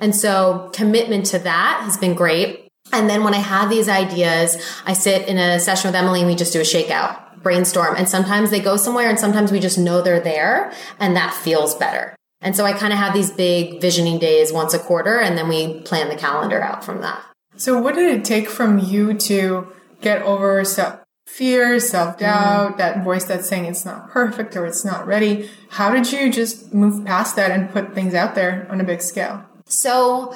And 0.00 0.14
so 0.14 0.70
commitment 0.72 1.26
to 1.26 1.40
that 1.40 1.80
has 1.84 1.96
been 1.96 2.14
great. 2.14 2.61
And 2.92 3.08
then 3.08 3.24
when 3.24 3.34
I 3.34 3.38
have 3.38 3.70
these 3.70 3.88
ideas, 3.88 4.56
I 4.84 4.92
sit 4.92 5.26
in 5.26 5.38
a 5.38 5.58
session 5.58 5.88
with 5.88 5.96
Emily 5.96 6.20
and 6.20 6.28
we 6.28 6.36
just 6.36 6.52
do 6.52 6.60
a 6.60 6.62
shakeout, 6.62 7.42
brainstorm. 7.42 7.96
And 7.96 8.08
sometimes 8.08 8.50
they 8.50 8.60
go 8.60 8.76
somewhere 8.76 9.08
and 9.08 9.18
sometimes 9.18 9.50
we 9.50 9.60
just 9.60 9.78
know 9.78 10.02
they're 10.02 10.20
there 10.20 10.72
and 11.00 11.16
that 11.16 11.32
feels 11.32 11.74
better. 11.74 12.14
And 12.42 12.54
so 12.54 12.64
I 12.64 12.72
kind 12.72 12.92
of 12.92 12.98
have 12.98 13.14
these 13.14 13.30
big 13.30 13.80
visioning 13.80 14.18
days 14.18 14.52
once 14.52 14.74
a 14.74 14.78
quarter 14.78 15.18
and 15.18 15.38
then 15.38 15.48
we 15.48 15.80
plan 15.80 16.08
the 16.08 16.16
calendar 16.16 16.60
out 16.60 16.84
from 16.84 17.00
that. 17.00 17.24
So 17.56 17.80
what 17.80 17.94
did 17.94 18.14
it 18.14 18.24
take 18.24 18.48
from 18.48 18.78
you 18.78 19.14
to 19.14 19.72
get 20.00 20.22
over 20.22 20.64
self 20.64 21.00
fear, 21.26 21.78
self 21.80 22.18
doubt, 22.18 22.74
mm. 22.74 22.76
that 22.78 23.04
voice 23.04 23.24
that's 23.24 23.48
saying 23.48 23.66
it's 23.66 23.84
not 23.84 24.10
perfect 24.10 24.56
or 24.56 24.66
it's 24.66 24.84
not 24.84 25.06
ready? 25.06 25.48
How 25.70 25.90
did 25.90 26.12
you 26.12 26.30
just 26.30 26.74
move 26.74 27.04
past 27.06 27.36
that 27.36 27.50
and 27.50 27.70
put 27.70 27.94
things 27.94 28.14
out 28.14 28.34
there 28.34 28.66
on 28.70 28.80
a 28.80 28.84
big 28.84 29.00
scale? 29.00 29.44
So 29.64 30.34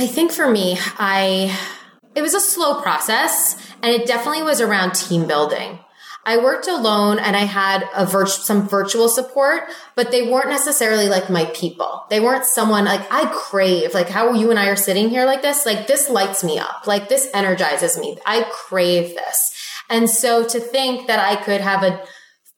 I 0.00 0.06
think 0.06 0.32
for 0.32 0.50
me, 0.50 0.78
I, 0.98 1.54
it 2.14 2.22
was 2.22 2.32
a 2.32 2.40
slow 2.40 2.80
process 2.80 3.54
and 3.82 3.92
it 3.92 4.06
definitely 4.06 4.42
was 4.42 4.62
around 4.62 4.94
team 4.94 5.26
building. 5.26 5.78
I 6.24 6.38
worked 6.38 6.68
alone 6.68 7.18
and 7.18 7.36
I 7.36 7.40
had 7.40 7.86
a 7.94 8.06
some 8.26 8.66
virtual 8.66 9.10
support, 9.10 9.64
but 9.96 10.10
they 10.10 10.30
weren't 10.30 10.48
necessarily 10.48 11.10
like 11.10 11.28
my 11.28 11.44
people. 11.46 12.06
They 12.08 12.18
weren't 12.18 12.46
someone 12.46 12.86
like 12.86 13.06
I 13.10 13.30
crave, 13.30 13.92
like 13.92 14.08
how 14.08 14.32
you 14.32 14.48
and 14.50 14.58
I 14.58 14.68
are 14.68 14.76
sitting 14.76 15.10
here 15.10 15.26
like 15.26 15.42
this, 15.42 15.66
like 15.66 15.86
this 15.86 16.08
lights 16.08 16.42
me 16.42 16.58
up. 16.58 16.86
Like 16.86 17.10
this 17.10 17.28
energizes 17.34 17.98
me. 17.98 18.16
I 18.24 18.46
crave 18.50 19.14
this. 19.14 19.52
And 19.90 20.08
so 20.08 20.46
to 20.48 20.60
think 20.60 21.08
that 21.08 21.18
I 21.18 21.36
could 21.42 21.60
have 21.60 21.82
a 21.82 22.02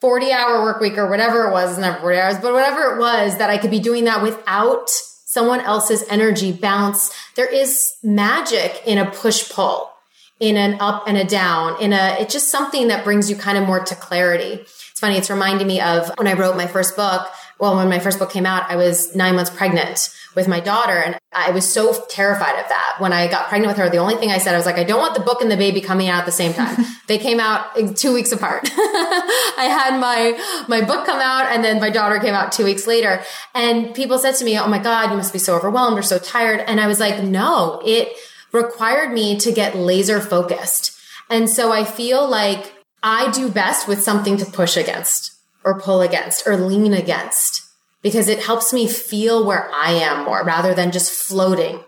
40 0.00 0.30
hour 0.30 0.62
work 0.62 0.80
week 0.80 0.96
or 0.96 1.10
whatever 1.10 1.48
it 1.48 1.52
was, 1.52 1.76
never 1.76 1.98
40 1.98 2.18
hours, 2.18 2.38
but 2.38 2.52
whatever 2.52 2.94
it 2.94 3.00
was 3.00 3.38
that 3.38 3.50
I 3.50 3.58
could 3.58 3.72
be 3.72 3.80
doing 3.80 4.04
that 4.04 4.22
without 4.22 4.90
someone 5.32 5.60
else's 5.60 6.04
energy 6.10 6.52
bounce. 6.52 7.10
There 7.36 7.50
is 7.50 7.96
magic 8.02 8.82
in 8.84 8.98
a 8.98 9.10
push 9.10 9.50
pull, 9.50 9.90
in 10.38 10.58
an 10.58 10.76
up 10.78 11.04
and 11.06 11.16
a 11.16 11.24
down, 11.24 11.80
in 11.80 11.94
a, 11.94 12.16
it's 12.20 12.34
just 12.34 12.50
something 12.50 12.88
that 12.88 13.02
brings 13.02 13.30
you 13.30 13.36
kind 13.36 13.56
of 13.56 13.66
more 13.66 13.80
to 13.80 13.94
clarity. 13.94 14.60
It's 14.90 15.00
funny. 15.00 15.16
It's 15.16 15.30
reminding 15.30 15.66
me 15.66 15.80
of 15.80 16.12
when 16.18 16.28
I 16.28 16.34
wrote 16.34 16.58
my 16.58 16.66
first 16.66 16.96
book. 16.96 17.26
Well, 17.58 17.76
when 17.76 17.88
my 17.88 17.98
first 17.98 18.18
book 18.18 18.30
came 18.30 18.44
out, 18.44 18.70
I 18.70 18.76
was 18.76 19.16
nine 19.16 19.36
months 19.36 19.50
pregnant 19.50 20.14
with 20.34 20.48
my 20.48 20.60
daughter. 20.60 20.92
And 20.92 21.18
I 21.32 21.50
was 21.50 21.70
so 21.70 22.04
terrified 22.08 22.58
of 22.58 22.68
that. 22.68 22.96
When 22.98 23.12
I 23.12 23.28
got 23.28 23.48
pregnant 23.48 23.70
with 23.70 23.78
her, 23.78 23.90
the 23.90 23.98
only 23.98 24.16
thing 24.16 24.30
I 24.30 24.38
said, 24.38 24.54
I 24.54 24.56
was 24.56 24.66
like, 24.66 24.76
I 24.76 24.84
don't 24.84 25.00
want 25.00 25.14
the 25.14 25.20
book 25.20 25.42
and 25.42 25.50
the 25.50 25.56
baby 25.56 25.80
coming 25.80 26.08
out 26.08 26.20
at 26.20 26.26
the 26.26 26.32
same 26.32 26.52
time. 26.54 26.84
they 27.06 27.18
came 27.18 27.40
out 27.40 27.76
two 27.96 28.12
weeks 28.12 28.32
apart. 28.32 28.62
I 28.72 29.68
had 29.68 29.98
my, 29.98 30.66
my 30.68 30.84
book 30.84 31.06
come 31.06 31.20
out 31.20 31.46
and 31.52 31.62
then 31.62 31.80
my 31.80 31.90
daughter 31.90 32.18
came 32.18 32.34
out 32.34 32.52
two 32.52 32.64
weeks 32.64 32.86
later. 32.86 33.22
And 33.54 33.94
people 33.94 34.18
said 34.18 34.36
to 34.36 34.44
me, 34.44 34.58
Oh 34.58 34.68
my 34.68 34.78
God, 34.78 35.10
you 35.10 35.16
must 35.16 35.32
be 35.32 35.38
so 35.38 35.56
overwhelmed 35.56 35.98
or 35.98 36.02
so 36.02 36.18
tired. 36.18 36.60
And 36.60 36.80
I 36.80 36.86
was 36.86 37.00
like, 37.00 37.22
no, 37.22 37.80
it 37.84 38.16
required 38.52 39.12
me 39.12 39.38
to 39.38 39.52
get 39.52 39.76
laser 39.76 40.20
focused. 40.20 40.98
And 41.30 41.48
so 41.48 41.72
I 41.72 41.84
feel 41.84 42.28
like 42.28 42.72
I 43.02 43.30
do 43.32 43.50
best 43.50 43.88
with 43.88 44.02
something 44.02 44.36
to 44.36 44.44
push 44.44 44.76
against 44.76 45.32
or 45.64 45.80
pull 45.80 46.00
against 46.02 46.46
or 46.46 46.56
lean 46.56 46.92
against 46.92 47.62
because 48.02 48.28
it 48.28 48.40
helps 48.40 48.72
me 48.72 48.88
feel 48.88 49.44
where 49.44 49.70
I 49.72 49.92
am 49.92 50.24
more 50.24 50.44
rather 50.44 50.74
than 50.74 50.92
just 50.92 51.12
floating. 51.12 51.80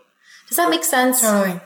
Does 0.49 0.57
that 0.57 0.71
make 0.71 0.85
sense? 0.85 1.21
Totally. 1.21 1.61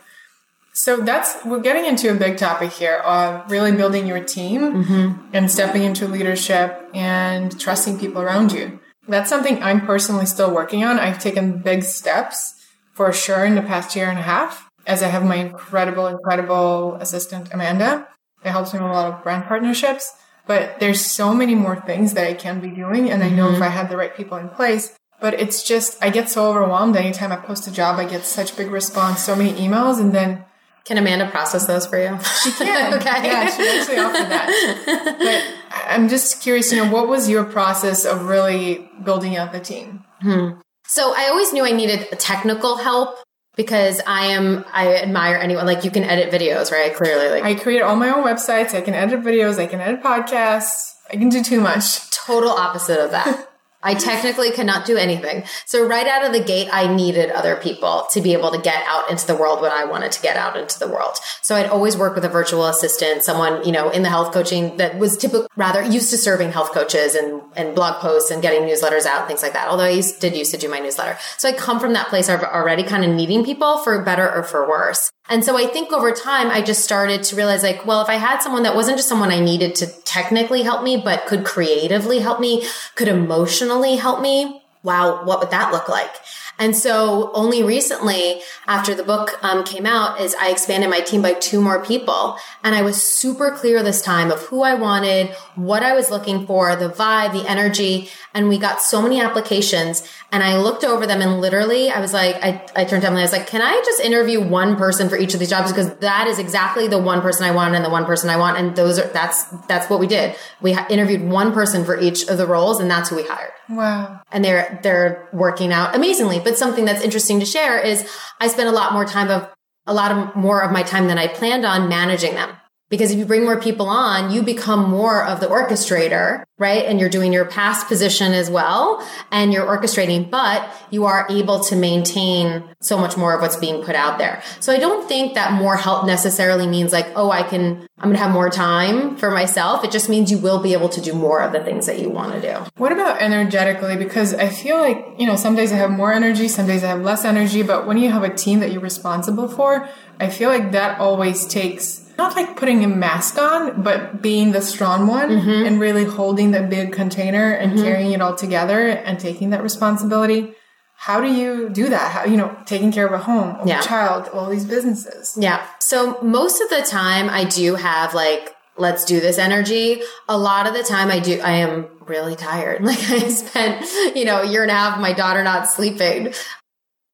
So 0.73 0.99
that's 0.99 1.45
we're 1.45 1.61
getting 1.61 1.87
into 1.87 2.11
a 2.11 2.15
big 2.15 2.37
topic 2.37 2.71
here 2.73 2.99
of 2.99 3.51
really 3.51 3.73
building 3.73 4.07
your 4.07 4.23
team 4.23 4.85
mm-hmm. 4.85 5.29
and 5.33 5.51
stepping 5.51 5.83
into 5.83 6.07
leadership 6.07 6.89
and 6.95 7.59
trusting 7.59 7.99
people 7.99 8.23
around 8.23 8.53
you. 8.53 8.79
That's 9.09 9.29
something 9.29 9.61
I'm 9.63 9.81
personally 9.85 10.27
still 10.27 10.55
working 10.55 10.85
on. 10.85 10.99
I've 10.99 11.19
taken 11.19 11.59
big 11.59 11.83
steps 11.83 12.55
for 12.93 13.13
sure 13.13 13.45
in 13.45 13.55
the 13.55 13.63
past 13.63 13.97
year 13.97 14.09
and 14.09 14.19
a 14.19 14.23
half 14.23 14.69
as 14.87 15.03
I 15.03 15.09
have 15.09 15.25
my 15.25 15.37
incredible, 15.37 16.07
incredible 16.07 16.95
assistant 17.01 17.49
Amanda. 17.53 18.07
It 18.45 18.51
helps 18.51 18.73
me 18.73 18.81
with 18.81 18.91
a 18.91 18.95
lot 18.95 19.13
of 19.13 19.23
brand 19.25 19.47
partnerships. 19.47 20.13
But 20.49 20.81
there's 20.81 21.05
so 21.05 21.33
many 21.33 21.55
more 21.55 21.77
things 21.77 22.15
that 22.15 22.27
I 22.27 22.35
can 22.35 22.59
be 22.59 22.71
doing. 22.71 23.11
And 23.11 23.23
I 23.23 23.29
know 23.29 23.47
mm-hmm. 23.47 23.57
if 23.57 23.63
I 23.63 23.69
had 23.69 23.89
the 23.91 23.97
right 23.97 24.17
people 24.17 24.39
in 24.39 24.49
place, 24.49 24.97
but 25.21 25.35
it's 25.35 25.63
just, 25.63 26.03
I 26.03 26.11
get 26.11 26.31
so 26.31 26.49
overwhelmed 26.49 26.97
anytime 26.97 27.31
I 27.31 27.37
post 27.37 27.69
a 27.69 27.71
job. 27.71 27.99
I 27.99 28.07
get 28.07 28.25
such 28.25 28.57
big 28.57 28.71
response, 28.71 29.23
so 29.23 29.37
many 29.37 29.53
emails. 29.53 30.01
And 30.01 30.15
then 30.15 30.45
can 30.85 30.97
Amanda 30.97 31.31
process 31.31 31.67
those 31.67 31.87
for 31.87 31.99
you? 32.01 32.19
She 32.43 32.51
can. 32.53 32.95
okay. 32.99 33.29
Yeah, 33.29 33.55
she 33.55 33.79
actually 33.79 33.99
offered 33.99 34.31
that. 34.31 35.17
But 35.19 35.85
I'm 35.87 36.09
just 36.09 36.41
curious, 36.41 36.72
you 36.72 36.83
know, 36.83 36.91
what 36.91 37.09
was 37.09 37.29
your 37.29 37.45
process 37.45 38.07
of 38.07 38.25
really 38.25 38.91
building 39.05 39.37
out 39.37 39.53
the 39.53 39.61
team? 39.61 40.05
Hmm. 40.22 40.61
So 40.87 41.12
I 41.14 41.29
always 41.29 41.53
knew 41.53 41.66
I 41.66 41.72
needed 41.72 42.09
technical 42.18 42.79
help 42.79 43.18
because 43.59 44.01
I 44.07 44.27
am 44.27 44.65
I 44.73 44.95
admire 44.95 45.35
anyone 45.35 45.67
like 45.67 45.85
you 45.85 45.91
can 45.91 46.05
edit 46.05 46.33
videos, 46.33 46.71
right? 46.71 46.95
Clearly, 46.95 47.29
like 47.29 47.43
I 47.43 47.57
create 47.57 47.83
all 47.83 47.97
my 47.97 48.09
own 48.09 48.25
websites. 48.25 48.73
I 48.73 48.81
can 48.81 48.95
edit 48.95 49.21
videos. 49.21 49.59
I 49.59 49.67
can 49.67 49.81
edit 49.81 50.01
podcasts. 50.01 50.95
I 51.11 51.17
can 51.17 51.29
do 51.29 51.43
too 51.43 51.61
much. 51.61 52.09
Total 52.13 52.51
opposite 52.51 53.01
of 53.01 53.11
that. 53.11 53.47
I 53.83 53.95
technically 53.95 54.51
cannot 54.51 54.87
do 54.87 54.97
anything. 54.97 55.45
So 55.64 55.87
right 55.87 56.07
out 56.07 56.24
of 56.24 56.33
the 56.33 56.43
gate, 56.43 56.68
I 56.72 56.93
needed 56.93 57.31
other 57.31 57.57
people 57.57 58.07
to 58.12 58.20
be 58.20 58.33
able 58.33 58.51
to 58.51 58.59
get 58.59 58.83
out 58.87 59.09
into 59.11 59.26
the 59.26 59.37
world 59.37 59.61
when 59.61 59.70
I 59.70 59.85
wanted 59.85 60.11
to 60.12 60.22
get 60.22 60.37
out 60.37 60.57
into 60.57 60.79
the 60.79 60.89
world. 60.89 61.16
So 61.43 61.55
I'd 61.55 61.66
always 61.68 61.97
work 61.97 62.14
with 62.14 62.24
a 62.24 62.29
virtual 62.29 62.66
assistant, 62.66 63.22
someone, 63.22 63.64
you 63.64 63.70
know, 63.70 63.91
in 63.91 64.03
the 64.03 64.09
health 64.09 64.33
coaching 64.33 64.76
that 64.79 64.99
was 64.99 65.16
typical, 65.16 65.47
rather 65.57 65.83
used 65.83 66.11
to 66.11 66.18
serving 66.18 66.53
health 66.53 66.72
coaches 66.72 67.14
and, 67.14 67.41
and 67.57 67.74
blog 67.74 68.01
posts 68.01 68.31
and 68.31 68.43
getting 68.43 68.62
newsletters 68.62 69.07
out 69.07 69.20
and 69.20 69.29
things 69.29 69.43
like 69.43 69.53
that. 69.53 69.68
Although 69.68 69.85
I 69.85 69.91
used, 69.91 70.20
did 70.20 70.37
used 70.37 70.51
to 70.53 70.59
do 70.59 70.68
my 70.68 70.81
newsletter. 70.81 71.16
So 71.37 71.49
I 71.49 71.53
come 71.53 71.79
from 71.79 71.93
that 71.93 72.09
place 72.09 72.29
of 72.29 72.43
already 72.43 72.83
kind 72.83 73.05
of 73.05 73.11
needing 73.11 73.45
people 73.45 73.79
for 73.79 74.03
better 74.03 74.29
or 74.29 74.43
for 74.43 74.68
worse. 74.68 75.11
And 75.29 75.45
so 75.45 75.57
I 75.59 75.66
think 75.66 75.93
over 75.93 76.12
time, 76.12 76.49
I 76.49 76.62
just 76.62 76.83
started 76.83 77.22
to 77.24 77.37
realize 77.37 77.62
like, 77.62 77.85
well, 77.85 78.01
if 78.01 78.09
I 78.09 78.14
had 78.14 78.39
someone 78.39 78.62
that 78.62 78.74
wasn't 78.74 78.97
just 78.97 79.09
someone 79.09 79.31
I 79.31 79.41
needed 79.41 79.74
to 79.76 79.87
technically 80.03 80.62
help 80.62 80.83
me, 80.83 80.97
but 80.97 81.26
could 81.26 81.45
creatively 81.45 82.20
help 82.20 82.41
me, 82.41 82.66
could 82.95 83.09
emotionally 83.09 83.97
help 83.97 84.20
me, 84.22 84.62
wow, 84.83 85.24
what 85.24 85.41
would 85.41 85.51
that 85.51 85.72
look 85.72 85.89
like? 85.89 86.14
And 86.61 86.76
so 86.76 87.31
only 87.35 87.62
recently 87.62 88.41
after 88.66 88.93
the 88.93 89.05
book 89.05 89.39
um, 89.45 89.62
came 89.62 89.87
out 89.87 90.20
is 90.20 90.35
I 90.35 90.51
expanded 90.51 90.91
my 90.91 91.01
team 91.01 91.22
by 91.22 91.35
two 91.35 91.61
more 91.61 91.85
people. 91.85 92.37
And 92.64 92.74
I 92.74 92.83
was 92.83 93.01
super 93.01 93.53
clear 93.53 93.83
this 93.83 94.03
time 94.03 94.33
of 94.33 94.41
who 94.43 94.62
I 94.62 94.74
wanted, 94.74 95.29
what 95.55 95.85
I 95.85 95.95
was 95.95 96.11
looking 96.11 96.47
for, 96.47 96.74
the 96.74 96.89
vibe, 96.89 97.33
the 97.33 97.49
energy. 97.49 98.11
And 98.35 98.49
we 98.49 98.59
got 98.59 98.83
so 98.83 99.01
many 99.01 99.20
applications 99.20 100.03
and 100.31 100.43
I 100.43 100.59
looked 100.59 100.85
over 100.85 101.07
them 101.07 101.22
and 101.22 101.41
literally 101.41 101.91
I 101.91 102.01
was 102.01 102.12
like, 102.12 102.37
I, 102.37 102.64
I 102.76 102.85
turned 102.85 103.03
to 103.03 103.09
Emily, 103.09 103.22
I 103.22 103.24
was 103.24 103.33
like, 103.33 103.47
can 103.47 103.62
I 103.62 103.81
just 103.85 104.01
interview 104.01 104.47
one 104.47 104.76
person 104.76 105.09
for 105.09 105.16
each 105.16 105.33
of 105.33 105.41
these 105.41 105.49
jobs? 105.49 105.72
Because 105.72 105.95
that 105.97 106.26
is 106.26 106.39
exactly 106.39 106.87
the 106.87 106.99
one 106.99 107.22
person 107.22 107.45
I 107.45 107.53
want 107.53 107.74
and 107.74 107.85
the 107.85 107.91
one 107.91 108.05
person 108.05 108.29
I 108.29 108.37
want. 108.37 108.59
And 108.59 108.76
those 108.76 108.99
are, 108.99 109.07
that's, 109.09 109.45
that's 109.66 109.89
what 109.89 110.01
we 110.01 110.07
did. 110.07 110.37
We 110.61 110.76
interviewed 110.91 111.22
one 111.22 111.53
person 111.53 111.85
for 111.85 111.99
each 111.99 112.29
of 112.29 112.37
the 112.37 112.47
roles 112.47 112.79
and 112.79 112.91
that's 112.91 113.09
who 113.09 113.16
we 113.16 113.24
hired. 113.24 113.53
Wow. 113.70 114.20
And 114.31 114.45
they're, 114.45 114.81
they're 114.83 115.29
working 115.33 115.72
out 115.72 115.97
amazingly. 115.97 116.41
But 116.41 116.59
something 116.59 116.85
that's 116.85 117.03
interesting 117.03 117.41
to 117.41 117.47
share 117.47 117.79
is 117.81 118.07
I 118.39 118.49
spent 118.49 118.68
a 118.68 118.72
lot 118.72 118.93
more 118.93 119.07
time 119.07 119.31
of, 119.31 119.49
a 119.87 119.95
lot 119.95 120.12
of 120.12 120.37
more 120.37 120.62
of 120.62 120.70
my 120.70 120.83
time 120.83 121.07
than 121.07 121.16
I 121.16 121.29
planned 121.29 121.64
on 121.64 121.89
managing 121.89 122.35
them. 122.35 122.55
Because 122.91 123.11
if 123.11 123.18
you 123.18 123.26
bring 123.26 123.45
more 123.45 123.61
people 123.61 123.86
on, 123.86 124.30
you 124.32 124.43
become 124.43 124.89
more 124.89 125.22
of 125.22 125.41
the 125.41 125.47
orchestrator, 125.47 126.45
right? 126.57 126.86
And 126.86 126.99
you're 126.99 127.11
doing 127.11 127.34
your 127.34 127.45
past 127.45 127.86
position 127.86 128.32
as 128.32 128.51
well 128.51 129.07
and 129.30 129.53
you're 129.53 129.66
orchestrating, 129.66 130.30
but 130.30 130.68
you 130.91 131.05
are 131.05 131.26
able 131.28 131.61
to 131.64 131.76
maintain 131.76 132.64
so 132.80 132.97
much 132.97 133.16
more 133.16 133.34
of 133.34 133.43
what's 133.43 133.57
being 133.57 133.84
put 133.84 133.95
out 133.95 134.16
there. 134.16 134.43
So 134.61 134.72
I 134.72 134.78
don't 134.78 135.07
think 135.07 135.34
that 135.34 135.53
more 135.53 135.76
help 135.76 136.07
necessarily 136.07 136.66
means 136.66 136.93
like, 136.93 137.09
oh, 137.14 137.30
I 137.30 137.43
can, 137.43 137.86
I'm 137.99 138.05
going 138.05 138.16
to 138.16 138.22
have 138.22 138.32
more 138.32 138.49
time 138.49 139.16
for 139.16 139.30
myself. 139.30 139.84
It 139.84 139.91
just 139.91 140.09
means 140.09 140.30
you 140.30 140.39
will 140.39 140.62
be 140.62 140.72
able 140.72 140.89
to 140.91 141.01
do 141.03 141.12
more 141.12 141.43
of 141.43 141.53
the 141.53 141.61
things 141.61 141.84
that 141.86 141.99
you 141.99 142.09
want 142.09 142.34
to 142.34 142.41
do. 142.41 142.64
What 142.78 142.93
about 142.93 143.20
energetically? 143.20 143.97
Because 143.97 144.32
I 144.32 144.49
feel 144.49 144.78
like, 144.78 145.05
you 145.18 145.26
know, 145.26 145.36
some 145.36 145.55
days 145.55 145.72
I 145.72 145.76
have 145.76 145.91
more 145.91 146.12
energy, 146.12 146.49
some 146.49 146.66
days 146.66 146.82
I 146.82 146.89
have 146.89 147.03
less 147.03 147.26
energy, 147.26 147.62
but 147.62 147.86
when 147.86 147.99
you 147.99 148.11
have 148.11 148.22
a 148.22 148.34
team 148.34 148.61
that 148.61 148.72
you're 148.72 148.80
responsible 148.80 149.49
for, 149.49 149.89
I 150.18 150.30
feel 150.30 150.49
like 150.49 150.72
that 150.72 150.99
always 150.99 151.47
takes 151.47 152.08
not 152.19 152.35
like 152.35 152.57
putting 152.57 152.85
a 152.85 152.89
mask 152.89 153.39
on, 153.39 153.83
but 153.83 154.21
being 154.21 154.51
the 154.51 154.61
strong 154.61 155.07
one 155.07 155.31
mm-hmm. 155.31 155.66
and 155.66 155.81
really 155.81 156.05
holding 156.05 156.51
the 156.51 156.62
big 156.62 156.93
container 156.93 157.53
and 157.53 157.73
mm-hmm. 157.73 157.85
carrying 157.85 158.12
it 158.12 158.21
all 158.21 158.35
together 158.35 158.89
and 158.89 159.21
taking 159.21 159.51
that 159.51 159.62
responsibility. 159.62 160.53
How 160.97 161.21
do 161.21 161.33
you 161.33 161.69
do 161.69 161.89
that? 161.89 162.11
How, 162.11 162.25
you 162.25 162.37
know, 162.37 162.57
taking 162.66 162.91
care 162.91 163.07
of 163.07 163.12
a 163.12 163.19
home, 163.19 163.55
of 163.55 163.69
yeah. 163.69 163.79
a 163.79 163.83
child, 163.85 164.29
all 164.33 164.51
these 164.51 164.64
businesses. 164.64 165.39
Yeah. 165.41 165.64
So 165.79 166.21
most 166.21 166.61
of 166.61 166.69
the 166.71 166.83
time 166.83 167.31
I 167.31 167.45
do 167.45 167.77
have 167.77 168.14
like, 168.14 168.53
let's 168.77 169.05
do 169.05 169.21
this 169.21 169.39
energy. 169.39 170.03
A 170.29 170.37
lot 170.37 170.66
of 170.66 170.75
the 170.75 170.83
time 170.83 171.11
I 171.11 171.21
do, 171.21 171.41
I 171.41 171.53
am 171.53 171.87
really 172.07 172.35
tired. 172.35 172.83
Like 172.85 172.99
I 172.99 173.29
spent, 173.29 173.87
you 174.16 174.25
know, 174.25 174.43
a 174.43 174.47
year 174.47 174.62
and 174.62 174.73
a 174.73 174.75
half, 174.75 175.01
my 175.01 175.12
daughter 175.12 175.45
not 175.45 175.69
sleeping. 175.69 176.33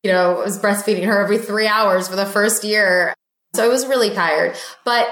You 0.02 0.12
know, 0.12 0.40
I 0.40 0.44
was 0.44 0.58
breastfeeding 0.58 1.04
her 1.04 1.22
every 1.22 1.38
three 1.38 1.66
hours 1.66 2.08
for 2.08 2.16
the 2.16 2.26
first 2.26 2.64
year. 2.64 3.14
So 3.54 3.64
I 3.64 3.68
was 3.68 3.86
really 3.86 4.10
tired, 4.10 4.56
but 4.84 5.08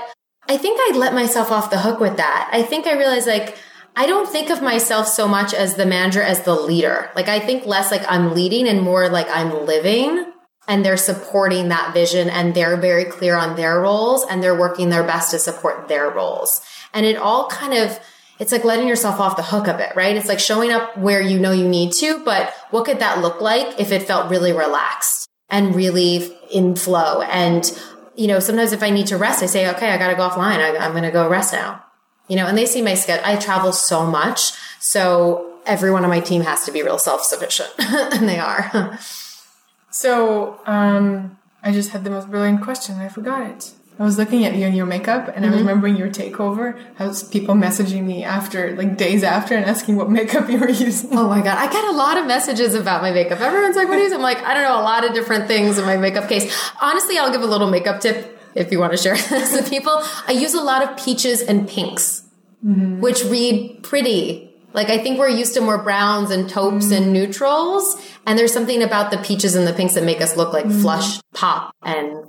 I 0.49 0.57
think 0.57 0.79
I 0.81 0.97
let 0.97 1.15
myself 1.15 1.53
off 1.53 1.71
the 1.71 1.79
hook 1.79 2.01
with 2.01 2.17
that. 2.17 2.51
I 2.53 2.63
think 2.63 2.87
I 2.87 2.99
realized 2.99 3.29
like, 3.29 3.57
I 3.95 4.07
don't 4.07 4.29
think 4.29 4.51
of 4.51 4.61
myself 4.61 5.07
so 5.07 5.29
much 5.29 5.55
as 5.55 5.77
the 5.77 5.87
manager 5.87 6.23
as 6.23 6.43
the 6.43 6.55
leader. 6.55 7.11
Like 7.15 7.29
I 7.29 7.39
think 7.39 7.67
less 7.67 7.93
like 7.93 8.03
I'm 8.09 8.35
leading 8.35 8.67
and 8.67 8.83
more 8.83 9.09
like 9.09 9.29
I'm 9.31 9.65
living 9.65 10.33
and 10.67 10.85
they're 10.85 10.97
supporting 10.97 11.69
that 11.69 11.95
vision 11.95 12.29
and 12.29 12.55
they're 12.55 12.77
very 12.77 13.05
clear 13.05 13.37
on 13.37 13.55
their 13.55 13.81
roles 13.81 14.27
and 14.29 14.43
they're 14.43 14.59
working 14.59 14.89
their 14.89 15.05
best 15.05 15.31
to 15.31 15.39
support 15.39 15.89
their 15.89 16.11
roles. 16.11 16.63
And 16.93 17.07
it 17.07 17.17
all 17.17 17.49
kind 17.49 17.75
of, 17.75 18.01
it's 18.41 18.51
like 18.51 18.65
letting 18.65 18.89
yourself 18.89 19.21
off 19.21 19.37
the 19.37 19.43
hook 19.43 19.69
of 19.69 19.79
it, 19.79 19.95
right? 19.95 20.17
It's 20.17 20.29
like 20.29 20.41
showing 20.41 20.73
up 20.73 20.97
where 20.97 21.21
you 21.21 21.39
know 21.39 21.53
you 21.53 21.69
need 21.69 21.93
to, 21.95 22.25
but 22.25 22.53
what 22.71 22.87
could 22.87 22.99
that 22.99 23.21
look 23.21 23.41
like 23.41 23.79
if 23.79 23.93
it 23.93 24.03
felt 24.03 24.31
really 24.31 24.53
relaxed 24.53 25.29
and 25.49 25.77
really 25.77 26.35
in 26.51 26.75
flow 26.75 27.21
and 27.23 27.79
you 28.15 28.27
know, 28.27 28.39
sometimes 28.39 28.73
if 28.73 28.83
I 28.83 28.91
need 28.91 29.07
to 29.09 29.17
rest, 29.17 29.43
I 29.43 29.47
say, 29.47 29.69
okay, 29.71 29.91
I 29.91 29.99
got 29.99 30.09
to 30.09 30.15
go 30.15 30.29
offline. 30.29 30.59
I, 30.59 30.85
am 30.85 30.93
going 30.93 31.05
to 31.05 31.11
go 31.11 31.29
rest 31.29 31.53
now. 31.53 31.85
You 32.29 32.37
know, 32.37 32.47
and 32.47 32.57
they 32.57 32.67
see 32.67 32.83
my 32.83 32.95
schedule. 32.95 33.25
I 33.25 33.37
travel 33.37 33.73
so 33.73 34.07
much. 34.07 34.53
So 34.81 35.59
everyone 35.67 36.05
on 36.05 36.11
my 36.11 36.21
team 36.21 36.43
has 36.43 36.65
to 36.65 36.73
be 36.73 36.83
real 36.83 36.99
self 36.99 37.23
sufficient 37.23 37.71
and 37.79 38.29
they 38.29 38.39
are. 38.39 38.99
so, 39.91 40.61
um, 40.67 41.39
I 41.63 41.73
just 41.73 41.91
had 41.91 42.05
the 42.05 42.11
most 42.11 42.31
brilliant 42.31 42.63
question. 42.63 42.97
I 42.97 43.09
forgot 43.09 43.49
it. 43.49 43.73
I 44.03 44.05
was 44.05 44.19
looking 44.19 44.45
at 44.45 44.57
you 44.57 44.67
and 44.67 44.75
your 44.75 44.85
makeup, 44.85 45.29
and 45.29 45.37
mm-hmm. 45.37 45.45
I 45.45 45.49
was 45.51 45.61
remembering 45.61 45.97
your 45.97 46.09
takeover. 46.09 46.77
Has 46.97 47.23
people 47.23 47.55
messaging 47.55 48.03
me 48.03 48.25
after, 48.25 48.75
like 48.75 48.97
days 48.97 49.23
after, 49.23 49.55
and 49.55 49.65
asking 49.65 49.95
what 49.95 50.11
makeup 50.19 50.51
you 50.51 50.59
were 50.59 50.69
using. 50.69 51.17
Oh 51.17 51.29
my 51.29 51.41
god, 51.41 51.57
I 51.57 51.73
get 51.73 51.85
a 51.85 51.93
lot 51.93 52.17
of 52.17 52.27
messages 52.27 52.75
about 52.75 53.01
my 53.01 53.13
makeup. 53.13 53.41
Everyone's 53.41 53.77
like, 53.77 53.87
"What 53.87 53.99
are 53.99 54.03
you?" 54.03 54.13
I'm 54.13 54.21
like, 54.21 54.39
I 54.39 54.55
don't 54.55 54.65
know, 54.65 54.81
a 54.81 54.83
lot 54.83 55.05
of 55.05 55.15
different 55.15 55.47
things 55.47 55.79
in 55.79 55.85
my 55.85 55.97
makeup 55.99 56.29
case. 56.29 56.53
Honestly, 56.81 57.17
I'll 57.17 57.31
give 57.31 57.43
a 57.43 57.47
little 57.47 57.71
makeup 57.71 58.01
tip 58.01 58.41
if 58.57 58.73
you 58.73 58.81
want 58.81 58.91
to 58.91 58.99
share 58.99 59.17
this 59.31 59.53
with 59.53 59.71
people. 59.71 60.03
I 60.27 60.33
use 60.33 60.55
a 60.55 60.63
lot 60.63 60.83
of 60.83 60.97
peaches 60.97 61.41
and 61.41 61.69
pinks, 61.69 62.25
mm-hmm. 62.67 63.01
which 63.01 63.23
read 63.27 63.85
pretty. 63.85 64.53
Like 64.73 64.89
I 64.89 64.99
think 64.99 65.21
we're 65.21 65.29
used 65.29 65.55
to 65.55 65.61
more 65.61 65.79
browns 65.79 66.33
and 66.33 66.51
taupes 66.51 66.87
mm. 66.87 66.97
and 66.97 67.13
neutrals, 67.13 68.03
and 68.27 68.37
there's 68.37 68.53
something 68.53 68.83
about 68.83 69.13
the 69.13 69.19
peaches 69.19 69.55
and 69.55 69.65
the 69.65 69.73
pinks 69.73 69.95
that 69.95 70.03
make 70.03 70.21
us 70.21 70.37
look 70.37 70.53
like 70.53 70.65
mm. 70.65 70.83
flush 70.83 71.21
pop 71.33 71.73
and 71.85 72.27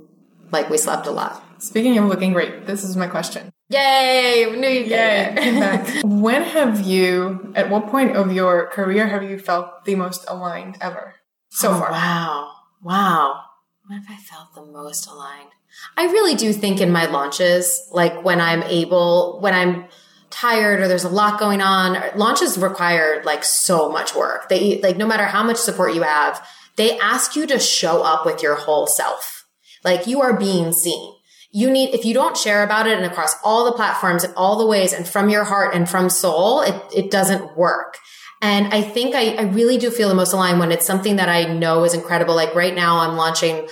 like 0.51 0.69
we 0.69 0.77
slept 0.77 1.07
a 1.07 1.11
lot. 1.11 1.43
Speaking 1.63 1.97
of 1.97 2.09
looking 2.09 2.33
great, 2.33 2.65
this 2.65 2.83
is 2.83 2.97
my 2.97 3.07
question. 3.07 3.53
Yay! 3.69 4.47
We 4.51 4.57
knew 4.57 4.67
you'd 4.67 4.89
get 4.89 5.33
back. 5.33 6.01
when 6.03 6.43
have 6.43 6.81
you, 6.81 7.53
at 7.55 7.69
what 7.69 7.87
point 7.87 8.17
of 8.17 8.33
your 8.33 8.67
career 8.67 9.07
have 9.07 9.23
you 9.23 9.39
felt 9.39 9.85
the 9.85 9.95
most 9.95 10.25
aligned 10.27 10.77
ever 10.81 11.15
so 11.51 11.71
oh, 11.71 11.79
far? 11.79 11.91
Wow. 11.91 12.51
Wow. 12.81 13.43
When 13.87 14.01
have 14.01 14.13
I 14.13 14.21
felt 14.21 14.53
the 14.53 14.65
most 14.65 15.07
aligned? 15.07 15.51
I 15.95 16.03
really 16.07 16.35
do 16.35 16.51
think 16.51 16.81
in 16.81 16.91
my 16.91 17.05
launches, 17.05 17.87
like 17.91 18.25
when 18.25 18.41
I'm 18.41 18.63
able, 18.63 19.39
when 19.39 19.53
I'm 19.53 19.85
tired 20.31 20.81
or 20.81 20.89
there's 20.89 21.05
a 21.05 21.09
lot 21.09 21.39
going 21.39 21.61
on, 21.61 21.97
launches 22.17 22.57
require 22.57 23.23
like 23.23 23.45
so 23.45 23.89
much 23.89 24.13
work. 24.13 24.49
They, 24.49 24.81
like, 24.81 24.97
no 24.97 25.07
matter 25.07 25.23
how 25.23 25.43
much 25.43 25.57
support 25.57 25.95
you 25.95 26.01
have, 26.01 26.45
they 26.75 26.99
ask 26.99 27.37
you 27.37 27.47
to 27.47 27.57
show 27.57 28.03
up 28.03 28.25
with 28.25 28.43
your 28.43 28.55
whole 28.55 28.85
self. 28.85 29.45
Like 29.85 30.07
you 30.07 30.21
are 30.21 30.37
being 30.37 30.73
seen 30.73 31.12
you 31.53 31.69
need, 31.69 31.93
if 31.93 32.03
you 32.03 32.15
don't 32.15 32.35
share 32.35 32.63
about 32.63 32.87
it 32.87 32.97
and 32.97 33.05
across 33.05 33.35
all 33.43 33.65
the 33.65 33.73
platforms 33.73 34.23
and 34.23 34.33
all 34.35 34.57
the 34.57 34.65
ways 34.65 34.91
and 34.91 35.07
from 35.07 35.29
your 35.29 35.43
heart 35.43 35.75
and 35.75 35.87
from 35.87 36.09
soul, 36.09 36.61
it, 36.61 36.75
it 36.93 37.11
doesn't 37.11 37.55
work. 37.55 37.99
And 38.41 38.73
I 38.73 38.81
think 38.81 39.13
I, 39.13 39.35
I 39.35 39.43
really 39.43 39.77
do 39.77 39.91
feel 39.91 40.09
the 40.09 40.15
most 40.15 40.33
aligned 40.33 40.59
when 40.59 40.71
it's 40.71 40.85
something 40.85 41.17
that 41.17 41.29
I 41.29 41.53
know 41.53 41.83
is 41.83 41.93
incredible. 41.93 42.35
Like 42.35 42.55
right 42.55 42.73
now, 42.73 42.97
I'm 42.97 43.15
launching 43.15 43.69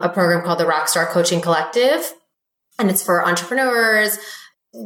a 0.00 0.08
program 0.08 0.42
called 0.42 0.58
the 0.58 0.64
Rockstar 0.64 1.06
Coaching 1.06 1.42
Collective, 1.42 2.12
and 2.78 2.90
it's 2.90 3.02
for 3.02 3.24
entrepreneurs. 3.24 4.18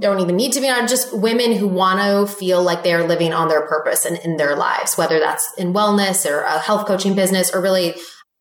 Don't 0.01 0.21
even 0.21 0.37
need 0.37 0.53
to 0.53 0.61
be 0.61 0.69
on 0.69 0.89
just 0.89 1.17
women 1.17 1.53
who 1.53 1.69
want 1.69 2.01
to 2.01 2.35
feel 2.35 2.63
like 2.63 2.83
they 2.83 2.93
are 2.93 3.07
living 3.07 3.33
on 3.33 3.49
their 3.49 3.67
purpose 3.67 4.05
and 4.05 4.19
in 4.19 4.37
their 4.37 4.57
lives, 4.57 4.99
whether 4.99 5.19
that's 5.19 5.51
in 5.57 5.73
wellness 5.73 6.29
or 6.29 6.41
a 6.41 6.59
health 6.59 6.87
coaching 6.87 7.15
business 7.15 7.55
or 7.55 7.63
really 7.63 7.95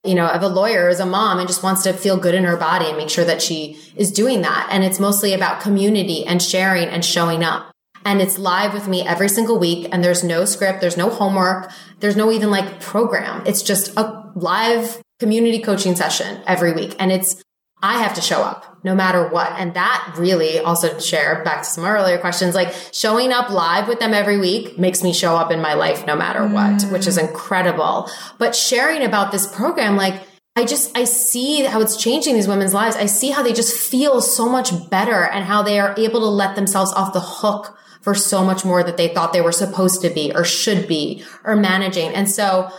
you 0.04 0.16
know, 0.16 0.28
of 0.28 0.41
a 0.41 0.47
lawyer 0.47 0.89
as 0.89 0.99
a 0.99 1.06
mom 1.06 1.38
and 1.38 1.47
just 1.47 1.64
wants 1.64 1.84
to 1.84 1.93
feel 1.93 2.18
good 2.18 2.34
in 2.34 2.43
her 2.43 2.58
body 2.58 2.86
and 2.86 2.97
make 2.97 3.10
sure 3.10 3.26
that 3.26 3.41
she 3.41 3.80
is 3.95 4.12
doing 4.12 4.41
that. 4.41 4.68
And 4.72 4.84
it's 4.84 4.99
mostly 4.99 5.34
about 5.34 5.62
community 5.62 6.26
and 6.26 6.41
sharing 6.41 6.88
and 6.88 7.06
showing 7.06 7.43
up. 7.43 7.72
And 8.04 8.20
it's 8.20 8.39
live 8.39 8.74
with 8.74 8.88
me 8.88 9.04
every 9.04 9.30
single 9.30 9.60
week. 9.60 9.88
And 9.91 10.04
there's 10.04 10.24
no 10.24 10.45
script. 10.45 10.82
There's 10.82 10.97
no 10.97 11.10
homework. 11.10 11.72
There's 11.99 12.16
no 12.16 12.32
even 12.32 12.49
like 12.49 12.80
program. 12.80 13.43
It's 13.45 13.62
just 13.62 13.95
a 13.95 14.32
live 14.34 14.99
community 15.20 15.60
coaching 15.60 15.95
session 15.95 16.41
every 16.47 16.74
week. 16.74 16.95
And 16.97 17.12
it's, 17.12 17.43
I 17.84 17.99
have 18.03 18.13
to 18.15 18.21
show 18.21 18.41
up 18.41 18.71
no 18.84 18.95
matter 18.95 19.27
what. 19.27 19.51
And 19.57 19.73
that 19.73 20.15
really 20.17 20.59
also 20.59 20.99
share 20.99 21.43
back 21.43 21.63
to 21.63 21.69
some 21.69 21.86
earlier 21.86 22.17
questions, 22.17 22.55
like 22.55 22.73
showing 22.91 23.32
up 23.32 23.49
live 23.49 23.88
with 23.88 23.99
them 23.99 24.13
every 24.13 24.39
week 24.39 24.77
makes 24.77 25.03
me 25.03 25.13
show 25.13 25.36
up 25.36 25.51
in 25.51 25.61
my 25.61 25.73
life 25.73 26.05
no 26.05 26.15
matter 26.15 26.45
what, 26.47 26.82
mm. 26.82 26.91
which 26.91 27.07
is 27.07 27.17
incredible. 27.17 28.09
But 28.38 28.55
sharing 28.55 29.03
about 29.03 29.32
this 29.32 29.47
program, 29.47 29.95
like, 29.95 30.21
I 30.55 30.65
just, 30.65 30.95
I 30.97 31.05
see 31.05 31.63
how 31.63 31.79
it's 31.79 31.95
changing 31.95 32.36
these 32.36 32.47
women's 32.47 32.73
lives. 32.73 32.95
I 32.95 33.05
see 33.05 33.29
how 33.32 33.41
they 33.41 33.53
just 33.53 33.75
feel 33.75 34.19
so 34.19 34.49
much 34.49 34.89
better 34.89 35.23
and 35.23 35.45
how 35.45 35.63
they 35.63 35.79
are 35.79 35.95
able 35.97 36.19
to 36.19 36.25
let 36.25 36.55
themselves 36.55 36.91
off 36.91 37.13
the 37.13 37.21
hook 37.21 37.77
for 38.01 38.13
so 38.13 38.43
much 38.43 38.65
more 38.65 38.84
that 38.84 38.97
they 38.97 39.07
thought 39.07 39.32
they 39.32 39.41
were 39.41 39.51
supposed 39.51 40.01
to 40.01 40.09
be 40.09 40.34
or 40.34 40.43
should 40.43 40.88
be 40.88 41.23
or 41.45 41.55
managing. 41.55 42.13
And 42.13 42.29
so 42.29 42.69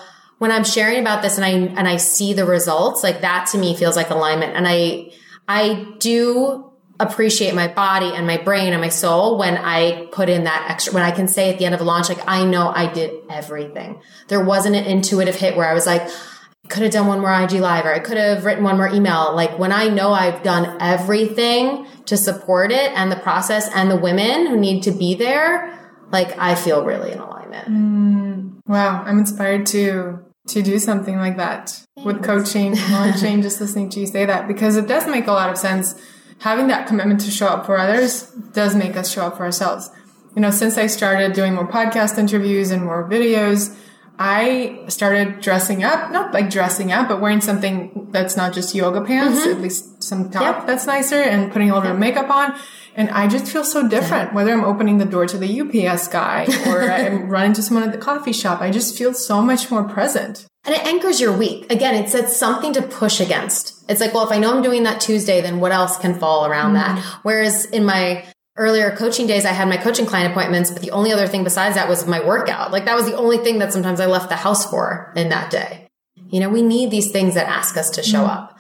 when 0.43 0.51
I'm 0.51 0.64
sharing 0.64 0.99
about 0.99 1.22
this 1.22 1.38
and 1.38 1.45
I, 1.45 1.51
and 1.51 1.86
I 1.86 1.99
see 1.99 2.32
the 2.32 2.45
results, 2.45 3.05
like 3.05 3.20
that 3.20 3.47
to 3.53 3.59
me 3.59 3.76
feels 3.76 3.95
like 3.95 4.11
alignment. 4.11 4.57
And 4.57 4.66
I, 4.66 5.12
I 5.47 5.86
do 6.01 6.72
appreciate 6.99 7.55
my 7.55 7.68
body 7.68 8.11
and 8.12 8.26
my 8.26 8.38
brain 8.38 8.72
and 8.72 8.82
my 8.82 8.88
soul 8.88 9.38
when 9.38 9.57
I 9.57 10.07
put 10.11 10.28
in 10.28 10.43
that 10.43 10.66
extra, 10.68 10.95
when 10.95 11.05
I 11.05 11.12
can 11.12 11.28
say 11.28 11.53
at 11.53 11.61
the 11.61 11.64
end 11.64 11.76
of 11.76 11.80
a 11.80 11.84
launch, 11.84 12.09
like, 12.09 12.26
I 12.26 12.45
know 12.45 12.72
I 12.74 12.93
did 12.93 13.22
everything. 13.30 14.03
There 14.26 14.45
wasn't 14.45 14.74
an 14.74 14.84
intuitive 14.84 15.36
hit 15.36 15.57
where 15.57 15.68
I 15.70 15.74
was 15.74 15.86
like, 15.86 16.03
I 16.03 16.68
could 16.68 16.82
have 16.82 16.90
done 16.90 17.07
one 17.07 17.20
more 17.20 17.32
IG 17.40 17.53
live 17.53 17.84
or 17.84 17.95
I 17.95 18.01
could 18.01 18.16
have 18.16 18.45
written 18.45 18.64
one 18.64 18.78
more 18.78 18.88
email. 18.88 19.36
Like 19.36 19.61
when 19.61 19.70
I 19.70 19.90
know 19.90 20.12
I've 20.12 20.43
done 20.43 20.76
everything 20.80 21.86
to 22.07 22.16
support 22.16 22.72
it 22.72 22.90
and 22.97 23.12
the 23.12 23.16
process 23.16 23.70
and 23.72 23.88
the 23.88 23.97
women 23.97 24.49
who 24.49 24.59
need 24.59 24.82
to 24.82 24.90
be 24.90 25.14
there, 25.14 25.78
like 26.11 26.36
I 26.36 26.57
feel 26.57 26.84
really 26.84 27.12
in 27.12 27.20
alignment. 27.20 27.68
Mm, 27.68 28.61
wow. 28.66 29.05
I'm 29.05 29.20
inspired 29.20 29.66
to 29.66 30.32
to 30.49 30.62
do 30.62 30.78
something 30.78 31.16
like 31.16 31.36
that 31.36 31.68
Thanks. 31.68 32.05
with 32.05 32.24
coaching, 32.24 32.76
launching, 32.90 33.43
just 33.43 33.61
listening 33.61 33.88
to 33.90 34.01
you 34.01 34.07
say 34.07 34.26
that 34.26 34.49
because 34.49 34.76
it 34.76 34.88
does 34.88 35.07
make 35.07 35.26
a 35.26 35.32
lot 35.32 35.51
of 35.51 35.59
sense 35.59 36.01
having 36.40 36.66
that 36.66 36.86
commitment 36.88 37.20
to 37.20 37.30
show 37.30 37.47
up 37.47 37.64
for 37.66 37.78
others 37.78 38.24
does 38.53 38.74
make 38.74 38.97
us 38.97 39.11
show 39.11 39.26
up 39.26 39.36
for 39.36 39.45
ourselves. 39.45 39.90
You 40.34 40.43
know, 40.43 40.51
since 40.51 40.76
I 40.76 40.86
started 40.86 41.34
doing 41.34 41.55
more 41.55 41.68
podcast 41.68 42.18
interviews 42.18 42.70
and 42.70 42.82
more 42.82 43.09
videos, 43.09 43.76
I 44.18 44.84
started 44.88 45.40
dressing 45.40 45.84
up, 45.84 46.11
not 46.11 46.34
like 46.34 46.51
dressing 46.51 46.93
up, 46.93 47.09
but 47.09 47.20
wearing 47.20 47.40
something 47.40 48.09
that's 48.11 48.36
not 48.36 48.53
just 48.53 48.74
yoga 48.74 49.03
pants, 49.03 49.40
mm-hmm. 49.40 49.51
at 49.51 49.61
least 49.61 50.03
some 50.03 50.30
top 50.30 50.59
yep. 50.59 50.66
that's 50.66 50.86
nicer 50.86 51.20
and 51.22 51.53
putting 51.53 51.70
a 51.70 51.74
little 51.74 51.88
yep. 51.88 51.99
bit 51.99 52.09
of 52.09 52.14
makeup 52.14 52.30
on. 52.30 52.59
And 52.95 53.11
I 53.11 53.26
just 53.26 53.51
feel 53.51 53.64
so 53.64 53.88
different, 53.88 54.34
whether 54.34 54.53
I'm 54.53 54.64
opening 54.64 54.99
the 54.99 55.05
door 55.05 55.26
to 55.26 55.38
the 55.38 55.61
UPS 55.61 56.09
guy 56.09 56.47
or 56.66 56.82
I'm 56.90 57.28
running 57.28 57.55
to 57.55 57.62
someone 57.62 57.84
at 57.84 57.93
the 57.93 57.99
coffee 57.99 58.32
shop. 58.32 58.61
I 58.61 58.70
just 58.70 58.97
feel 58.97 59.14
so 59.14 59.40
much 59.43 59.70
more 59.70 59.84
present. 59.84 60.47
And 60.64 60.74
it 60.74 60.86
anchors 60.86 61.20
your 61.20 61.36
week. 61.36 61.70
Again, 61.72 61.95
it's, 61.95 62.14
it's 62.14 62.36
something 62.36 62.72
to 62.74 62.82
push 62.82 63.20
against. 63.20 63.84
It's 63.88 64.01
like, 64.01 64.14
well, 64.14 64.24
if 64.24 64.32
I 64.32 64.38
know 64.38 64.55
I'm 64.55 64.62
doing 64.62 64.84
that 64.84 65.01
Tuesday, 65.01 65.40
then 65.40 65.59
what 65.59 65.72
else 65.72 65.99
can 65.99 66.14
fall 66.14 66.47
around 66.47 66.74
mm-hmm. 66.74 66.97
that? 66.97 67.05
Whereas 67.22 67.64
in 67.66 67.84
my 67.84 68.24
earlier 68.57 68.95
coaching 68.95 69.26
days, 69.26 69.45
I 69.45 69.53
had 69.53 69.68
my 69.68 69.76
coaching 69.76 70.07
client 70.07 70.30
appointments, 70.30 70.70
but 70.70 70.82
the 70.82 70.90
only 70.90 71.12
other 71.12 71.26
thing 71.26 71.43
besides 71.43 71.74
that 71.74 71.88
was 71.88 72.07
my 72.07 72.24
workout. 72.24 72.70
Like 72.70 72.84
that 72.84 72.95
was 72.95 73.07
the 73.07 73.16
only 73.16 73.38
thing 73.38 73.59
that 73.59 73.72
sometimes 73.72 73.99
I 73.99 74.07
left 74.07 74.28
the 74.28 74.36
house 74.36 74.68
for 74.68 75.12
in 75.16 75.30
that 75.30 75.51
day. 75.51 75.88
You 76.30 76.40
know, 76.40 76.49
we 76.49 76.62
need 76.62 76.90
these 76.90 77.11
things 77.11 77.34
that 77.34 77.49
ask 77.49 77.76
us 77.76 77.90
to 77.90 78.03
show 78.03 78.20
mm-hmm. 78.20 78.30
up. 78.30 78.51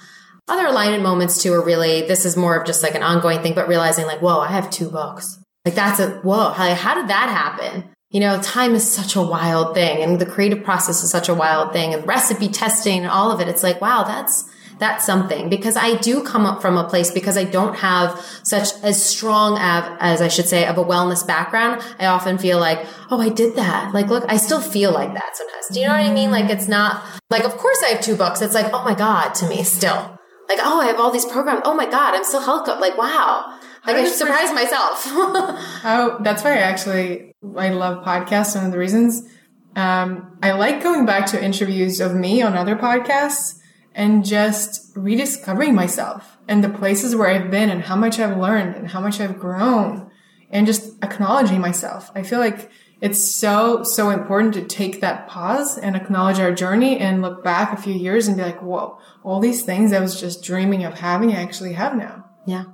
Other 0.48 0.66
alignment 0.66 1.02
moments 1.02 1.42
too 1.42 1.52
are 1.52 1.64
really, 1.64 2.02
this 2.02 2.24
is 2.24 2.36
more 2.36 2.56
of 2.56 2.66
just 2.66 2.82
like 2.82 2.94
an 2.94 3.02
ongoing 3.02 3.40
thing, 3.42 3.54
but 3.54 3.68
realizing 3.68 4.06
like, 4.06 4.20
whoa, 4.20 4.40
I 4.40 4.48
have 4.48 4.70
two 4.70 4.90
books. 4.90 5.38
Like 5.64 5.74
that's 5.74 6.00
a, 6.00 6.10
whoa, 6.20 6.50
how, 6.50 6.74
how 6.74 6.94
did 6.94 7.08
that 7.08 7.28
happen? 7.28 7.90
You 8.10 8.20
know, 8.20 8.40
time 8.42 8.74
is 8.74 8.90
such 8.90 9.16
a 9.16 9.22
wild 9.22 9.74
thing 9.74 10.02
and 10.02 10.18
the 10.18 10.26
creative 10.26 10.64
process 10.64 11.02
is 11.02 11.10
such 11.10 11.28
a 11.28 11.34
wild 11.34 11.72
thing 11.72 11.94
and 11.94 12.06
recipe 12.06 12.48
testing 12.48 12.98
and 12.98 13.08
all 13.10 13.30
of 13.30 13.40
it. 13.40 13.48
It's 13.48 13.62
like, 13.62 13.80
wow, 13.80 14.02
that's, 14.02 14.44
that's 14.78 15.06
something 15.06 15.48
because 15.48 15.76
I 15.76 15.96
do 15.98 16.24
come 16.24 16.44
up 16.44 16.60
from 16.60 16.76
a 16.76 16.88
place 16.88 17.12
because 17.12 17.38
I 17.38 17.44
don't 17.44 17.76
have 17.76 18.20
such 18.42 18.74
as 18.82 19.02
strong 19.02 19.56
av- 19.56 19.96
as 20.00 20.20
I 20.20 20.26
should 20.26 20.48
say 20.48 20.66
of 20.66 20.76
a 20.76 20.84
wellness 20.84 21.24
background. 21.24 21.80
I 22.00 22.06
often 22.06 22.36
feel 22.36 22.58
like, 22.58 22.84
oh, 23.08 23.20
I 23.20 23.28
did 23.28 23.54
that. 23.54 23.94
Like, 23.94 24.08
look, 24.08 24.24
I 24.28 24.38
still 24.38 24.60
feel 24.60 24.90
like 24.92 25.14
that 25.14 25.36
sometimes. 25.36 25.68
Do 25.70 25.80
you 25.80 25.86
know 25.86 25.92
what 25.92 26.00
I 26.00 26.12
mean? 26.12 26.32
Like, 26.32 26.50
it's 26.50 26.66
not 26.66 27.02
like, 27.30 27.44
of 27.44 27.56
course 27.56 27.80
I 27.84 27.90
have 27.90 28.00
two 28.00 28.16
books. 28.16 28.42
It's 28.42 28.54
like, 28.54 28.72
oh 28.74 28.82
my 28.82 28.94
God 28.94 29.34
to 29.36 29.48
me 29.48 29.62
still. 29.62 30.18
Like, 30.56 30.66
oh, 30.66 30.80
I 30.80 30.86
have 30.86 31.00
all 31.00 31.10
these 31.10 31.24
programs. 31.24 31.62
Oh 31.64 31.74
my 31.74 31.86
God, 31.86 32.14
I'm 32.14 32.24
still 32.24 32.42
coach. 32.42 32.68
Like, 32.80 32.98
wow. 32.98 33.58
Like 33.86 33.96
I 33.96 34.04
surprised 34.06 34.54
myself. 34.54 35.02
oh, 35.06 36.18
that's 36.20 36.44
why 36.44 36.52
I 36.52 36.58
actually 36.58 37.34
I 37.56 37.70
love 37.70 38.04
podcasts. 38.04 38.54
One 38.54 38.66
of 38.66 38.72
the 38.72 38.78
reasons 38.78 39.28
um, 39.74 40.38
I 40.42 40.52
like 40.52 40.82
going 40.82 41.06
back 41.06 41.26
to 41.26 41.42
interviews 41.42 42.00
of 42.00 42.14
me 42.14 42.42
on 42.42 42.56
other 42.56 42.76
podcasts 42.76 43.58
and 43.94 44.24
just 44.24 44.94
rediscovering 44.96 45.74
myself 45.74 46.38
and 46.48 46.62
the 46.62 46.68
places 46.68 47.16
where 47.16 47.28
I've 47.28 47.50
been 47.50 47.70
and 47.70 47.82
how 47.82 47.96
much 47.96 48.18
I've 48.18 48.36
learned 48.36 48.76
and 48.76 48.88
how 48.88 49.00
much 49.00 49.20
I've 49.20 49.38
grown 49.38 50.10
and 50.50 50.66
just 50.66 51.02
acknowledging 51.02 51.60
myself. 51.60 52.10
I 52.14 52.22
feel 52.22 52.38
like 52.38 52.70
it's 53.02 53.22
so, 53.22 53.82
so 53.82 54.10
important 54.10 54.54
to 54.54 54.62
take 54.62 55.00
that 55.00 55.26
pause 55.26 55.76
and 55.76 55.96
acknowledge 55.96 56.38
our 56.38 56.52
journey 56.52 56.98
and 56.98 57.20
look 57.20 57.42
back 57.42 57.76
a 57.76 57.82
few 57.82 57.92
years 57.92 58.28
and 58.28 58.36
be 58.36 58.44
like, 58.44 58.62
whoa, 58.62 58.96
all 59.24 59.40
these 59.40 59.64
things 59.64 59.92
I 59.92 59.98
was 59.98 60.20
just 60.20 60.44
dreaming 60.44 60.84
of 60.84 60.94
having, 60.94 61.32
I 61.32 61.42
actually 61.42 61.72
have 61.72 61.96
now. 61.96 62.24
Yeah. 62.46 62.64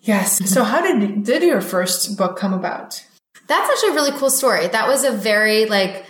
Yes. 0.00 0.48
So 0.48 0.62
how 0.62 0.82
did 0.82 1.24
did 1.24 1.42
your 1.42 1.60
first 1.60 2.16
book 2.16 2.36
come 2.36 2.54
about? 2.54 3.04
That's 3.48 3.70
actually 3.70 3.90
a 3.90 3.94
really 3.94 4.18
cool 4.18 4.30
story. 4.30 4.68
That 4.68 4.86
was 4.86 5.02
a 5.02 5.10
very 5.10 5.66
like 5.66 6.04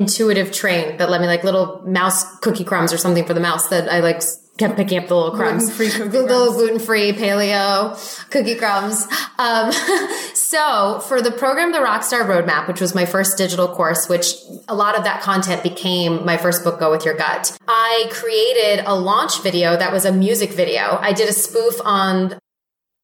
intuitive 0.00 0.50
train 0.50 0.96
that 0.96 1.08
let 1.08 1.20
me 1.20 1.28
like 1.28 1.44
little 1.44 1.82
mouse 1.86 2.38
cookie 2.40 2.64
crumbs 2.64 2.92
or 2.92 2.98
something 2.98 3.24
for 3.24 3.34
the 3.34 3.40
mouse 3.40 3.68
that 3.68 3.88
I 3.88 4.00
like 4.00 4.20
kept 4.58 4.76
picking 4.76 4.98
up 4.98 5.08
the 5.08 5.14
little 5.14 5.32
crumbs, 5.32 5.64
gluten-free 5.76 6.08
the 6.08 6.22
little 6.22 6.52
gluten-free 6.52 7.12
paleo 7.12 8.30
cookie 8.30 8.54
crumbs. 8.54 9.06
Um, 9.38 9.72
so 10.34 11.00
for 11.00 11.20
the 11.20 11.30
program, 11.30 11.72
the 11.72 11.78
Rockstar 11.78 12.24
Roadmap, 12.26 12.68
which 12.68 12.80
was 12.80 12.94
my 12.94 13.04
first 13.04 13.36
digital 13.36 13.68
course, 13.68 14.08
which 14.08 14.34
a 14.68 14.74
lot 14.74 14.96
of 14.96 15.04
that 15.04 15.20
content 15.22 15.62
became 15.62 16.24
my 16.24 16.36
first 16.36 16.64
book, 16.64 16.80
Go 16.80 16.90
With 16.90 17.04
Your 17.04 17.14
Gut. 17.14 17.56
I 17.68 18.08
created 18.10 18.84
a 18.86 18.94
launch 18.94 19.42
video 19.42 19.76
that 19.76 19.92
was 19.92 20.04
a 20.04 20.12
music 20.12 20.52
video. 20.52 20.98
I 21.00 21.12
did 21.12 21.28
a 21.28 21.32
spoof 21.32 21.80
on 21.84 22.38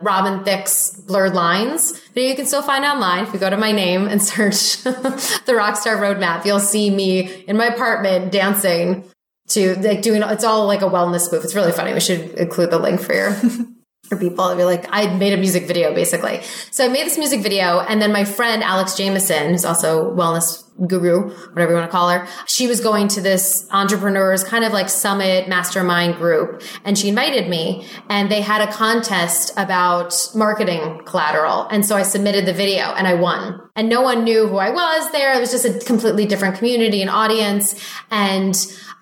Robin 0.01 0.43
Thicke's 0.45 0.91
Blurred 1.07 1.35
Lines 1.35 1.93
that 2.15 2.23
you 2.23 2.35
can 2.35 2.47
still 2.47 2.63
find 2.63 2.85
online. 2.85 3.25
If 3.25 3.33
you 3.33 3.39
go 3.39 3.51
to 3.51 3.57
my 3.57 3.73
name 3.73 4.09
and 4.09 4.23
search 4.33 4.79
the 4.83 5.53
Rockstar 5.53 5.99
Roadmap, 5.99 6.45
you'll 6.45 6.61
see 6.61 6.91
me 6.91 7.45
in 7.45 7.57
my 7.57 7.67
apartment 7.67 8.33
dancing 8.33 9.05
to 9.53 9.77
like 9.81 10.03
doing, 10.03 10.23
it's 10.23 10.45
all 10.45 10.67
like 10.67 10.83
a 10.83 10.87
wellness 10.87 11.21
spoof. 11.21 11.45
It's 11.45 11.55
really 11.55 11.73
funny. 11.73 11.93
We 11.93 12.01
should 12.01 12.33
include 12.33 12.71
the 12.71 12.79
link 12.79 13.01
for 13.01 13.15
your, 13.15 13.33
for 14.13 14.19
people. 14.19 14.45
I'd 14.45 14.59
be 14.59 14.65
like, 14.65 14.87
I 14.91 15.15
made 15.15 15.33
a 15.33 15.37
music 15.37 15.67
video 15.67 15.95
basically. 15.95 16.43
So 16.71 16.85
I 16.85 16.89
made 16.89 17.07
this 17.07 17.17
music 17.17 17.41
video 17.41 17.81
and 17.81 18.03
then 18.03 18.13
my 18.13 18.25
friend 18.25 18.63
Alex 18.63 18.97
Jamieson, 18.97 19.51
who's 19.51 19.65
also 19.65 20.15
wellness 20.15 20.63
guru, 20.87 21.31
whatever 21.51 21.73
you 21.73 21.79
want 21.79 21.89
to 21.89 21.93
call 21.93 22.11
her. 22.11 22.27
She 22.47 22.67
was 22.67 22.81
going 22.81 23.09
to 23.09 23.21
this 23.21 23.69
entrepreneurs 23.71 24.43
kind 24.43 24.65
of 24.65 24.73
like 24.73 24.89
summit 24.89 25.49
mastermind 25.49 26.17
group 26.17 26.63
and 26.85 26.99
she 26.99 27.09
invited 27.09 27.49
me 27.49 27.87
and 28.09 28.31
they 28.31 28.41
had 28.41 28.67
a 28.67 28.73
contest 28.73 29.53
about 29.57 30.15
marketing 30.35 31.03
collateral. 31.05 31.67
And 31.69 31.85
so 31.87 31.97
I 31.97 32.03
submitted 32.03 32.47
the 32.47 32.53
video 32.53 32.85
and 32.85 33.07
I 33.07 33.15
won 33.15 33.61
and 33.77 33.89
no 33.89 34.03
one 34.03 34.25
knew 34.25 34.47
who 34.47 34.57
I 34.57 34.71
was 34.71 35.11
there. 35.13 35.35
It 35.35 35.41
was 35.41 35.51
just 35.51 35.65
a 35.65 35.79
completely 35.87 36.27
different 36.27 36.57
community 36.57 37.01
and 37.01 37.11
audience. 37.11 37.75
And 38.11 38.55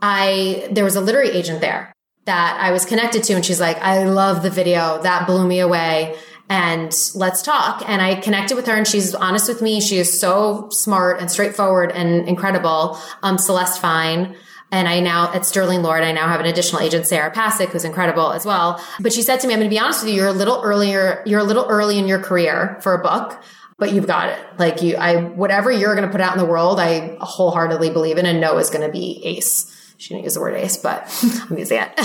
I, 0.03 0.69
there 0.71 0.85
was 0.85 0.97
a 0.97 1.01
literary 1.01 1.31
agent 1.31 1.61
there 1.61 1.95
that 2.27 2.59
I 2.61 2.73
was 2.73 2.85
connected 2.85 3.25
to 3.25 3.35
and 3.35 3.45
she's 3.45 3.61
like, 3.61 3.79
I 3.79 4.05
love 4.05 4.43
the 4.43 4.51
video. 4.51 5.03
That 5.03 5.27
blew 5.27 5.47
me 5.47 5.61
away 5.61 6.17
and 6.49 6.93
let's 7.15 7.43
talk. 7.43 7.89
And 7.89 8.03
I 8.03 8.17
connected 8.17 8.57
with 8.57 8.67
her 8.67 8.75
and 8.75 8.87
she's 8.87 9.15
honest 9.15 9.49
with 9.49 9.63
me. 9.63 9.81
She 9.81 9.99
is 9.99 10.21
so 10.21 10.69
smart 10.71 11.21
and 11.21 11.31
straightforward 11.31 11.93
and 11.93 12.29
incredible. 12.29 12.99
Um, 13.23 13.39
Celeste 13.39 13.81
Fine. 13.81 14.37
And 14.73 14.89
I 14.89 15.01
now 15.01 15.33
at 15.33 15.45
Sterling 15.45 15.83
Lord, 15.83 16.05
I 16.05 16.13
now 16.13 16.29
have 16.29 16.39
an 16.39 16.47
additional 16.47 16.81
agent, 16.81 17.07
Sarah 17.07 17.33
Passick, 17.33 17.71
who's 17.71 17.85
incredible 17.85 18.33
as 18.33 18.47
well. 18.47 18.81
But 19.01 19.13
she 19.13 19.23
said 19.23 19.39
to 19.41 19.49
me, 19.49 19.55
I'm 19.55 19.61
going 19.61 19.69
to 19.69 19.75
be 19.75 19.81
honest 19.81 20.05
with 20.05 20.13
you. 20.13 20.21
You're 20.21 20.29
a 20.29 20.33
little 20.33 20.61
earlier, 20.63 21.25
you're 21.27 21.41
a 21.41 21.45
little 21.45 21.67
early 21.69 21.99
in 21.99 22.07
your 22.07 22.21
career 22.21 22.79
for 22.81 22.95
a 22.95 23.03
book, 23.03 23.43
but 23.79 23.93
you've 23.93 24.07
got 24.07 24.29
it. 24.29 24.39
Like 24.59 24.81
you, 24.83 24.97
I, 24.97 25.23
whatever 25.23 25.73
you're 25.73 25.97
going 25.97 26.07
to 26.07 26.13
put 26.13 26.21
out 26.21 26.33
in 26.33 26.39
the 26.39 26.47
world, 26.47 26.79
I 26.79 27.17
wholeheartedly 27.21 27.91
believe 27.91 28.17
in 28.17 28.27
and 28.27 28.41
know 28.41 28.59
is 28.59 28.71
going 28.71 28.87
to 28.87 28.93
be 28.93 29.21
ace 29.25 29.70
she 30.01 30.15
didn't 30.15 30.25
use 30.25 30.35
the 30.35 30.41
word 30.41 30.55
ace, 30.55 30.79
but 30.79 31.07
I'm 31.51 31.59
using 31.59 31.79
it. 31.79 31.93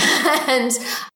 and 0.50 0.72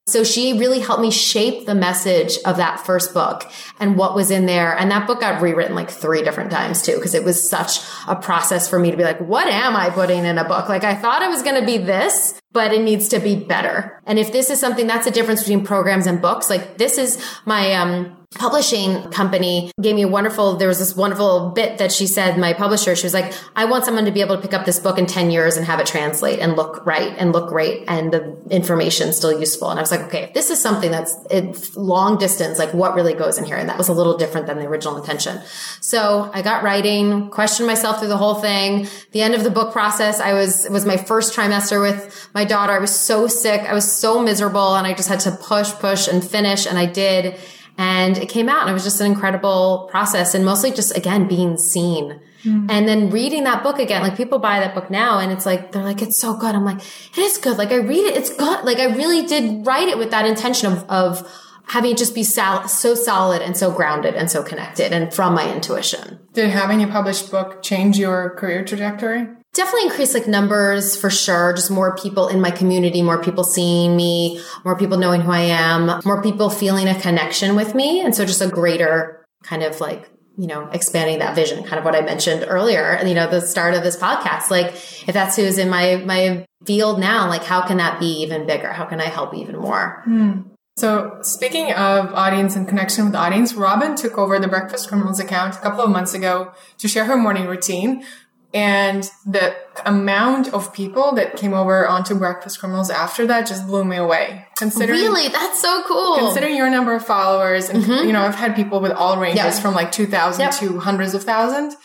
so 0.08 0.24
she 0.24 0.58
really 0.58 0.80
helped 0.80 1.02
me 1.02 1.12
shape 1.12 1.66
the 1.66 1.76
message 1.76 2.38
of 2.46 2.56
that 2.56 2.80
first 2.80 3.14
book 3.14 3.44
and 3.80 3.98
what 3.98 4.16
was 4.16 4.32
in 4.32 4.46
there. 4.46 4.76
And 4.78 4.90
that 4.90 5.06
book 5.06 5.20
got 5.20 5.42
rewritten 5.42 5.76
like 5.76 5.92
three 5.92 6.24
different 6.24 6.52
times 6.52 6.82
too, 6.82 6.96
because 6.96 7.14
it 7.14 7.26
was 7.26 7.48
such 7.48 7.80
a 8.08 8.16
process 8.16 8.70
for 8.70 8.80
me 8.80 8.92
to 8.92 8.98
be 8.98 9.04
like, 9.04 9.20
what 9.20 9.48
am 9.48 9.76
I 9.76 9.90
putting 9.90 10.24
in 10.24 10.38
a 10.38 10.46
book? 10.46 10.70
Like 10.70 10.86
I 10.86 10.96
thought 10.96 11.22
it 11.22 11.30
was 11.30 11.44
going 11.44 11.60
to 11.60 11.66
be 11.66 11.78
this, 11.78 12.39
but 12.52 12.74
it 12.74 12.82
needs 12.82 13.08
to 13.10 13.20
be 13.20 13.36
better. 13.36 14.02
And 14.06 14.18
if 14.18 14.32
this 14.32 14.50
is 14.50 14.60
something 14.60 14.88
that's 14.88 15.08
a 15.08 15.12
difference 15.12 15.42
between 15.42 15.66
programs 15.66 16.08
and 16.08 16.22
books, 16.22 16.50
like 16.50 16.78
this 16.78 16.98
is 16.98 17.24
my, 17.46 17.74
um, 17.74 18.20
publishing 18.36 19.10
company 19.10 19.72
gave 19.82 19.96
me 19.96 20.04
a 20.04 20.08
wonderful 20.08 20.56
there 20.56 20.68
was 20.68 20.78
this 20.78 20.96
wonderful 20.96 21.50
bit 21.50 21.80
that 21.80 21.92
she 21.92 22.06
said 22.06 22.38
my 22.38 22.54
publisher 22.54 22.96
she 22.96 23.04
was 23.04 23.14
like 23.14 23.34
i 23.56 23.66
want 23.66 23.84
someone 23.84 24.06
to 24.06 24.12
be 24.12 24.22
able 24.22 24.36
to 24.36 24.42
pick 24.44 24.54
up 24.54 24.68
this 24.68 24.80
book 24.80 25.00
in 25.00 25.08
10 25.08 25.32
years 25.32 25.58
and 25.58 25.66
have 25.66 25.80
it 25.80 25.88
translate 25.88 26.38
and 26.40 26.56
look 26.56 26.86
right 26.86 27.16
and 27.18 27.32
look 27.32 27.50
great 27.50 27.84
and 27.88 28.14
the 28.14 28.38
information 28.52 29.14
still 29.14 29.40
useful. 29.40 29.72
And 29.72 29.80
i 29.80 29.82
was 29.82 29.90
like 29.90 30.02
okay 30.02 30.26
if 30.26 30.34
this 30.36 30.52
is 30.52 30.62
something 30.62 30.92
that's 30.92 31.76
long 31.76 32.20
distance 32.20 32.60
like 32.60 32.72
what 32.72 32.94
really 32.94 33.16
goes 33.16 33.40
in 33.40 33.46
here? 33.46 33.58
And 33.58 33.68
that 33.68 33.80
was 33.80 33.88
a 33.88 33.94
little 33.94 34.16
different 34.16 34.46
than 34.46 34.60
the 34.60 34.68
original 34.68 34.98
intention. 34.98 35.42
So 35.82 36.30
i 36.32 36.44
got 36.44 36.62
writing 36.62 37.32
questioned 37.32 37.66
myself 37.66 37.98
through 37.98 38.10
the 38.10 38.18
whole 38.18 38.36
thing. 38.36 38.88
The 39.12 39.24
end 39.24 39.34
of 39.34 39.44
the 39.44 39.50
book 39.50 39.74
process 39.74 40.20
i 40.20 40.34
was 40.34 40.66
it 40.66 40.72
was 40.72 40.86
my 40.86 40.98
first 40.98 41.36
trimester 41.36 41.82
with 41.82 42.30
my 42.36 42.39
daughter 42.44 42.74
i 42.74 42.80
was 42.80 42.94
so 42.94 43.28
sick 43.28 43.62
i 43.62 43.74
was 43.74 43.90
so 43.92 44.22
miserable 44.22 44.76
and 44.76 44.86
i 44.88 44.94
just 44.94 45.10
had 45.10 45.20
to 45.20 45.32
push 45.32 45.72
push 45.74 46.08
and 46.08 46.28
finish 46.28 46.66
and 46.66 46.78
i 46.78 46.86
did 46.86 47.38
And 47.80 48.18
it 48.18 48.28
came 48.28 48.50
out 48.50 48.64
and 48.64 48.70
it 48.70 48.74
was 48.74 48.84
just 48.84 49.00
an 49.00 49.08
incredible 49.08 49.88
process 49.90 50.36
and 50.36 50.44
mostly 50.44 50.72
just 50.72 50.98
again 50.98 51.30
being 51.30 51.56
seen. 51.56 52.20
Mm. 52.44 52.70
And 52.70 52.90
then 52.90 53.10
reading 53.10 53.46
that 53.46 53.64
book 53.64 53.80
again, 53.80 54.02
like 54.02 54.18
people 54.18 54.38
buy 54.38 54.60
that 54.60 54.76
book 54.76 54.92
now 54.92 55.20
and 55.20 55.32
it's 55.32 55.46
like, 55.46 55.72
they're 55.72 55.84
like, 55.84 56.02
it's 56.02 56.20
so 56.20 56.36
good. 56.36 56.56
I'm 56.56 56.66
like, 56.66 56.80
it 56.80 57.18
is 57.20 57.38
good. 57.38 57.58
Like 57.58 57.72
I 57.72 57.78
read 57.78 58.04
it. 58.04 58.18
It's 58.18 58.36
good. 58.36 58.66
Like 58.66 58.80
I 58.80 58.94
really 58.98 59.26
did 59.26 59.66
write 59.66 59.88
it 59.88 59.98
with 59.98 60.12
that 60.12 60.26
intention 60.26 60.74
of, 60.74 60.84
of 60.90 61.46
having 61.68 61.92
it 61.92 61.98
just 61.98 62.14
be 62.14 62.24
so 62.24 62.68
solid 62.68 63.42
and 63.42 63.56
so 63.56 63.72
grounded 63.72 64.14
and 64.14 64.30
so 64.30 64.44
connected 64.44 64.92
and 64.92 65.14
from 65.14 65.34
my 65.34 65.50
intuition. 65.50 66.20
Did 66.34 66.50
having 66.50 66.84
a 66.84 66.88
published 66.88 67.32
book 67.32 67.64
change 67.64 67.98
your 67.98 68.32
career 68.32 68.66
trajectory? 68.66 69.26
Definitely 69.54 69.88
increase 69.88 70.14
like 70.14 70.28
numbers 70.28 70.96
for 70.96 71.10
sure. 71.10 71.54
Just 71.54 71.72
more 71.72 71.96
people 71.96 72.28
in 72.28 72.40
my 72.40 72.52
community, 72.52 73.02
more 73.02 73.22
people 73.22 73.44
seeing 73.44 73.96
me, 73.96 74.42
more 74.64 74.78
people 74.78 74.98
knowing 74.98 75.22
who 75.22 75.32
I 75.32 75.42
am, 75.42 76.02
more 76.06 76.22
people 76.22 76.50
feeling 76.50 76.88
a 76.88 77.00
connection 77.00 77.56
with 77.56 77.74
me. 77.74 78.02
And 78.02 78.16
so 78.16 78.26
just 78.26 78.42
a 78.42 78.48
greater 78.48 79.26
kind 79.44 79.64
of 79.64 79.80
like 79.82 80.10
you 80.40 80.48
know, 80.48 80.70
expanding 80.72 81.20
that 81.20 81.36
vision, 81.36 81.66
kind 81.66 81.78
of 81.78 81.84
what 81.84 81.96
I 81.96 82.02
mentioned 82.02 82.46
earlier, 82.48 82.98
you 83.06 83.14
know, 83.14 83.30
the 83.30 83.42
start 83.42 83.74
of 83.74 83.84
this 83.84 83.98
podcast. 83.98 84.50
Like, 84.50 84.68
if 85.06 85.12
that's 85.12 85.36
who's 85.36 85.58
in 85.58 85.70
my, 85.70 85.98
my 85.98 86.46
field 86.66 86.98
now, 86.98 87.28
like, 87.28 87.44
how 87.44 87.68
can 87.68 87.76
that 87.76 88.00
be 88.00 88.22
even 88.22 88.48
bigger? 88.48 88.72
How 88.72 88.86
can 88.86 89.02
I 89.02 89.08
help 89.08 89.36
even 89.36 89.58
more? 89.58 90.02
Hmm. 90.06 90.44
So, 90.78 91.18
speaking 91.24 91.74
of 91.74 92.14
audience 92.14 92.56
and 92.56 92.66
connection 92.66 93.04
with 93.04 93.16
audience, 93.16 93.54
Robyn 93.54 93.98
took 93.98 94.18
over 94.18 94.40
the 94.40 94.48
Breakfast 94.48 94.88
Criminals 94.88 95.20
account 95.20 95.56
a 95.56 95.60
couple 95.60 95.82
of 95.82 95.90
months 95.90 96.14
ago 96.14 96.54
to 96.78 96.88
share 96.88 97.04
her 97.04 97.18
morning 97.18 97.48
routine. 97.48 98.06
And 98.54 99.08
the 99.28 99.56
amount 99.86 100.54
of 100.54 100.74
people 100.74 101.14
that 101.14 101.38
came 101.38 101.54
over 101.54 101.88
onto 101.88 102.16
Breakfast 102.16 102.60
Criminals 102.60 102.90
after 102.90 103.28
that 103.28 103.46
just 103.46 103.68
blew 103.68 103.86
me 103.86 103.98
away. 103.98 104.46
Considering 104.58 105.00
really, 105.00 105.28
that's 105.28 105.62
so 105.62 105.84
cool. 105.88 106.18
Considering 106.18 106.56
your 106.56 106.70
number 106.70 106.96
of 106.96 107.06
followers, 107.06 107.70
and 107.70 107.84
mm-hmm. 107.84 108.08
you 108.08 108.14
know, 108.14 108.22
I've 108.22 108.36
had 108.36 108.56
people 108.56 108.80
with 108.80 108.92
all 108.92 109.20
ranges 109.20 109.38
yep. 109.38 109.54
from 109.54 109.76
like 109.76 109.92
two 109.92 110.08
thousand 110.08 110.42
yep. 110.42 110.54
to 110.56 110.80
hundreds 110.80 111.14
of 111.14 111.24
thousands, 111.24 111.76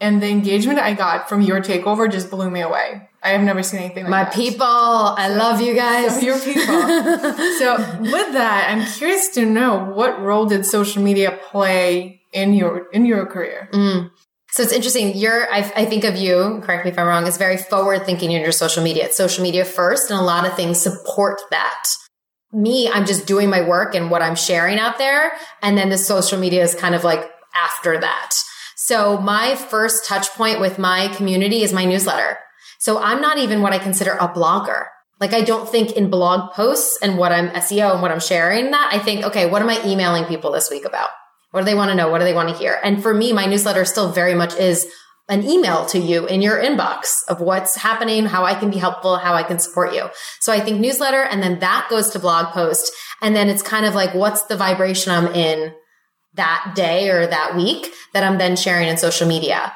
and 0.00 0.22
the 0.22 0.28
engagement 0.28 0.78
I 0.78 0.94
got 0.94 1.28
from 1.28 1.42
your 1.42 1.60
takeover 1.60 2.10
just 2.10 2.30
blew 2.30 2.50
me 2.50 2.62
away. 2.62 3.06
I 3.22 3.30
have 3.30 3.42
never 3.42 3.62
seen 3.62 3.80
anything 3.80 4.04
like 4.04 4.10
My 4.10 4.24
that. 4.24 4.34
people, 4.34 4.66
I 4.66 5.28
love 5.28 5.60
you 5.60 5.74
guys. 5.74 6.20
So 6.20 6.20
your 6.26 6.38
people. 6.38 6.64
so 7.58 7.76
with 8.00 8.32
that, 8.32 8.66
I'm 8.70 8.86
curious 8.86 9.28
to 9.30 9.44
know 9.44 9.84
what 9.84 10.20
role 10.20 10.46
did 10.46 10.64
social 10.64 11.02
media 11.02 11.38
play 11.50 12.22
in 12.32 12.54
your 12.54 12.88
in 12.92 13.04
your 13.04 13.26
career? 13.26 13.68
Mm. 13.72 14.10
So 14.54 14.62
it's 14.62 14.72
interesting. 14.72 15.16
You're, 15.16 15.52
I, 15.52 15.68
I, 15.74 15.84
think 15.84 16.04
of 16.04 16.14
you, 16.14 16.60
correct 16.62 16.84
me 16.84 16.92
if 16.92 16.96
I'm 16.96 17.08
wrong, 17.08 17.26
as 17.26 17.38
very 17.38 17.56
forward 17.56 18.06
thinking 18.06 18.30
in 18.30 18.40
your 18.40 18.52
social 18.52 18.84
media. 18.84 19.06
It's 19.06 19.16
social 19.16 19.42
media 19.42 19.64
first, 19.64 20.12
and 20.12 20.20
a 20.20 20.22
lot 20.22 20.46
of 20.46 20.54
things 20.54 20.80
support 20.80 21.40
that. 21.50 21.84
Me, 22.52 22.88
I'm 22.88 23.04
just 23.04 23.26
doing 23.26 23.50
my 23.50 23.62
work 23.62 23.96
and 23.96 24.12
what 24.12 24.22
I'm 24.22 24.36
sharing 24.36 24.78
out 24.78 24.96
there. 24.96 25.32
And 25.60 25.76
then 25.76 25.88
the 25.88 25.98
social 25.98 26.38
media 26.38 26.62
is 26.62 26.76
kind 26.76 26.94
of 26.94 27.02
like 27.02 27.28
after 27.52 27.98
that. 27.98 28.30
So 28.76 29.18
my 29.18 29.56
first 29.56 30.06
touch 30.06 30.28
point 30.30 30.60
with 30.60 30.78
my 30.78 31.08
community 31.16 31.64
is 31.64 31.72
my 31.72 31.84
newsletter. 31.84 32.38
So 32.78 33.02
I'm 33.02 33.20
not 33.20 33.38
even 33.38 33.60
what 33.60 33.72
I 33.72 33.80
consider 33.80 34.12
a 34.12 34.28
blogger. 34.28 34.84
Like 35.20 35.32
I 35.32 35.40
don't 35.40 35.68
think 35.68 35.96
in 35.96 36.10
blog 36.10 36.52
posts 36.52 36.96
and 37.02 37.18
what 37.18 37.32
I'm 37.32 37.48
SEO 37.48 37.94
and 37.94 38.02
what 38.02 38.12
I'm 38.12 38.20
sharing 38.20 38.70
that. 38.70 38.90
I 38.92 39.00
think, 39.00 39.24
okay, 39.24 39.50
what 39.50 39.62
am 39.62 39.68
I 39.68 39.84
emailing 39.84 40.26
people 40.26 40.52
this 40.52 40.70
week 40.70 40.84
about? 40.84 41.08
What 41.54 41.60
do 41.60 41.66
they 41.66 41.76
want 41.76 41.92
to 41.92 41.94
know? 41.94 42.08
What 42.08 42.18
do 42.18 42.24
they 42.24 42.34
want 42.34 42.48
to 42.48 42.56
hear? 42.56 42.80
And 42.82 43.00
for 43.00 43.14
me, 43.14 43.32
my 43.32 43.46
newsletter 43.46 43.84
still 43.84 44.10
very 44.10 44.34
much 44.34 44.56
is 44.56 44.88
an 45.28 45.44
email 45.44 45.86
to 45.86 46.00
you 46.00 46.26
in 46.26 46.42
your 46.42 46.60
inbox 46.60 47.22
of 47.28 47.40
what's 47.40 47.76
happening, 47.76 48.26
how 48.26 48.44
I 48.44 48.56
can 48.56 48.70
be 48.70 48.76
helpful, 48.76 49.18
how 49.18 49.34
I 49.34 49.44
can 49.44 49.60
support 49.60 49.94
you. 49.94 50.08
So 50.40 50.52
I 50.52 50.58
think 50.58 50.80
newsletter 50.80 51.22
and 51.22 51.40
then 51.40 51.60
that 51.60 51.86
goes 51.88 52.10
to 52.10 52.18
blog 52.18 52.52
post. 52.52 52.92
And 53.22 53.36
then 53.36 53.48
it's 53.48 53.62
kind 53.62 53.86
of 53.86 53.94
like, 53.94 54.16
what's 54.16 54.42
the 54.46 54.56
vibration 54.56 55.12
I'm 55.12 55.28
in 55.28 55.72
that 56.32 56.72
day 56.74 57.08
or 57.10 57.24
that 57.24 57.54
week 57.54 57.92
that 58.14 58.24
I'm 58.24 58.38
then 58.38 58.56
sharing 58.56 58.88
in 58.88 58.96
social 58.96 59.28
media. 59.28 59.72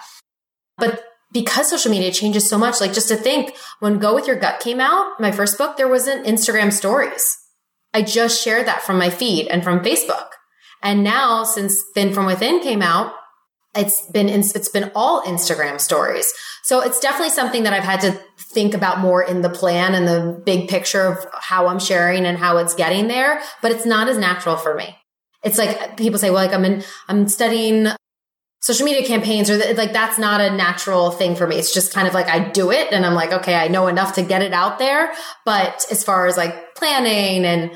But 0.79 1.05
because 1.33 1.71
social 1.71 1.93
media 1.93 2.11
changes 2.11 2.49
so 2.49 2.59
much, 2.59 2.81
like 2.81 2.93
just 2.93 3.07
to 3.07 3.17
think 3.17 3.55
when 3.79 4.01
Go 4.01 4.17
With 4.17 4.27
Your 4.27 4.35
Gut 4.35 4.59
came 4.59 4.81
out, 4.81 5.21
my 5.21 5.31
first 5.31 5.57
book, 5.57 5.77
there 5.77 5.87
wasn't 5.87 6.27
Instagram 6.27 6.73
stories. 6.73 7.37
I 7.95 8.03
just 8.03 8.43
shared 8.43 8.67
that 8.67 8.83
from 8.83 8.99
my 8.99 9.11
feed 9.11 9.47
and 9.47 9.63
from 9.63 9.85
Facebook. 9.85 10.31
And 10.83 11.03
now 11.03 11.45
since 11.45 11.83
Thin 11.95 12.13
From 12.13 12.27
Within 12.27 12.61
came 12.61 12.83
out, 12.83 13.13
it's 13.75 14.11
been, 14.11 14.29
it's 14.29 14.69
been 14.69 14.91
all 14.95 15.23
Instagram 15.23 15.81
stories. 15.81 16.33
So 16.63 16.81
it's 16.81 16.99
definitely 17.01 17.31
something 17.31 17.63
that 17.63 17.73
I've 17.73 17.85
had 17.85 18.01
to 18.01 18.21
think 18.39 18.75
about 18.75 18.99
more 18.99 19.23
in 19.23 19.43
the 19.43 19.51
plan 19.51 19.95
and 19.95 20.09
the 20.09 20.41
big 20.45 20.69
picture 20.69 21.07
of 21.07 21.27
how 21.33 21.67
I'm 21.67 21.79
sharing 21.79 22.25
and 22.25 22.39
how 22.39 22.57
it's 22.59 22.75
getting 22.75 23.09
there, 23.09 23.41
but 23.63 23.71
it's 23.71 23.87
not 23.87 24.09
as 24.09 24.19
natural 24.19 24.57
for 24.57 24.75
me. 24.75 24.97
It's 25.45 25.59
like 25.59 25.97
people 25.97 26.19
say, 26.19 26.31
well, 26.31 26.45
like 26.45 26.55
I'm 26.55 26.65
in, 26.65 26.83
I'm 27.07 27.29
studying 27.29 27.89
social 28.61 28.85
media 28.85 29.07
campaigns 29.07 29.49
or 29.51 29.57
like 29.75 29.93
that's 29.93 30.19
not 30.19 30.41
a 30.41 30.51
natural 30.51 31.11
thing 31.11 31.37
for 31.37 31.47
me. 31.47 31.57
It's 31.57 31.73
just 31.73 31.93
kind 31.93 32.09
of 32.09 32.15
like 32.15 32.27
I 32.27 32.49
do 32.49 32.73
it 32.73 32.93
and 32.93 33.07
I'm 33.07 33.15
like, 33.15 33.33
okay, 33.33 33.55
I 33.55 33.69
know 33.69 33.87
enough 33.87 34.15
to 34.15 34.23
get 34.23 34.43
it 34.43 34.53
out 34.53 34.79
there. 34.79 35.13
But 35.45 35.87
as 35.91 36.03
far 36.03 36.27
as 36.27 36.37
like 36.37 36.75
planning 36.75 37.45
and, 37.45 37.71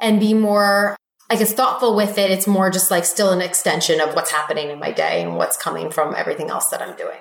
and 0.00 0.18
be 0.18 0.32
more 0.32 0.96
I 1.34 1.36
guess 1.36 1.52
thoughtful 1.52 1.96
with 1.96 2.16
it. 2.16 2.30
It's 2.30 2.46
more 2.46 2.70
just 2.70 2.92
like 2.92 3.04
still 3.04 3.32
an 3.32 3.40
extension 3.40 4.00
of 4.00 4.14
what's 4.14 4.30
happening 4.30 4.70
in 4.70 4.78
my 4.78 4.92
day 4.92 5.20
and 5.20 5.36
what's 5.36 5.56
coming 5.56 5.90
from 5.90 6.14
everything 6.14 6.48
else 6.48 6.68
that 6.68 6.80
I'm 6.80 6.94
doing. 6.96 7.18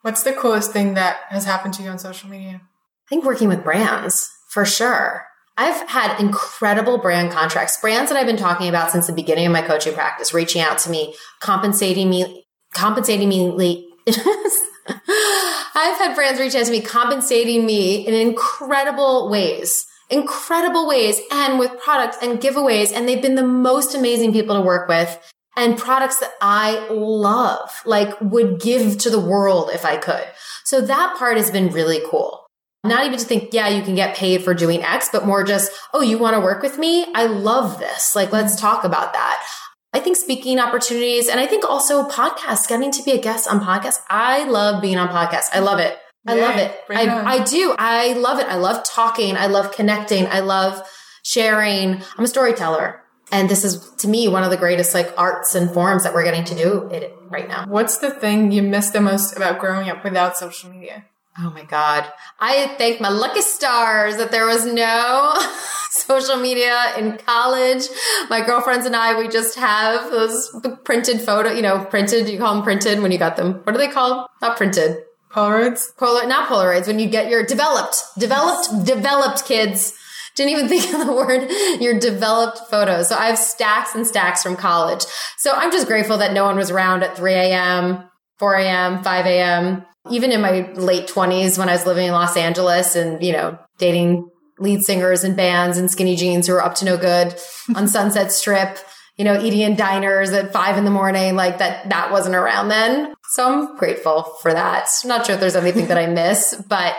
What's 0.00 0.22
the 0.22 0.32
coolest 0.32 0.72
thing 0.72 0.94
that 0.94 1.18
has 1.28 1.44
happened 1.44 1.74
to 1.74 1.82
you 1.82 1.90
on 1.90 1.98
social 1.98 2.30
media? 2.30 2.62
I 2.62 3.08
think 3.10 3.26
working 3.26 3.48
with 3.48 3.62
brands 3.62 4.30
for 4.48 4.64
sure. 4.64 5.26
I've 5.58 5.86
had 5.86 6.18
incredible 6.18 6.96
brand 6.96 7.30
contracts, 7.30 7.78
brands 7.78 8.10
that 8.10 8.18
I've 8.18 8.24
been 8.24 8.38
talking 8.38 8.70
about 8.70 8.90
since 8.90 9.06
the 9.06 9.12
beginning 9.12 9.44
of 9.44 9.52
my 9.52 9.60
coaching 9.60 9.92
practice, 9.92 10.32
reaching 10.32 10.62
out 10.62 10.78
to 10.78 10.90
me, 10.90 11.14
compensating 11.40 12.08
me, 12.08 12.46
compensating 12.72 13.28
me. 13.28 13.92
I've 14.08 15.98
had 15.98 16.14
brands 16.14 16.40
reach 16.40 16.54
out 16.54 16.64
to 16.64 16.72
me, 16.72 16.80
compensating 16.80 17.66
me 17.66 18.06
in 18.06 18.14
incredible 18.14 19.28
ways 19.28 19.86
incredible 20.12 20.86
ways 20.86 21.20
and 21.32 21.58
with 21.58 21.80
products 21.80 22.18
and 22.22 22.38
giveaways. 22.40 22.92
And 22.92 23.08
they've 23.08 23.22
been 23.22 23.34
the 23.34 23.46
most 23.46 23.94
amazing 23.94 24.32
people 24.32 24.54
to 24.54 24.60
work 24.60 24.88
with 24.88 25.18
and 25.56 25.78
products 25.78 26.18
that 26.18 26.32
I 26.40 26.88
love, 26.90 27.82
like 27.84 28.20
would 28.20 28.60
give 28.60 28.98
to 28.98 29.10
the 29.10 29.20
world 29.20 29.70
if 29.72 29.84
I 29.84 29.96
could. 29.96 30.24
So 30.64 30.80
that 30.80 31.16
part 31.18 31.36
has 31.36 31.50
been 31.50 31.72
really 31.72 32.00
cool. 32.08 32.46
Not 32.84 33.06
even 33.06 33.18
to 33.18 33.24
think, 33.24 33.52
yeah, 33.52 33.68
you 33.68 33.82
can 33.82 33.94
get 33.94 34.16
paid 34.16 34.42
for 34.42 34.54
doing 34.54 34.82
X, 34.82 35.08
but 35.12 35.24
more 35.24 35.44
just, 35.44 35.70
oh, 35.94 36.00
you 36.00 36.18
want 36.18 36.34
to 36.34 36.40
work 36.40 36.62
with 36.62 36.78
me? 36.78 37.06
I 37.14 37.26
love 37.26 37.78
this. 37.78 38.16
Like, 38.16 38.32
let's 38.32 38.60
talk 38.60 38.82
about 38.82 39.12
that. 39.12 39.46
I 39.92 40.00
think 40.00 40.16
speaking 40.16 40.58
opportunities 40.58 41.28
and 41.28 41.38
I 41.38 41.46
think 41.46 41.64
also 41.64 42.08
podcasts, 42.08 42.66
getting 42.66 42.90
to 42.90 43.02
be 43.02 43.12
a 43.12 43.20
guest 43.20 43.46
on 43.46 43.60
podcasts. 43.60 44.00
I 44.08 44.44
love 44.44 44.82
being 44.82 44.96
on 44.96 45.08
podcasts. 45.08 45.50
I 45.52 45.60
love 45.60 45.78
it. 45.78 45.96
I 46.26 46.34
love 46.34 46.56
it. 46.56 46.80
I, 46.90 47.08
I 47.08 47.44
do. 47.44 47.74
I 47.78 48.12
love 48.12 48.38
it. 48.38 48.46
I 48.46 48.56
love 48.56 48.84
talking. 48.84 49.36
I 49.36 49.46
love 49.46 49.72
connecting. 49.72 50.26
I 50.26 50.40
love 50.40 50.88
sharing. 51.24 52.02
I'm 52.16 52.24
a 52.24 52.28
storyteller. 52.28 53.00
And 53.32 53.48
this 53.48 53.64
is 53.64 53.90
to 53.98 54.08
me 54.08 54.28
one 54.28 54.44
of 54.44 54.50
the 54.50 54.56
greatest 54.56 54.94
like 54.94 55.12
arts 55.16 55.54
and 55.54 55.70
forms 55.70 56.04
that 56.04 56.14
we're 56.14 56.24
getting 56.24 56.44
to 56.44 56.54
do 56.54 56.88
it 56.92 57.16
right 57.28 57.48
now. 57.48 57.64
What's 57.66 57.98
the 57.98 58.10
thing 58.10 58.52
you 58.52 58.62
miss 58.62 58.90
the 58.90 59.00
most 59.00 59.36
about 59.36 59.58
growing 59.58 59.88
up 59.88 60.04
without 60.04 60.36
social 60.36 60.70
media? 60.70 61.06
Oh 61.38 61.50
my 61.50 61.64
God. 61.64 62.04
I 62.38 62.74
thank 62.76 63.00
my 63.00 63.08
lucky 63.08 63.40
stars 63.40 64.18
that 64.18 64.30
there 64.30 64.44
was 64.44 64.66
no 64.66 65.34
social 65.90 66.36
media 66.36 66.92
in 66.98 67.16
college. 67.16 67.84
My 68.28 68.44
girlfriends 68.44 68.84
and 68.84 68.94
I, 68.94 69.18
we 69.18 69.28
just 69.28 69.56
have 69.56 70.10
those 70.10 70.54
printed 70.84 71.22
photo, 71.22 71.50
you 71.52 71.62
know, 71.62 71.86
printed, 71.86 72.28
you 72.28 72.38
call 72.38 72.54
them 72.54 72.62
printed 72.62 73.00
when 73.00 73.12
you 73.12 73.18
got 73.18 73.36
them. 73.36 73.62
What 73.64 73.74
are 73.74 73.78
they 73.78 73.88
called? 73.88 74.26
Not 74.42 74.58
printed. 74.58 74.98
Polaroids? 75.32 75.96
Polar, 75.96 76.26
not 76.26 76.48
Polaroids. 76.48 76.86
When 76.86 76.98
you 76.98 77.08
get 77.08 77.30
your 77.30 77.44
developed, 77.44 77.96
developed, 78.18 78.84
developed 78.84 79.44
kids. 79.44 79.94
Didn't 80.34 80.52
even 80.52 80.68
think 80.68 80.92
of 80.92 81.06
the 81.06 81.12
word, 81.12 81.50
your 81.80 81.98
developed 81.98 82.58
photos. 82.70 83.08
So 83.08 83.16
I 83.16 83.26
have 83.26 83.38
stacks 83.38 83.94
and 83.94 84.06
stacks 84.06 84.42
from 84.42 84.56
college. 84.56 85.04
So 85.38 85.52
I'm 85.52 85.72
just 85.72 85.86
grateful 85.86 86.18
that 86.18 86.32
no 86.32 86.44
one 86.44 86.56
was 86.56 86.70
around 86.70 87.02
at 87.02 87.16
3 87.16 87.32
a.m., 87.32 88.04
4 88.38 88.54
a.m., 88.56 89.02
5 89.02 89.26
a.m. 89.26 89.84
Even 90.10 90.32
in 90.32 90.40
my 90.40 90.72
late 90.72 91.06
20s 91.06 91.58
when 91.58 91.68
I 91.68 91.72
was 91.72 91.86
living 91.86 92.06
in 92.06 92.12
Los 92.12 92.36
Angeles 92.36 92.96
and, 92.96 93.22
you 93.22 93.32
know, 93.32 93.58
dating 93.78 94.28
lead 94.58 94.82
singers 94.82 95.24
and 95.24 95.36
bands 95.36 95.78
and 95.78 95.90
skinny 95.90 96.16
jeans 96.16 96.46
who 96.46 96.52
were 96.52 96.64
up 96.64 96.74
to 96.76 96.84
no 96.84 96.96
good 96.96 97.34
on 97.74 97.88
Sunset 97.88 98.32
Strip 98.32 98.78
you 99.16 99.24
know, 99.24 99.40
eating 99.40 99.60
in 99.60 99.76
diners 99.76 100.32
at 100.32 100.52
five 100.52 100.78
in 100.78 100.84
the 100.84 100.90
morning, 100.90 101.36
like 101.36 101.58
that, 101.58 101.88
that 101.90 102.10
wasn't 102.10 102.34
around 102.34 102.68
then. 102.68 103.14
So 103.32 103.50
I'm 103.50 103.78
grateful 103.78 104.24
for 104.42 104.52
that. 104.52 104.88
I'm 105.02 105.08
not 105.08 105.24
sure 105.24 105.36
if 105.36 105.40
there's 105.40 105.56
anything 105.56 105.86
that 105.86 105.96
I 105.96 106.06
miss, 106.06 106.54
but 106.68 106.94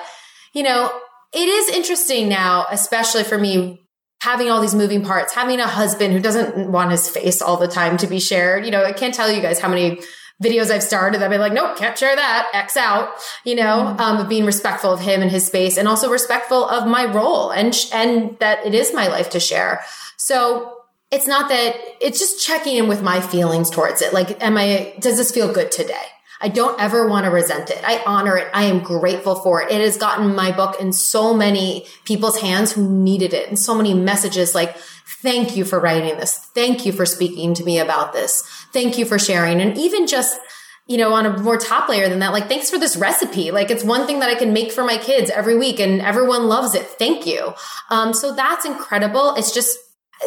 you 0.56 0.64
know, 0.64 0.92
it 1.32 1.48
is 1.48 1.70
interesting 1.76 2.28
now, 2.28 2.66
especially 2.72 3.24
for 3.24 3.38
me 3.38 3.84
having 4.24 4.50
all 4.50 4.60
these 4.60 4.74
moving 4.74 5.04
parts, 5.04 5.36
having 5.36 5.60
a 5.60 5.68
husband 5.68 6.12
who 6.12 6.20
doesn't 6.20 6.72
want 6.72 6.90
his 6.90 7.08
face 7.08 7.40
all 7.40 7.58
the 7.58 7.68
time 7.68 7.98
to 7.98 8.08
be 8.08 8.20
shared. 8.20 8.66
You 8.66 8.72
know, 8.72 8.84
I 8.84 8.94
can't 8.94 9.14
tell 9.14 9.32
you 9.32 9.44
guys 9.44 9.60
how 9.60 9.70
many 9.70 10.02
videos 10.44 10.72
I've 10.72 10.82
started 10.82 11.22
that 11.22 11.26
I've 11.26 11.30
been 11.30 11.40
like, 11.40 11.54
nope, 11.54 11.78
can't 11.78 11.96
share 11.96 12.16
that, 12.16 12.50
X 12.52 12.78
out, 12.78 13.10
you 13.46 13.54
know, 13.54 13.96
mm-hmm. 13.96 14.00
um, 14.00 14.28
being 14.28 14.46
respectful 14.46 14.92
of 14.92 15.02
him 15.02 15.22
and 15.22 15.30
his 15.30 15.46
space 15.46 15.78
and 15.78 15.88
also 15.88 16.10
respectful 16.10 16.68
of 16.68 16.88
my 16.88 17.06
role 17.06 17.52
and, 17.52 17.76
and 17.94 18.40
that 18.40 18.66
it 18.66 18.74
is 18.74 18.92
my 18.92 19.06
life 19.06 19.30
to 19.30 19.40
share. 19.40 19.82
So 20.18 20.78
it's 21.12 21.28
not 21.28 21.50
that 21.50 21.76
it's 22.02 22.18
just 22.18 22.44
checking 22.44 22.78
in 22.78 22.88
with 22.88 23.04
my 23.04 23.22
feelings 23.22 23.70
towards 23.70 24.02
it. 24.02 24.14
Like, 24.14 24.44
am 24.44 24.58
I, 24.58 24.96
does 25.00 25.18
this 25.18 25.32
feel 25.32 25.54
good 25.54 25.72
today? 25.72 26.08
I 26.44 26.50
don't 26.50 26.80
ever 26.80 27.08
want 27.08 27.24
to 27.24 27.32
resent 27.32 27.70
it. 27.70 27.80
I 27.86 28.04
honor 28.06 28.38
it. 28.38 28.50
I 28.54 28.66
am 28.66 28.84
grateful 28.84 29.36
for 29.36 29.62
it. 29.62 29.72
It 29.72 29.80
has 29.80 29.96
gotten 29.96 30.36
my 30.36 30.52
book 30.52 30.80
in 30.80 30.92
so 30.92 31.34
many 31.34 31.88
people's 32.04 32.42
hands 32.42 32.74
who 32.74 32.88
needed 32.88 33.34
it 33.34 33.48
and 33.48 33.58
so 33.58 33.74
many 33.74 33.94
messages 33.94 34.54
like, 34.54 34.76
thank 35.22 35.56
you 35.56 35.64
for 35.64 35.80
writing 35.80 36.18
this. 36.18 36.38
Thank 36.54 36.86
you 36.86 36.92
for 36.92 37.06
speaking 37.06 37.54
to 37.54 37.64
me 37.64 37.80
about 37.80 38.12
this. 38.12 38.42
Thank 38.74 38.98
you 38.98 39.06
for 39.06 39.18
sharing. 39.18 39.62
And 39.62 39.78
even 39.78 40.06
just, 40.06 40.38
you 40.86 40.98
know, 40.98 41.14
on 41.14 41.26
a 41.26 41.40
more 41.40 41.58
top 41.58 41.88
layer 41.88 42.10
than 42.10 42.20
that, 42.20 42.34
like, 42.34 42.50
thanks 42.50 42.70
for 42.70 42.78
this 42.78 42.98
recipe. 42.98 43.52
Like, 43.52 43.72
it's 43.72 43.86
one 43.86 44.06
thing 44.06 44.20
that 44.20 44.30
I 44.30 44.36
can 44.36 44.52
make 44.52 44.74
for 44.74 44.84
my 44.84 44.98
kids 44.98 45.30
every 45.30 45.58
week 45.58 45.80
and 45.80 46.02
everyone 46.02 46.50
loves 46.50 46.76
it. 46.76 46.86
Thank 46.86 47.26
you. 47.26 47.54
Um, 47.90 48.14
so 48.14 48.36
that's 48.36 48.66
incredible. 48.66 49.36
It's 49.36 49.54
just, 49.54 49.78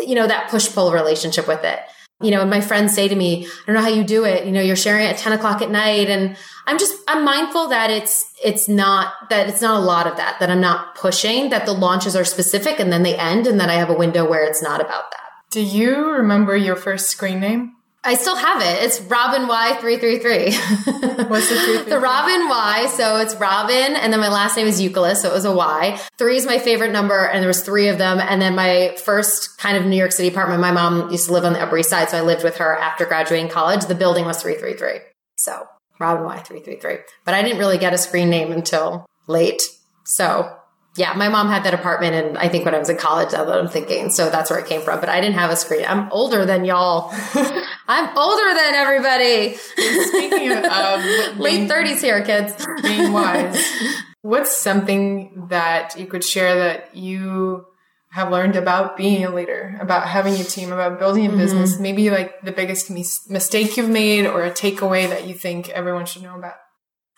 you 0.01 0.15
know, 0.15 0.27
that 0.27 0.49
push 0.49 0.73
pull 0.73 0.93
relationship 0.93 1.47
with 1.47 1.63
it 1.63 1.79
you 2.23 2.31
know, 2.31 2.47
my 2.47 2.63
friends 2.63 2.95
say 2.95 3.09
to 3.09 3.15
me, 3.15 3.45
I 3.47 3.67
don't 3.67 3.75
know 3.75 3.83
how 3.83 3.89
you 3.89 4.03
do 4.03 4.25
it. 4.25 4.47
You 4.47 4.53
know, 4.53 4.63
you're 4.63 4.75
sharing 4.75 5.07
at 5.07 5.19
10 5.19 5.35
o'clock 5.35 5.61
at 5.61 5.71
night. 5.71 6.09
And 6.09 6.37
I'm 6.67 6.79
just, 6.79 6.95
I'm 7.07 7.25
mindful 7.25 7.69
that 7.69 7.91
it's, 7.91 8.33
it's 8.43 8.69
not, 8.69 9.13
that 9.29 9.49
it's 9.49 9.61
not 9.61 9.81
a 9.81 9.85
lot 9.85 10.07
of 10.07 10.17
that, 10.17 10.41
that 10.41 10.51
I'm 10.51 10.61
not 10.61 10.95
pushing, 10.95 11.51
that 11.51 11.67
the 11.67 11.73
launches 11.73 12.17
are 12.17 12.25
specific 12.25 12.81
and 12.81 12.91
then 12.91 13.03
they 13.03 13.17
end 13.17 13.47
and 13.47 13.61
then 13.61 13.69
I 13.69 13.75
have 13.75 13.91
a 13.91 13.95
window 13.95 14.29
where 14.29 14.45
it's 14.45 14.63
not 14.63 14.81
about 14.81 15.11
that. 15.11 15.21
Do 15.51 15.61
you 15.61 16.11
remember 16.11 16.57
your 16.57 16.77
first 16.77 17.11
screen 17.11 17.39
name? 17.39 17.76
I 18.07 18.15
still 18.15 18.37
have 18.37 18.63
it. 18.63 18.85
It's 18.85 19.01
Robyn 19.01 19.49
Y333. 19.49 21.29
What's 21.29 21.49
the 21.49 21.57
333? 21.57 21.91
the 21.91 21.99
Robyn 21.99 22.49
Y. 22.49 22.87
So 22.97 23.17
it's 23.17 23.35
Robyn. 23.35 23.97
And 23.97 24.13
then 24.13 24.21
my 24.21 24.29
last 24.29 24.57
name 24.57 24.69
is 24.69 24.81
Youkilis. 24.81 25.17
So 25.17 25.31
it 25.31 25.35
was 25.35 25.45
a 25.45 25.53
Y. 25.53 26.01
Three 26.17 26.37
is 26.37 26.47
my 26.47 26.59
favorite 26.59 26.93
number. 26.93 27.27
And 27.27 27.41
there 27.41 27.49
was 27.49 27.65
three 27.65 27.89
of 27.89 27.99
them. 27.99 28.21
And 28.21 28.41
then 28.41 28.55
my 28.55 28.95
first 29.05 29.59
kind 29.59 29.77
of 29.77 29.85
New 29.85 29.97
York 29.97 30.13
City 30.13 30.29
apartment, 30.29 30.61
my 30.61 30.71
mom 30.71 31.11
used 31.11 31.27
to 31.27 31.33
live 31.33 31.45
on 31.45 31.53
the 31.53 31.61
Upper 31.61 31.79
East 31.79 31.91
Side. 31.91 32.09
So 32.09 32.19
I 32.19 32.21
lived 32.21 32.45
with 32.45 32.59
her 32.59 32.77
after 32.77 33.07
graduating 33.07 33.49
college. 33.49 33.87
The 33.87 33.97
building 33.97 34.25
was 34.25 34.41
333. 34.41 35.01
So 35.37 35.67
Robyn 35.99 36.25
Y333. 36.27 37.01
But 37.25 37.35
I 37.35 37.43
didn't 37.43 37.59
really 37.59 37.79
get 37.79 37.93
a 37.93 37.99
screen 37.99 38.31
name 38.31 38.53
until 38.53 39.05
late. 39.27 39.63
So 40.05 40.57
yeah, 40.97 41.13
my 41.13 41.29
mom 41.29 41.49
had 41.49 41.65
that 41.65 41.75
apartment, 41.75 42.15
and 42.15 42.39
I 42.39 42.49
think 42.49 42.65
when 42.65 42.75
I 42.75 42.79
was 42.79 42.89
in 42.89 42.97
college, 42.97 43.31
that's 43.31 43.47
what 43.47 43.59
I'm 43.59 43.69
thinking. 43.69 44.11
So 44.11 44.31
that's 44.31 44.51
where 44.51 44.59
it 44.59 44.67
came 44.67 44.81
from. 44.81 44.99
But 44.99 45.11
I 45.11 45.21
didn't 45.21 45.35
have 45.35 45.51
a 45.51 45.57
screen. 45.57 45.85
I'm 45.87 46.11
older 46.11 46.47
than 46.47 46.65
y'all. 46.65 47.11
I'm 47.89 48.17
older 48.17 48.55
than 48.55 48.75
everybody. 48.75 49.55
Speaking 49.55 50.53
of 50.53 51.05
late 51.39 51.69
30s 51.69 52.01
here, 52.01 52.25
kids. 52.25 52.67
Being 52.83 53.13
wise, 53.13 53.63
what's 54.23 54.57
something 54.57 55.49
that 55.51 55.99
you 55.99 56.07
could 56.07 56.25
share 56.25 56.57
that 56.57 56.97
you 56.97 57.67
have 58.11 58.31
learned 58.31 58.57
about 58.57 58.97
being 58.97 59.25
a 59.25 59.35
leader, 59.35 59.77
about 59.81 60.09
having 60.09 60.35
a 60.35 60.45
team, 60.45 60.73
about 60.73 60.99
building 60.99 61.27
a 61.27 61.29
mm-hmm. 61.29 61.39
business? 61.39 61.79
Maybe 61.79 62.11
like 62.11 62.41
the 62.41 62.53
biggest 62.53 62.91
mis- 62.91 63.29
mistake 63.29 63.77
you've 63.77 63.91
made, 63.91 64.27
or 64.27 64.45
a 64.45 64.51
takeaway 64.51 65.09
that 65.09 65.27
you 65.27 65.35
think 65.35 65.69
everyone 65.69 66.07
should 66.07 66.23
know 66.23 66.37
about 66.37 66.55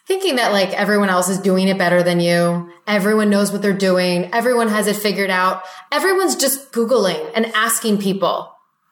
thinking 0.09 0.37
that 0.37 0.53
like 0.53 0.71
everyone 0.71 1.11
else 1.11 1.29
is 1.29 1.39
doing 1.39 1.69
it 1.69 1.79
better 1.79 2.03
than 2.03 2.19
you. 2.19 2.73
Everyone 2.87 3.29
knows 3.29 3.53
what 3.53 3.61
they're 3.61 3.75
doing. 3.75 4.33
Everyone 4.33 4.69
has 4.69 4.87
it 4.87 4.97
figured 4.97 5.31
out. 5.31 5.63
Everyone's 5.93 6.35
just 6.35 6.73
Googling 6.73 7.31
and 7.35 7.47
asking 7.55 7.99
people 7.99 8.51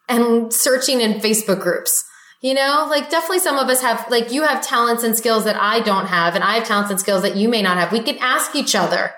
and 0.09 0.53
searching 0.53 1.01
in 1.01 1.15
Facebook 1.15 1.61
groups. 1.61 2.05
You 2.43 2.53
know, 2.53 2.87
like 2.91 3.09
definitely 3.09 3.39
some 3.39 3.57
of 3.57 3.69
us 3.69 3.81
have, 3.81 4.07
like 4.11 4.31
you 4.31 4.43
have 4.43 4.65
talents 4.65 5.03
and 5.03 5.17
skills 5.17 5.45
that 5.45 5.57
I 5.57 5.81
don't 5.81 6.07
have, 6.07 6.35
and 6.35 6.45
I 6.45 6.57
have 6.57 6.69
talents 6.69 6.91
and 6.91 7.01
skills 7.01 7.23
that 7.23 7.35
you 7.35 7.49
may 7.49 7.63
not 7.63 7.79
have. 7.79 7.91
We 7.91 8.01
can 8.01 8.19
ask 8.19 8.55
each 8.55 8.75
other, 8.75 9.13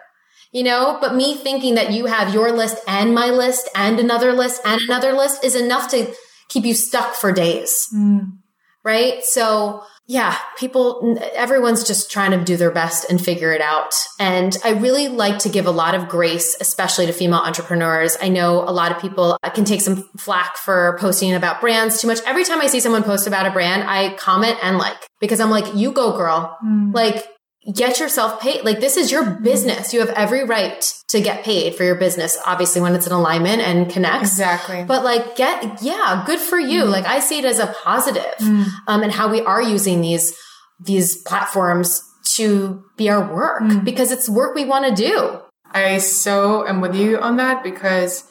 you 0.52 0.62
know, 0.62 0.98
but 1.00 1.16
me 1.16 1.34
thinking 1.36 1.74
that 1.74 1.90
you 1.90 2.06
have 2.06 2.32
your 2.32 2.52
list 2.52 2.78
and 2.86 3.12
my 3.12 3.26
list 3.26 3.68
and 3.74 3.98
another 3.98 4.32
list 4.32 4.62
and 4.64 4.80
another 4.82 5.12
list 5.12 5.44
is 5.44 5.56
enough 5.56 5.90
to 5.90 6.14
keep 6.48 6.64
you 6.64 6.74
stuck 6.74 7.14
for 7.14 7.32
days. 7.32 7.88
Mm. 7.92 8.38
Right. 8.84 9.24
So 9.24 9.82
yeah, 10.10 10.38
people, 10.56 11.18
everyone's 11.34 11.84
just 11.84 12.10
trying 12.10 12.30
to 12.30 12.42
do 12.42 12.56
their 12.56 12.70
best 12.70 13.10
and 13.10 13.22
figure 13.22 13.52
it 13.52 13.60
out. 13.60 13.92
And 14.18 14.56
I 14.64 14.70
really 14.70 15.06
like 15.06 15.38
to 15.40 15.50
give 15.50 15.66
a 15.66 15.70
lot 15.70 15.94
of 15.94 16.08
grace, 16.08 16.56
especially 16.62 17.04
to 17.04 17.12
female 17.12 17.40
entrepreneurs. 17.40 18.16
I 18.18 18.30
know 18.30 18.62
a 18.62 18.72
lot 18.72 18.90
of 18.90 19.02
people 19.02 19.36
can 19.54 19.66
take 19.66 19.82
some 19.82 20.08
flack 20.16 20.56
for 20.56 20.96
posting 20.98 21.34
about 21.34 21.60
brands 21.60 22.00
too 22.00 22.08
much. 22.08 22.20
Every 22.24 22.44
time 22.44 22.62
I 22.62 22.68
see 22.68 22.80
someone 22.80 23.02
post 23.02 23.26
about 23.26 23.46
a 23.46 23.50
brand, 23.50 23.82
I 23.86 24.14
comment 24.14 24.56
and 24.62 24.78
like, 24.78 24.96
because 25.20 25.40
I'm 25.40 25.50
like, 25.50 25.74
you 25.74 25.92
go 25.92 26.16
girl. 26.16 26.56
Mm. 26.64 26.94
Like, 26.94 27.26
get 27.72 28.00
yourself 28.00 28.40
paid. 28.40 28.64
Like 28.64 28.80
this 28.80 28.96
is 28.96 29.10
your 29.10 29.24
business. 29.24 29.92
You 29.92 30.00
have 30.00 30.10
every 30.10 30.44
right 30.44 30.80
to 31.08 31.20
get 31.20 31.44
paid 31.44 31.74
for 31.74 31.84
your 31.84 31.96
business. 31.96 32.38
Obviously 32.46 32.80
when 32.80 32.94
it's 32.94 33.06
in 33.06 33.12
alignment 33.12 33.60
and 33.62 33.90
connects. 33.90 34.30
Exactly. 34.30 34.84
But 34.84 35.04
like 35.04 35.36
get, 35.36 35.82
yeah, 35.82 36.22
good 36.26 36.40
for 36.40 36.58
you. 36.58 36.84
Mm. 36.84 36.90
Like 36.90 37.06
I 37.06 37.20
see 37.20 37.38
it 37.38 37.44
as 37.44 37.58
a 37.58 37.74
positive, 37.84 38.36
mm. 38.40 38.66
um, 38.86 39.02
and 39.02 39.12
how 39.12 39.30
we 39.30 39.40
are 39.42 39.62
using 39.62 40.00
these, 40.00 40.36
these 40.80 41.22
platforms 41.22 42.02
to 42.36 42.84
be 42.96 43.08
our 43.08 43.34
work 43.34 43.62
mm. 43.62 43.84
because 43.84 44.12
it's 44.12 44.28
work 44.28 44.54
we 44.54 44.64
want 44.64 44.84
to 44.86 45.02
do. 45.02 45.40
I 45.70 45.98
so 45.98 46.66
am 46.66 46.80
with 46.80 46.94
you 46.94 47.18
on 47.18 47.36
that 47.36 47.62
because 47.62 48.24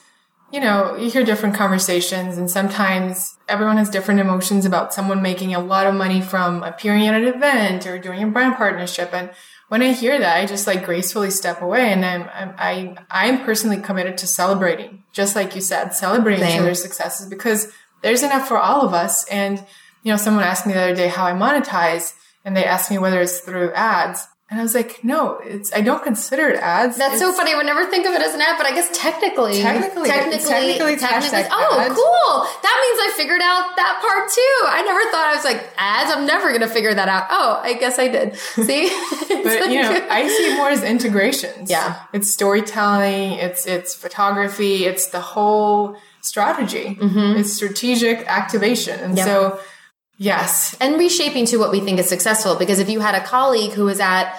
you 0.51 0.61
know, 0.61 0.95
you 0.95 1.09
hear 1.09 1.25
different 1.25 1.55
conversations 1.55 2.37
and 2.37 2.49
sometimes 2.49 3.37
everyone 3.49 3.77
has 3.77 3.89
different 3.89 4.21
emotions 4.21 4.65
about 4.65 4.93
someone 4.93 5.21
making 5.21 5.53
a 5.53 5.59
lot 5.59 5.87
of 5.87 5.93
money 5.93 6.21
from 6.21 6.63
appearing 6.63 7.05
at 7.05 7.21
an 7.21 7.27
event 7.27 7.85
or 7.85 7.99
doing 7.99 8.23
a 8.23 8.27
brand 8.27 8.55
partnership. 8.55 9.13
And 9.13 9.29
when 9.67 9.81
I 9.81 9.91
hear 9.91 10.17
that, 10.17 10.37
I 10.37 10.45
just 10.45 10.65
like 10.65 10.85
gracefully 10.85 11.31
step 11.31 11.61
away 11.61 11.91
and 11.91 12.05
I'm, 12.05 12.29
I'm, 12.33 12.53
I, 12.57 12.95
I'm 13.09 13.43
personally 13.43 13.81
committed 13.81 14.17
to 14.19 14.27
celebrating, 14.27 15.03
just 15.11 15.35
like 15.35 15.53
you 15.53 15.61
said, 15.61 15.89
celebrating 15.89 16.45
Same. 16.45 16.55
each 16.55 16.61
other's 16.61 16.81
successes 16.81 17.27
because 17.27 17.73
there's 18.01 18.23
enough 18.23 18.47
for 18.47 18.57
all 18.57 18.81
of 18.85 18.93
us. 18.93 19.27
And, 19.27 19.59
you 20.03 20.13
know, 20.13 20.17
someone 20.17 20.45
asked 20.45 20.65
me 20.65 20.73
the 20.73 20.81
other 20.81 20.95
day 20.95 21.09
how 21.09 21.25
I 21.25 21.33
monetize 21.33 22.13
and 22.45 22.55
they 22.55 22.63
asked 22.63 22.89
me 22.89 22.97
whether 22.97 23.19
it's 23.19 23.41
through 23.41 23.73
ads. 23.73 24.25
And 24.49 24.61
I 24.61 24.63
was 24.63 24.73
like, 24.73 25.03
no, 25.03 25.39
it's 25.43 25.73
I 25.73 25.81
don't 25.81 26.01
consider 26.01 26.47
it 26.47 26.55
ads. 26.55 26.97
That's 26.97 27.15
it's, 27.15 27.21
so 27.21 27.33
funny. 27.33 27.51
I 27.51 27.57
would 27.57 27.65
never 27.65 27.85
think 27.87 28.07
of 28.07 28.13
it 28.13 28.21
as 28.21 28.33
an 28.33 28.39
ad, 28.39 28.55
but 28.57 28.65
I 28.65 28.71
guess 28.71 28.89
technically, 28.97 29.61
technically, 29.61 30.07
technically, 30.07 30.47
technically, 30.47 30.95
technically 30.95 31.43
oh, 31.51 31.79
ads. 31.81 31.93
cool. 31.93 32.61
That 32.63 32.77
means 32.79 32.97
I 33.03 33.17
figured 33.17 33.41
out 33.41 33.75
that 33.75 33.99
part 33.99 34.31
too. 34.31 34.59
I 34.69 34.83
never 34.83 35.03
thought 35.11 35.27
I 35.27 35.35
was 35.35 35.43
like 35.43 35.69
ads. 35.77 36.15
I'm 36.15 36.25
never 36.25 36.53
gonna 36.53 36.69
figure 36.69 36.93
that 36.93 37.09
out. 37.09 37.25
Oh, 37.29 37.59
I 37.61 37.73
guess 37.73 37.99
I 37.99 38.07
did. 38.07 38.37
See, 38.37 38.87
but 39.27 39.69
you 39.69 39.81
know, 39.81 40.07
I 40.09 40.29
see 40.29 40.55
more 40.55 40.69
as 40.69 40.81
integrations. 40.81 41.69
Yeah, 41.69 41.99
it's 42.13 42.31
storytelling. 42.31 43.33
It's 43.33 43.67
it's 43.67 43.95
photography. 43.95 44.85
It's 44.85 45.07
the 45.07 45.19
whole 45.19 45.97
strategy. 46.21 46.95
Mm-hmm. 46.95 47.41
It's 47.41 47.53
strategic 47.53 48.25
activation, 48.27 48.97
and 49.01 49.17
yep. 49.17 49.25
so 49.25 49.59
Yes. 50.17 50.75
And 50.81 50.97
reshaping 50.97 51.45
to 51.47 51.57
what 51.57 51.71
we 51.71 51.79
think 51.79 51.99
is 51.99 52.09
successful. 52.09 52.55
Because 52.55 52.79
if 52.79 52.89
you 52.89 52.99
had 52.99 53.15
a 53.15 53.23
colleague 53.23 53.71
who 53.71 53.85
was 53.85 53.99
at 53.99 54.35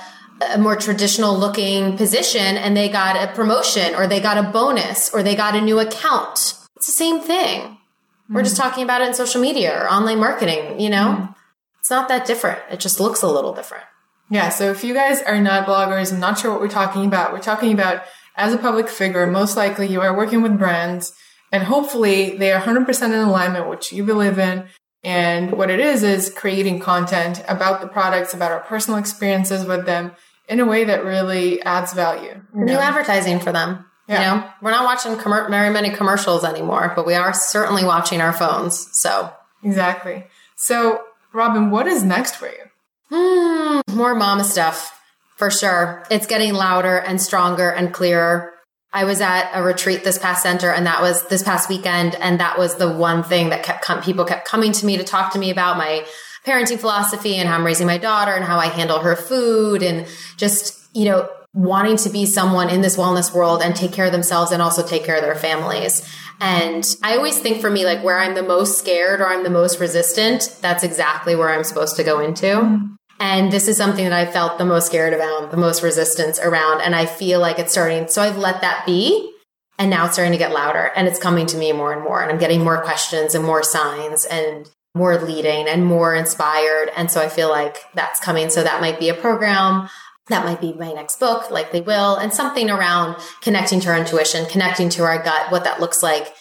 a 0.52 0.58
more 0.58 0.76
traditional 0.76 1.36
looking 1.36 1.96
position 1.96 2.56
and 2.56 2.76
they 2.76 2.88
got 2.88 3.16
a 3.16 3.32
promotion 3.32 3.94
or 3.94 4.06
they 4.06 4.20
got 4.20 4.38
a 4.38 4.50
bonus 4.50 5.12
or 5.12 5.22
they 5.22 5.34
got 5.34 5.54
a 5.54 5.60
new 5.60 5.78
account, 5.78 6.54
it's 6.76 6.86
the 6.86 6.92
same 6.92 7.20
thing. 7.20 7.60
Mm-hmm. 7.60 8.34
We're 8.34 8.42
just 8.42 8.56
mm. 8.56 8.62
talking 8.62 8.84
about 8.84 9.02
it 9.02 9.08
in 9.08 9.14
social 9.14 9.40
media 9.40 9.80
or 9.80 9.90
online 9.90 10.18
marketing, 10.18 10.80
you 10.80 10.90
know? 10.90 11.14
Mm-hmm. 11.16 11.32
It's 11.80 11.90
not 11.90 12.08
that 12.08 12.26
different. 12.26 12.60
It 12.70 12.80
just 12.80 13.00
looks 13.00 13.22
a 13.22 13.28
little 13.28 13.54
different. 13.54 13.84
Yeah. 14.30 14.50
So 14.50 14.70
if 14.70 14.84
you 14.84 14.94
guys 14.94 15.22
are 15.22 15.40
not 15.40 15.66
bloggers 15.66 16.10
and 16.12 16.20
not 16.20 16.38
sure 16.38 16.50
what 16.52 16.60
we're 16.60 16.68
talking 16.68 17.06
about, 17.06 17.32
we're 17.32 17.40
talking 17.40 17.72
about 17.72 18.02
as 18.36 18.52
a 18.52 18.58
public 18.58 18.88
figure, 18.88 19.26
most 19.26 19.56
likely 19.56 19.88
you 19.88 20.00
are 20.00 20.14
working 20.14 20.42
with 20.42 20.58
brands 20.58 21.14
and 21.50 21.62
hopefully 21.62 22.36
they 22.36 22.52
are 22.52 22.60
100% 22.60 23.02
in 23.04 23.12
alignment, 23.12 23.68
which 23.68 23.92
you 23.92 24.04
believe 24.04 24.38
in 24.38 24.68
and 25.04 25.52
what 25.52 25.70
it 25.70 25.80
is, 25.80 26.02
is 26.02 26.32
creating 26.34 26.80
content 26.80 27.42
about 27.48 27.80
the 27.80 27.88
products, 27.88 28.34
about 28.34 28.52
our 28.52 28.60
personal 28.60 28.98
experiences 28.98 29.64
with 29.64 29.86
them 29.86 30.12
in 30.48 30.60
a 30.60 30.66
way 30.66 30.84
that 30.84 31.04
really 31.04 31.62
adds 31.62 31.92
value. 31.92 32.42
New 32.54 32.66
know? 32.66 32.80
advertising 32.80 33.38
for 33.38 33.52
them. 33.52 33.84
Yeah. 34.08 34.18
You 34.18 34.40
know, 34.40 34.50
we're 34.62 34.70
not 34.70 34.84
watching 34.84 35.16
com- 35.16 35.50
very 35.50 35.70
many 35.70 35.90
commercials 35.90 36.42
anymore, 36.42 36.92
but 36.96 37.06
we 37.06 37.14
are 37.14 37.34
certainly 37.34 37.84
watching 37.84 38.20
our 38.20 38.32
phones. 38.32 38.88
So 38.96 39.30
exactly. 39.62 40.24
So 40.56 41.02
Robyn, 41.32 41.70
what 41.70 41.86
is 41.86 42.02
next 42.02 42.36
for 42.36 42.48
you? 42.48 42.64
Hmm, 43.10 43.80
more 43.94 44.14
mama 44.14 44.44
stuff 44.44 44.98
for 45.36 45.50
sure. 45.50 46.04
It's 46.10 46.26
getting 46.26 46.52
louder 46.52 46.98
and 46.98 47.20
stronger 47.20 47.70
and 47.70 47.92
clearer. 47.92 48.52
I 48.98 49.04
was 49.04 49.20
at 49.20 49.52
a 49.54 49.62
retreat 49.62 50.02
this 50.02 50.18
past 50.18 50.42
center 50.42 50.72
and 50.72 50.84
that 50.86 51.00
was 51.00 51.22
this 51.28 51.44
past 51.44 51.68
weekend. 51.68 52.16
And 52.16 52.40
that 52.40 52.58
was 52.58 52.78
the 52.78 52.90
one 52.90 53.22
thing 53.22 53.50
that 53.50 53.62
kept 53.62 53.84
com- 53.84 54.02
people 54.02 54.24
kept 54.24 54.44
coming 54.44 54.72
to 54.72 54.84
me 54.84 54.96
to 54.96 55.04
talk 55.04 55.32
to 55.34 55.38
me 55.38 55.52
about 55.52 55.76
my 55.76 56.04
parenting 56.44 56.80
philosophy 56.80 57.36
and 57.36 57.48
how 57.48 57.54
I'm 57.54 57.64
raising 57.64 57.86
my 57.86 57.98
daughter 57.98 58.32
and 58.32 58.44
how 58.44 58.58
I 58.58 58.66
handle 58.66 58.98
her 58.98 59.14
food 59.14 59.84
and 59.84 60.04
just, 60.36 60.84
you 60.96 61.04
know, 61.04 61.30
wanting 61.54 61.96
to 61.98 62.10
be 62.10 62.26
someone 62.26 62.70
in 62.70 62.80
this 62.80 62.96
wellness 62.96 63.32
world 63.32 63.62
and 63.62 63.76
take 63.76 63.92
care 63.92 64.06
of 64.06 64.12
themselves 64.12 64.50
and 64.50 64.60
also 64.60 64.84
take 64.84 65.04
care 65.04 65.14
of 65.14 65.22
their 65.22 65.36
families. 65.36 66.04
And 66.40 66.84
I 67.00 67.16
always 67.16 67.38
think 67.38 67.60
for 67.60 67.70
me, 67.70 67.84
like 67.84 68.02
where 68.02 68.18
I'm 68.18 68.34
the 68.34 68.42
most 68.42 68.78
scared 68.78 69.20
or 69.20 69.28
I'm 69.28 69.44
the 69.44 69.50
most 69.50 69.78
resistant, 69.78 70.58
that's 70.60 70.82
exactly 70.82 71.36
where 71.36 71.50
I'm 71.50 71.62
supposed 71.62 71.94
to 71.96 72.02
go 72.02 72.18
into. 72.18 72.46
Mm-hmm. 72.46 72.94
And 73.20 73.50
this 73.50 73.66
is 73.68 73.76
something 73.76 74.04
that 74.04 74.12
I 74.12 74.30
felt 74.30 74.58
the 74.58 74.64
most 74.64 74.86
scared 74.86 75.12
about, 75.12 75.50
the 75.50 75.56
most 75.56 75.82
resistance 75.82 76.38
around. 76.38 76.80
And 76.80 76.94
I 76.94 77.06
feel 77.06 77.40
like 77.40 77.58
it's 77.58 77.72
starting. 77.72 78.08
So 78.08 78.22
I've 78.22 78.38
let 78.38 78.60
that 78.60 78.86
be. 78.86 79.32
And 79.78 79.90
now 79.90 80.04
it's 80.04 80.14
starting 80.14 80.32
to 80.32 80.38
get 80.38 80.52
louder 80.52 80.90
and 80.96 81.06
it's 81.06 81.20
coming 81.20 81.46
to 81.46 81.56
me 81.56 81.72
more 81.72 81.92
and 81.92 82.02
more. 82.02 82.20
And 82.20 82.30
I'm 82.30 82.38
getting 82.38 82.64
more 82.64 82.82
questions 82.82 83.34
and 83.34 83.44
more 83.44 83.62
signs 83.62 84.24
and 84.24 84.68
more 84.94 85.18
leading 85.18 85.68
and 85.68 85.84
more 85.84 86.14
inspired. 86.14 86.90
And 86.96 87.10
so 87.10 87.20
I 87.20 87.28
feel 87.28 87.48
like 87.48 87.84
that's 87.94 88.18
coming. 88.18 88.50
So 88.50 88.64
that 88.64 88.80
might 88.80 88.98
be 88.98 89.08
a 89.08 89.14
program. 89.14 89.88
That 90.28 90.44
might 90.44 90.60
be 90.60 90.72
my 90.72 90.92
next 90.92 91.20
book, 91.20 91.50
likely 91.50 91.80
will, 91.80 92.16
and 92.16 92.34
something 92.34 92.68
around 92.68 93.16
connecting 93.40 93.80
to 93.80 93.90
our 93.90 93.96
intuition, 93.96 94.46
connecting 94.46 94.88
to 94.90 95.04
our 95.04 95.22
gut, 95.22 95.50
what 95.50 95.64
that 95.64 95.80
looks 95.80 96.02
like 96.02 96.34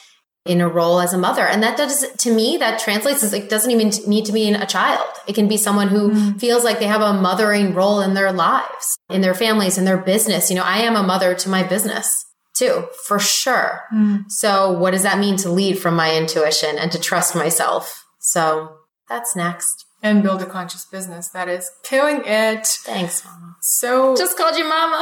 in 0.48 0.62
a 0.62 0.68
role 0.68 1.00
as 1.00 1.14
a 1.14 1.18
mother. 1.18 1.46
And 1.46 1.62
that 1.64 1.78
does, 1.78 2.10
to 2.10 2.32
me, 2.34 2.58
that 2.58 2.80
translates 2.80 3.24
as 3.24 3.34
it 3.34 3.50
doesn't 3.50 3.72
even 3.72 3.92
need 4.10 4.26
to 4.26 4.32
be 4.32 4.52
a 4.52 4.66
child. 4.66 5.08
It 5.28 5.36
can 5.36 5.48
be 5.48 5.58
someone 5.58 5.90
who 5.90 6.12
mm. 6.12 6.40
feels 6.40 6.64
like 6.64 6.80
they 6.80 6.88
have 6.88 7.02
a 7.02 7.14
mothering 7.14 7.74
role 7.74 8.02
in 8.02 8.14
their 8.14 8.32
lives, 8.32 8.98
in 9.10 9.22
their 9.22 9.34
families, 9.34 9.78
in 9.78 9.86
their 9.86 9.98
business. 9.98 10.50
You 10.50 10.56
know, 10.56 10.64
I 10.64 10.80
am 10.80 10.96
a 10.96 11.04
mother 11.04 11.36
to 11.36 11.50
my 11.50 11.64
business 11.64 12.26
too, 12.58 12.88
for 13.06 13.20
sure. 13.20 13.84
Mm. 13.94 14.32
So 14.32 14.72
what 14.72 14.92
does 14.92 15.04
that 15.04 15.20
mean 15.20 15.38
to 15.38 15.50
lead 15.50 15.78
from 15.80 15.96
my 15.96 16.16
intuition 16.16 16.78
and 16.78 16.92
to 16.92 17.00
trust 17.00 17.36
myself? 17.36 18.06
So 18.20 18.78
that's 19.08 19.36
next. 19.36 19.86
And 20.04 20.22
build 20.22 20.42
a 20.42 20.46
conscious 20.46 20.86
business. 20.86 21.30
That 21.30 21.50
is 21.50 21.72
killing 21.84 22.22
it. 22.24 22.68
Thanks, 22.68 23.26
mama. 23.26 23.56
So 23.62 24.16
just 24.16 24.38
called 24.38 24.56
you 24.56 24.68
mama. 24.68 25.02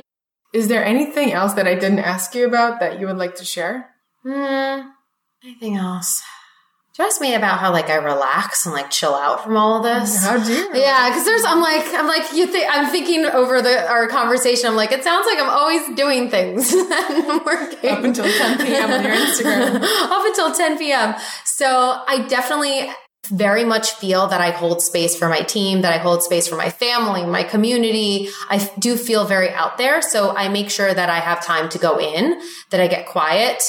is 0.56 0.68
there 0.68 0.82
anything 0.82 1.32
else 1.32 1.52
that 1.52 1.68
I 1.68 1.74
didn't 1.74 1.98
ask 1.98 2.34
you 2.34 2.46
about 2.46 2.80
that 2.80 2.98
you 2.98 3.06
would 3.06 3.18
like 3.18 3.34
to 3.36 3.44
share? 3.44 3.90
Hmm. 4.22 4.88
Anything 5.44 5.76
else? 5.76 6.22
you 6.98 7.04
ask 7.04 7.20
me 7.20 7.34
about 7.34 7.58
how 7.58 7.70
like 7.72 7.90
I 7.90 7.96
relax 7.96 8.64
and 8.64 8.74
like 8.74 8.90
chill 8.90 9.14
out 9.14 9.44
from 9.44 9.54
all 9.54 9.76
of 9.76 9.82
this? 9.82 10.24
How 10.24 10.42
do 10.42 10.50
you? 10.50 10.70
Yeah, 10.72 11.10
because 11.10 11.26
there's 11.26 11.44
I'm 11.44 11.60
like 11.60 11.84
I'm 11.92 12.06
like 12.06 12.32
you 12.32 12.46
think 12.46 12.66
I'm 12.70 12.90
thinking 12.90 13.26
over 13.26 13.60
the 13.60 13.86
our 13.86 14.08
conversation. 14.08 14.70
I'm 14.70 14.76
like 14.76 14.92
it 14.92 15.04
sounds 15.04 15.26
like 15.26 15.38
I'm 15.38 15.50
always 15.50 15.94
doing 15.94 16.30
things 16.30 16.72
and 16.74 17.44
working 17.44 17.90
up 17.90 18.02
until 18.02 18.24
10 18.24 18.66
p.m. 18.66 18.90
on 18.90 19.04
your 19.04 19.12
Instagram. 19.12 19.82
up 20.10 20.24
until 20.24 20.54
10 20.54 20.78
p.m. 20.78 21.14
So 21.44 22.02
I 22.08 22.26
definitely 22.28 22.90
very 23.28 23.64
much 23.64 23.92
feel 23.92 24.26
that 24.28 24.40
I 24.40 24.50
hold 24.50 24.82
space 24.82 25.16
for 25.16 25.28
my 25.28 25.40
team, 25.40 25.82
that 25.82 25.92
I 25.92 25.98
hold 25.98 26.22
space 26.22 26.48
for 26.48 26.56
my 26.56 26.70
family, 26.70 27.24
my 27.24 27.42
community. 27.42 28.28
I 28.48 28.70
do 28.78 28.96
feel 28.96 29.24
very 29.24 29.50
out 29.50 29.78
there. 29.78 30.02
So 30.02 30.34
I 30.36 30.48
make 30.48 30.70
sure 30.70 30.92
that 30.92 31.08
I 31.08 31.20
have 31.20 31.44
time 31.44 31.68
to 31.70 31.78
go 31.78 31.98
in, 31.98 32.40
that 32.70 32.80
I 32.80 32.86
get 32.86 33.06
quiet. 33.06 33.62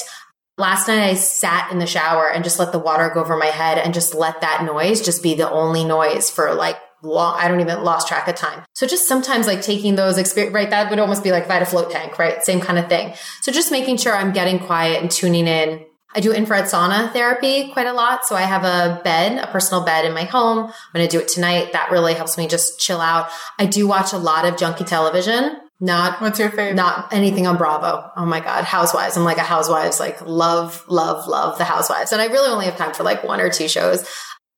Last 0.56 0.88
night 0.88 1.00
I 1.00 1.14
sat 1.14 1.70
in 1.70 1.78
the 1.78 1.86
shower 1.86 2.28
and 2.30 2.42
just 2.42 2.58
let 2.58 2.72
the 2.72 2.78
water 2.78 3.10
go 3.14 3.20
over 3.20 3.36
my 3.36 3.46
head 3.46 3.78
and 3.78 3.94
just 3.94 4.14
let 4.14 4.40
that 4.40 4.64
noise 4.64 5.00
just 5.00 5.22
be 5.22 5.34
the 5.34 5.48
only 5.48 5.84
noise 5.84 6.30
for 6.30 6.54
like 6.54 6.76
long, 7.02 7.36
I 7.38 7.48
don't 7.48 7.60
even 7.60 7.84
lost 7.84 8.08
track 8.08 8.26
of 8.28 8.34
time. 8.34 8.64
So 8.74 8.86
just 8.86 9.06
sometimes 9.06 9.46
like 9.46 9.62
taking 9.62 9.94
those 9.94 10.18
experience, 10.18 10.54
right? 10.54 10.70
That 10.70 10.90
would 10.90 10.98
almost 10.98 11.22
be 11.22 11.30
like 11.30 11.46
Vita 11.46 11.66
float 11.66 11.90
tank, 11.90 12.18
right? 12.18 12.42
Same 12.42 12.60
kind 12.60 12.78
of 12.78 12.88
thing. 12.88 13.14
So 13.42 13.52
just 13.52 13.70
making 13.70 13.98
sure 13.98 14.14
I'm 14.14 14.32
getting 14.32 14.58
quiet 14.58 15.00
and 15.00 15.10
tuning 15.10 15.46
in. 15.46 15.84
I 16.14 16.20
do 16.20 16.32
infrared 16.32 16.64
sauna 16.64 17.12
therapy 17.12 17.70
quite 17.72 17.86
a 17.86 17.92
lot. 17.92 18.24
So 18.24 18.34
I 18.34 18.42
have 18.42 18.64
a 18.64 19.00
bed, 19.02 19.42
a 19.42 19.46
personal 19.46 19.84
bed 19.84 20.04
in 20.04 20.14
my 20.14 20.24
home. 20.24 20.58
I'm 20.66 20.72
going 20.94 21.06
to 21.06 21.16
do 21.16 21.20
it 21.20 21.28
tonight. 21.28 21.72
That 21.72 21.90
really 21.90 22.14
helps 22.14 22.38
me 22.38 22.48
just 22.48 22.80
chill 22.80 23.00
out. 23.00 23.28
I 23.58 23.66
do 23.66 23.86
watch 23.86 24.12
a 24.12 24.18
lot 24.18 24.46
of 24.46 24.54
junky 24.54 24.86
television. 24.86 25.58
Not 25.80 26.20
what's 26.20 26.38
your 26.38 26.50
favorite? 26.50 26.74
Not 26.74 27.12
anything 27.12 27.46
on 27.46 27.56
Bravo. 27.56 28.10
Oh 28.16 28.24
my 28.24 28.40
god, 28.40 28.64
Housewives. 28.64 29.16
I'm 29.16 29.24
like 29.24 29.36
a 29.36 29.42
Housewives. 29.42 30.00
Like 30.00 30.20
love, 30.22 30.84
love, 30.88 31.28
love 31.28 31.56
the 31.58 31.64
Housewives. 31.64 32.10
And 32.10 32.20
I 32.20 32.26
really 32.26 32.48
only 32.48 32.64
have 32.64 32.76
time 32.76 32.94
for 32.94 33.04
like 33.04 33.22
one 33.22 33.40
or 33.40 33.50
two 33.50 33.68
shows. 33.68 34.08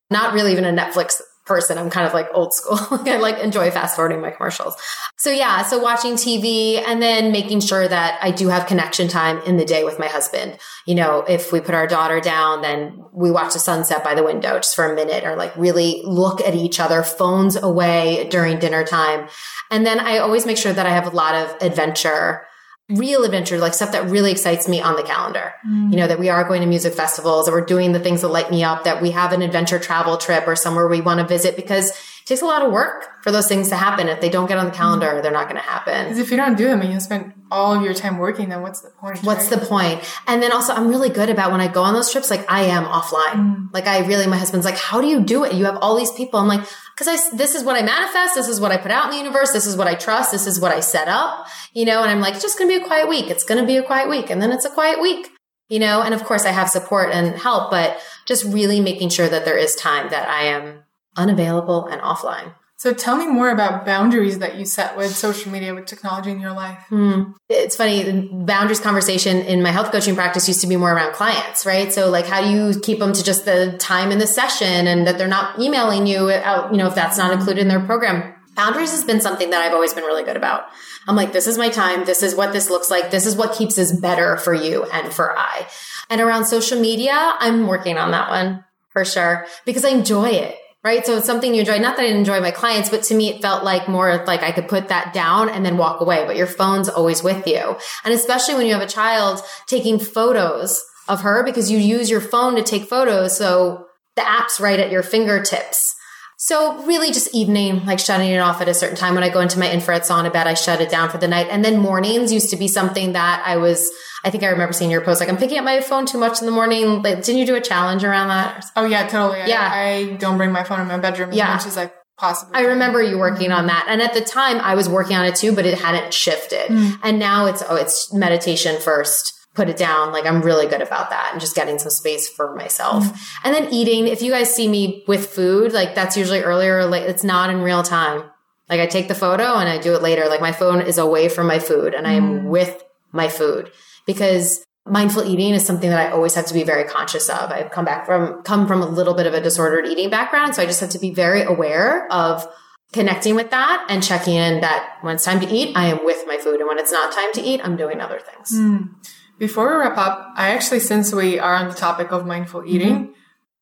Not 0.09 0.33
really 0.33 0.53
even 0.53 0.65
a 0.65 0.73
Netflix 0.73 1.21
person. 1.51 1.79
I'm 1.79 1.91
kind 1.91 2.07
of 2.07 2.15
like 2.15 2.29
old 2.33 2.55
school. 2.55 2.79
I 3.09 3.17
like 3.17 3.39
enjoy 3.41 3.73
fast 3.73 3.97
forwarding 3.97 4.21
my 4.21 4.31
commercials. 4.31 4.77
So 5.17 5.33
yeah, 5.33 5.63
so 5.63 5.81
watching 5.81 6.13
TV 6.15 6.81
and 6.81 7.03
then 7.03 7.33
making 7.33 7.59
sure 7.59 7.89
that 7.89 8.21
I 8.23 8.31
do 8.31 8.47
have 8.49 8.69
connection 8.69 9.09
time 9.09 9.43
in 9.43 9.57
the 9.57 9.65
day 9.65 9.83
with 9.83 9.99
my 9.99 10.07
husband. 10.07 10.59
You 10.87 10.95
know, 10.95 11.25
if 11.29 11.53
we 11.53 11.61
put 11.61 11.75
our 11.75 11.89
daughter 11.89 12.21
down, 12.21 12.63
then 12.63 13.05
we 13.13 13.33
watch 13.33 13.55
the 13.55 13.59
sunset 13.59 14.05
by 14.05 14.15
the 14.15 14.23
window 14.23 14.59
just 14.59 14.77
for 14.77 14.91
a 14.91 14.95
minute 14.95 15.25
or 15.25 15.35
like 15.35 15.53
really 15.57 16.03
look 16.05 16.41
at 16.41 16.55
each 16.55 16.79
other, 16.79 17.03
phones 17.03 17.57
away 17.57 18.29
during 18.31 18.61
dinner 18.61 18.85
time. 18.85 19.29
And 19.73 19.85
then 19.85 19.99
I 19.99 20.19
always 20.19 20.47
make 20.47 20.57
sure 20.57 20.73
that 20.73 20.87
I 20.87 20.91
have 20.91 21.13
a 21.13 21.17
lot 21.17 21.35
of 21.35 21.57
adventure 21.61 22.47
real 22.91 23.25
adventure, 23.25 23.59
like 23.59 23.75
stuff 23.75 23.93
that 23.93 24.11
really 24.11 24.33
excites 24.33 24.69
me 24.69 24.81
on 24.81 24.97
the 24.97 25.03
calendar. 25.03 25.55
Mm. 25.67 25.91
You 25.91 25.97
know, 25.97 26.07
that 26.07 26.19
we 26.19 26.29
are 26.29 26.45
going 26.45 26.61
to 26.61 26.67
music 26.67 26.95
festivals, 26.95 27.47
that 27.47 27.53
we're 27.53 27.65
doing 27.65 27.93
the 27.93 28.01
things 28.01 28.23
that 28.23 28.29
light 28.29 28.51
me 28.51 28.65
up, 28.65 28.85
that 28.85 29.01
we 29.01 29.13
have 29.13 29.33
an 29.33 29.43
adventure 29.43 29.79
travel 29.79 30.17
trip 30.17 30.47
or 30.47 30.57
somewhere 30.57 30.89
we 30.89 31.01
want 31.01 31.21
to 31.21 31.27
visit 31.27 31.57
because 31.57 31.93
takes 32.31 32.43
a 32.43 32.47
lot 32.47 32.63
of 32.63 32.73
work 32.73 33.23
for 33.23 33.33
those 33.33 33.49
things 33.49 33.69
to 33.69 33.77
happen. 33.77 34.09
If 34.09 34.21
they 34.21 34.31
don't 34.31 34.47
get 34.47 34.57
on 34.57 34.67
the 34.67 34.73
calendar, 34.73 35.09
mm. 35.09 35.23
they're 35.23 35.33
not 35.33 35.49
going 35.49 35.61
to 35.61 35.69
happen. 35.69 36.05
Because 36.05 36.19
if 36.19 36.31
you 36.31 36.37
don't 36.37 36.57
do 36.57 36.67
them 36.69 36.81
and 36.81 36.93
you 36.93 37.01
spend 37.01 37.35
all 37.51 37.75
of 37.75 37.83
your 37.83 37.93
time 37.93 38.19
working, 38.19 38.49
then 38.49 38.63
what's 38.63 38.81
the 38.81 38.91
point? 38.91 39.19
What's 39.25 39.51
right? 39.51 39.61
the 39.61 39.67
point? 39.67 40.19
And 40.29 40.41
then 40.41 40.53
also, 40.53 40.73
I'm 40.73 40.89
really 40.89 41.11
good 41.11 41.29
about 41.29 41.51
when 41.51 41.61
I 41.61 41.67
go 41.67 41.83
on 41.83 41.93
those 41.93 42.11
trips, 42.11 42.31
like 42.31 42.49
I 42.49 42.63
am 42.63 42.85
offline. 42.85 43.35
Mm. 43.35 43.75
Like 43.75 43.89
I 43.89 44.07
really, 44.07 44.29
my 44.29 44.39
husband's 44.39 44.65
like, 44.65 44.79
how 44.79 45.01
do 45.01 45.09
you 45.09 45.21
do 45.21 45.45
it? 45.45 45.55
You 45.55 45.65
have 45.65 45.77
all 45.83 45.97
these 45.97 46.13
people. 46.13 46.39
I'm 46.39 46.47
like, 46.47 46.65
because 46.97 47.09
I, 47.09 47.37
this 47.37 47.57
is 47.57 47.65
what 47.65 47.77
I 47.77 47.83
manifest. 47.83 48.37
This 48.37 48.49
is 48.49 48.61
what 48.61 48.71
I 48.71 48.77
put 48.77 48.93
out 48.93 49.07
in 49.07 49.11
the 49.11 49.17
universe. 49.17 49.53
This 49.53 49.67
is 49.67 49.77
what 49.77 49.89
I 49.89 49.95
trust. 49.95 50.31
This 50.31 50.47
is 50.47 50.61
what 50.61 50.71
I 50.71 50.81
set 50.81 51.09
up, 51.09 51.49
you 51.75 51.85
know, 51.85 52.03
and 52.03 52.11
I'm 52.11 52.21
like, 52.21 52.35
it's 52.35 52.43
just 52.43 52.59
going 52.59 52.71
to 52.71 52.79
be 52.79 52.85
a 52.85 52.87
quiet 52.87 53.09
week. 53.09 53.29
It's 53.29 53.43
going 53.43 53.61
to 53.61 53.67
be 53.67 53.77
a 53.77 53.83
quiet 53.83 54.09
week. 54.09 54.31
And 54.31 54.41
then 54.41 54.53
it's 54.53 54.65
a 54.65 54.71
quiet 54.71 55.01
week, 55.01 55.31
you 55.69 55.79
know, 55.79 56.03
and 56.03 56.15
of 56.15 56.23
course 56.25 56.45
I 56.45 56.51
have 56.51 56.69
support 56.69 57.11
and 57.13 57.37
help, 57.37 57.71
but 57.71 57.99
just 58.27 58.45
really 58.45 58.81
making 58.81 59.09
sure 59.09 59.29
that 59.29 59.45
there 59.45 59.59
is 59.59 59.75
time 59.75 60.11
that 60.11 60.29
I 60.29 60.43
am 60.43 60.85
unavailable 61.17 61.87
and 61.87 62.01
offline. 62.01 62.55
So 62.81 62.95
tell 62.95 63.19
me 63.19 63.27
more 63.27 63.51
about 63.51 63.85
boundaries 63.85 64.39
that 64.39 64.57
you 64.57 64.65
set 64.65 64.97
with 64.97 65.15
social 65.15 65.53
media, 65.53 65.75
with 65.75 65.85
technology 65.85 66.31
in 66.31 66.41
your 66.41 66.53
life. 66.53 66.79
Hmm. 66.89 67.33
It's 67.51 67.77
funny, 67.77 68.03
the 68.03 68.27
boundaries 68.33 68.81
conversation 68.81 69.37
in 69.43 69.63
my 69.63 69.71
health 69.71 69.93
coaching 69.93 70.15
practice 70.15 70.49
used 70.49 70.63
to 70.63 70.67
be 70.67 70.77
more 70.77 70.91
around 70.91 71.13
clients, 71.13 71.67
right? 71.67 71.93
So 71.93 72.09
like, 72.09 72.25
how 72.25 72.41
do 72.41 72.49
you 72.49 72.81
keep 72.81 72.99
them 72.99 73.13
to 73.13 73.23
just 73.23 73.45
the 73.45 73.77
time 73.79 74.11
in 74.11 74.19
the 74.19 74.27
session 74.27 74.87
and 74.87 75.07
that 75.07 75.19
they're 75.19 75.29
not 75.29 75.61
emailing 75.61 76.07
you 76.07 76.31
out, 76.31 76.73
you 76.73 76.79
know, 76.79 76.87
if 76.87 76.95
that's 76.95 77.19
not 77.19 77.35
included 77.35 77.61
in 77.61 77.69
their 77.69 77.81
program? 77.81 78.33
Boundaries 78.57 78.93
has 78.93 79.05
been 79.05 79.21
something 79.21 79.51
that 79.51 79.61
I've 79.61 79.75
always 79.75 79.93
been 79.93 80.05
really 80.05 80.25
good 80.25 80.39
about. 80.39 80.65
I'm 81.07 81.17
like, 81.17 81.35
this 81.35 81.47
is 81.47 81.59
my 81.59 81.69
time. 81.69 82.07
This 82.07 82.23
is 82.23 82.35
what 82.35 82.55
this 82.55 82.71
looks 82.71 82.91
like. 82.91 83.11
This 83.11 83.27
is 83.27 83.37
what 83.37 83.59
keeps 83.59 83.79
us 83.79 83.93
better 83.93 84.39
for 84.39 84.55
you 84.55 84.85
and 84.85 85.13
for 85.13 85.39
I. 85.39 85.67
And 86.09 86.23
around 86.23 86.47
social 86.47 86.81
media, 86.81 87.13
I'm 87.13 87.67
working 87.67 87.99
on 87.99 88.13
that 88.13 88.31
one 88.31 88.65
for 88.89 89.05
sure 89.05 89.47
because 89.67 89.85
I 89.85 89.91
enjoy 89.91 90.31
it 90.31 90.57
right? 90.83 91.05
So 91.05 91.19
it's 91.19 91.27
something 91.27 91.55
you 91.55 91.61
enjoy. 91.61 91.79
Not 91.79 91.97
that 91.97 92.05
I 92.05 92.09
enjoy 92.09 92.41
my 92.41 92.51
clients, 92.51 92.89
but 92.89 93.03
to 93.05 93.15
me, 93.15 93.29
it 93.29 93.43
felt 93.43 93.65
like 93.65 93.89
more 93.89 94.25
like 94.27 94.43
I 94.43 94.53
could 94.53 94.69
put 94.69 94.89
that 94.89 95.13
down 95.13 95.49
and 95.49 95.65
then 95.65 95.77
walk 95.77 96.01
away, 96.01 96.25
but 96.27 96.37
your 96.37 96.47
phone's 96.47 96.89
always 96.89 97.23
with 97.23 97.47
you. 97.47 97.77
And 98.05 98.15
especially 98.15 98.55
when 98.55 98.67
you 98.67 98.73
have 98.73 98.83
a 98.83 98.87
child 98.87 99.43
taking 99.67 99.99
photos 99.99 100.83
of 101.09 101.23
her 101.23 101.43
because 101.45 101.71
you 101.71 101.79
use 101.79 102.11
your 102.11 102.21
phone 102.21 102.57
to 102.57 102.63
take 102.63 102.85
photos. 102.85 103.37
So 103.37 103.87
the 104.17 104.27
app's 104.27 104.61
right 104.61 104.81
at 104.81 104.91
your 104.91 105.03
fingertips. 105.03 105.95
So 106.43 106.83
really 106.85 107.13
just 107.13 107.35
evening, 107.35 107.85
like 107.85 107.99
shutting 107.99 108.31
it 108.31 108.39
off 108.39 108.63
at 108.63 108.69
a 108.69 108.73
certain 108.73 108.97
time. 108.97 109.15
When 109.15 109.23
I 109.23 109.29
go 109.29 109.41
into 109.41 109.59
my 109.59 109.71
infrared 109.71 110.03
sauna 110.03 110.33
bed, 110.33 110.47
I 110.47 110.55
shut 110.55 110.81
it 110.81 110.89
down 110.89 111.11
for 111.11 111.19
the 111.19 111.29
night. 111.29 111.49
And 111.51 111.63
then 111.63 111.77
mornings 111.77 112.33
used 112.33 112.49
to 112.49 112.57
be 112.57 112.67
something 112.67 113.13
that 113.13 113.43
I 113.45 113.59
was, 113.59 113.91
I 114.25 114.31
think 114.31 114.43
I 114.43 114.47
remember 114.47 114.73
seeing 114.73 114.91
your 114.91 115.03
post, 115.03 115.21
like 115.21 115.29
I'm 115.29 115.37
picking 115.37 115.59
up 115.59 115.65
my 115.65 115.83
phone 115.83 116.07
too 116.07 116.17
much 116.17 116.41
in 116.41 116.47
the 116.47 116.53
morning. 116.53 117.03
Like, 117.03 117.23
didn't 117.23 117.37
you 117.37 117.45
do 117.45 117.57
a 117.57 117.61
challenge 117.61 118.05
around 118.05 118.29
that? 118.29 118.65
Oh 118.75 118.87
yeah, 118.87 119.07
totally. 119.07 119.47
Yeah. 119.47 119.69
I, 119.71 119.83
I 119.83 120.17
don't 120.17 120.39
bring 120.39 120.51
my 120.51 120.65
phone 120.65 120.81
in 120.81 120.89
my 120.89 120.97
bedroom. 120.97 121.31
Yeah. 121.35 121.59
Which 121.59 121.67
is 121.67 121.77
like 121.77 121.93
possible. 122.17 122.53
I 122.55 122.63
remember 122.63 123.03
you 123.03 123.19
working 123.19 123.53
on 123.53 123.67
that. 123.67 123.85
And 123.91 124.01
at 124.01 124.15
the 124.15 124.23
time 124.23 124.61
I 124.61 124.77
was 124.77 124.89
working 124.89 125.17
on 125.17 125.27
it 125.27 125.35
too, 125.35 125.55
but 125.55 125.67
it 125.67 125.79
hadn't 125.79 126.15
shifted. 126.15 126.71
Mm. 126.71 127.01
And 127.03 127.19
now 127.19 127.45
it's, 127.47 127.63
oh, 127.69 127.77
it's 127.77 128.15
meditation 128.15 128.81
first 128.81 129.35
put 129.55 129.69
it 129.69 129.77
down. 129.77 130.13
Like 130.13 130.27
I'm 130.27 130.43
really 130.43 130.67
good 130.67 130.83
about 130.83 131.11
that 131.11 131.31
and 131.33 131.41
just 131.41 131.57
getting 131.57 131.79
some 131.79 131.91
space 131.91 132.29
for 132.29 132.55
myself. 132.55 133.05
Mm-hmm. 133.05 133.47
And 133.47 133.55
then 133.55 133.73
eating. 133.73 134.07
If 134.07 134.23
you 134.23 134.31
guys 134.31 134.55
see 134.55 134.69
me 134.69 135.05
with 135.09 135.27
food, 135.27 135.73
like 135.73 135.95
that's 135.95 136.17
usually 136.17 136.41
earlier 136.41 136.79
or 136.79 136.87
late. 136.87 137.09
It's 137.09 137.25
not 137.25 137.51
in 137.51 137.63
real 137.63 137.83
time. 137.83 138.31
Like 138.69 138.81
I 138.81 138.87
take 138.87 139.09
the 139.09 139.15
photo 139.15 139.57
and 139.57 139.69
I 139.69 139.79
do 139.79 139.95
it 139.95 140.03
later. 140.03 140.29
Like 140.29 140.41
my 140.41 140.53
phone 140.53 140.81
is 140.81 140.99
away 140.99 141.29
from 141.29 141.49
my 141.49 141.59
food 141.59 141.95
and 141.95 142.07
I 142.07 142.13
am 142.13 142.31
mm-hmm. 142.31 142.49
with 142.49 142.83
my 143.13 143.29
food 143.29 143.73
because 144.07 144.65
mindful 144.87 145.25
eating 145.25 145.55
is 145.55 145.67
something 145.67 145.91
that 145.91 145.99
I 145.99 146.13
always 146.13 146.35
have 146.35 146.47
to 146.47 146.55
be 146.55 146.63
very 146.63 146.85
conscious 146.85 147.29
of. 147.29 147.51
I've 147.51 147.73
come 147.73 147.85
back 147.85 148.07
from, 148.07 148.43
come 148.43 148.69
from 148.69 148.83
a 148.83 148.87
little 148.87 149.15
bit 149.15 149.27
of 149.27 149.35
a 149.35 149.41
disordered 149.41 149.87
eating 149.87 150.09
background. 150.09 150.55
So 150.55 150.63
I 150.63 150.67
just 150.67 150.81
have 150.81 150.91
to 150.91 150.99
be 151.01 151.13
very 151.13 151.43
aware 151.43 152.11
of 152.13 152.47
connecting 152.93 153.35
with 153.35 153.51
that 153.51 153.87
and 153.89 154.03
checking 154.03 154.35
in 154.35 154.61
that 154.61 154.99
when 155.03 155.17
it's 155.17 155.25
time 155.25 155.41
to 155.41 155.49
eat, 155.49 155.77
I 155.77 155.87
am 155.87 156.05
with 156.05 156.25
my 156.27 156.39
food. 156.39 156.61
And 156.61 156.69
when 156.69 156.79
it's 156.79 156.93
not 156.93 157.13
time 157.13 157.33
to 157.35 157.43
eat, 157.43 157.61
I'm 157.63 157.77
doing 157.77 158.01
other 158.01 158.21
things. 158.21 158.53
Mm. 158.53 158.95
Before 159.41 159.71
we 159.71 159.81
wrap 159.81 159.97
up, 159.97 160.35
I 160.37 160.51
actually, 160.51 160.81
since 160.81 161.15
we 161.15 161.39
are 161.39 161.55
on 161.55 161.69
the 161.69 161.75
topic 161.75 162.13
of 162.13 162.27
mindful 162.27 162.63
eating, 162.67 162.95
mm-hmm. 162.95 163.13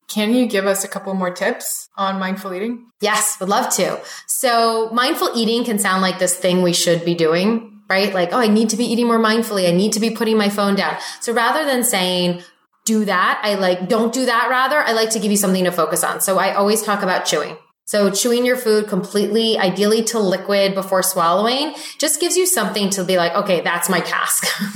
can 0.09 0.33
you 0.33 0.45
give 0.45 0.65
us 0.65 0.83
a 0.83 0.89
couple 0.89 1.13
more 1.13 1.31
tips 1.31 1.87
on 1.95 2.19
mindful 2.19 2.53
eating? 2.53 2.87
Yes, 2.99 3.37
would 3.39 3.47
love 3.47 3.73
to. 3.75 3.97
So 4.27 4.89
mindful 4.91 5.29
eating 5.35 5.63
can 5.63 5.79
sound 5.79 6.01
like 6.01 6.19
this 6.19 6.35
thing 6.35 6.63
we 6.63 6.73
should 6.73 7.05
be 7.05 7.15
doing, 7.15 7.79
right? 7.89 8.13
Like, 8.13 8.33
oh, 8.33 8.39
I 8.39 8.47
need 8.47 8.71
to 8.71 8.75
be 8.75 8.83
eating 8.83 9.07
more 9.07 9.19
mindfully. 9.19 9.69
I 9.69 9.71
need 9.71 9.93
to 9.93 10.01
be 10.01 10.09
putting 10.09 10.37
my 10.37 10.49
phone 10.49 10.75
down. 10.75 10.97
So 11.21 11.31
rather 11.31 11.65
than 11.65 11.85
saying, 11.85 12.43
do 12.83 13.05
that, 13.05 13.39
I 13.41 13.55
like, 13.55 13.87
don't 13.87 14.13
do 14.13 14.25
that 14.25 14.49
rather, 14.49 14.79
I 14.79 14.91
like 14.91 15.11
to 15.11 15.19
give 15.19 15.31
you 15.31 15.37
something 15.37 15.63
to 15.63 15.71
focus 15.71 16.03
on. 16.03 16.19
So 16.19 16.39
I 16.39 16.55
always 16.55 16.81
talk 16.81 17.03
about 17.03 17.23
chewing. 17.23 17.55
So 17.89 18.11
chewing 18.11 18.45
your 18.45 18.55
food 18.55 18.87
completely, 18.87 19.57
ideally 19.57 20.03
to 20.03 20.19
liquid 20.19 20.75
before 20.75 21.01
swallowing, 21.01 21.73
just 21.97 22.21
gives 22.21 22.37
you 22.37 22.45
something 22.45 22.91
to 22.91 23.03
be 23.03 23.17
like, 23.17 23.33
okay, 23.33 23.61
that's 23.61 23.89
my 23.89 23.99
task. 23.99 24.45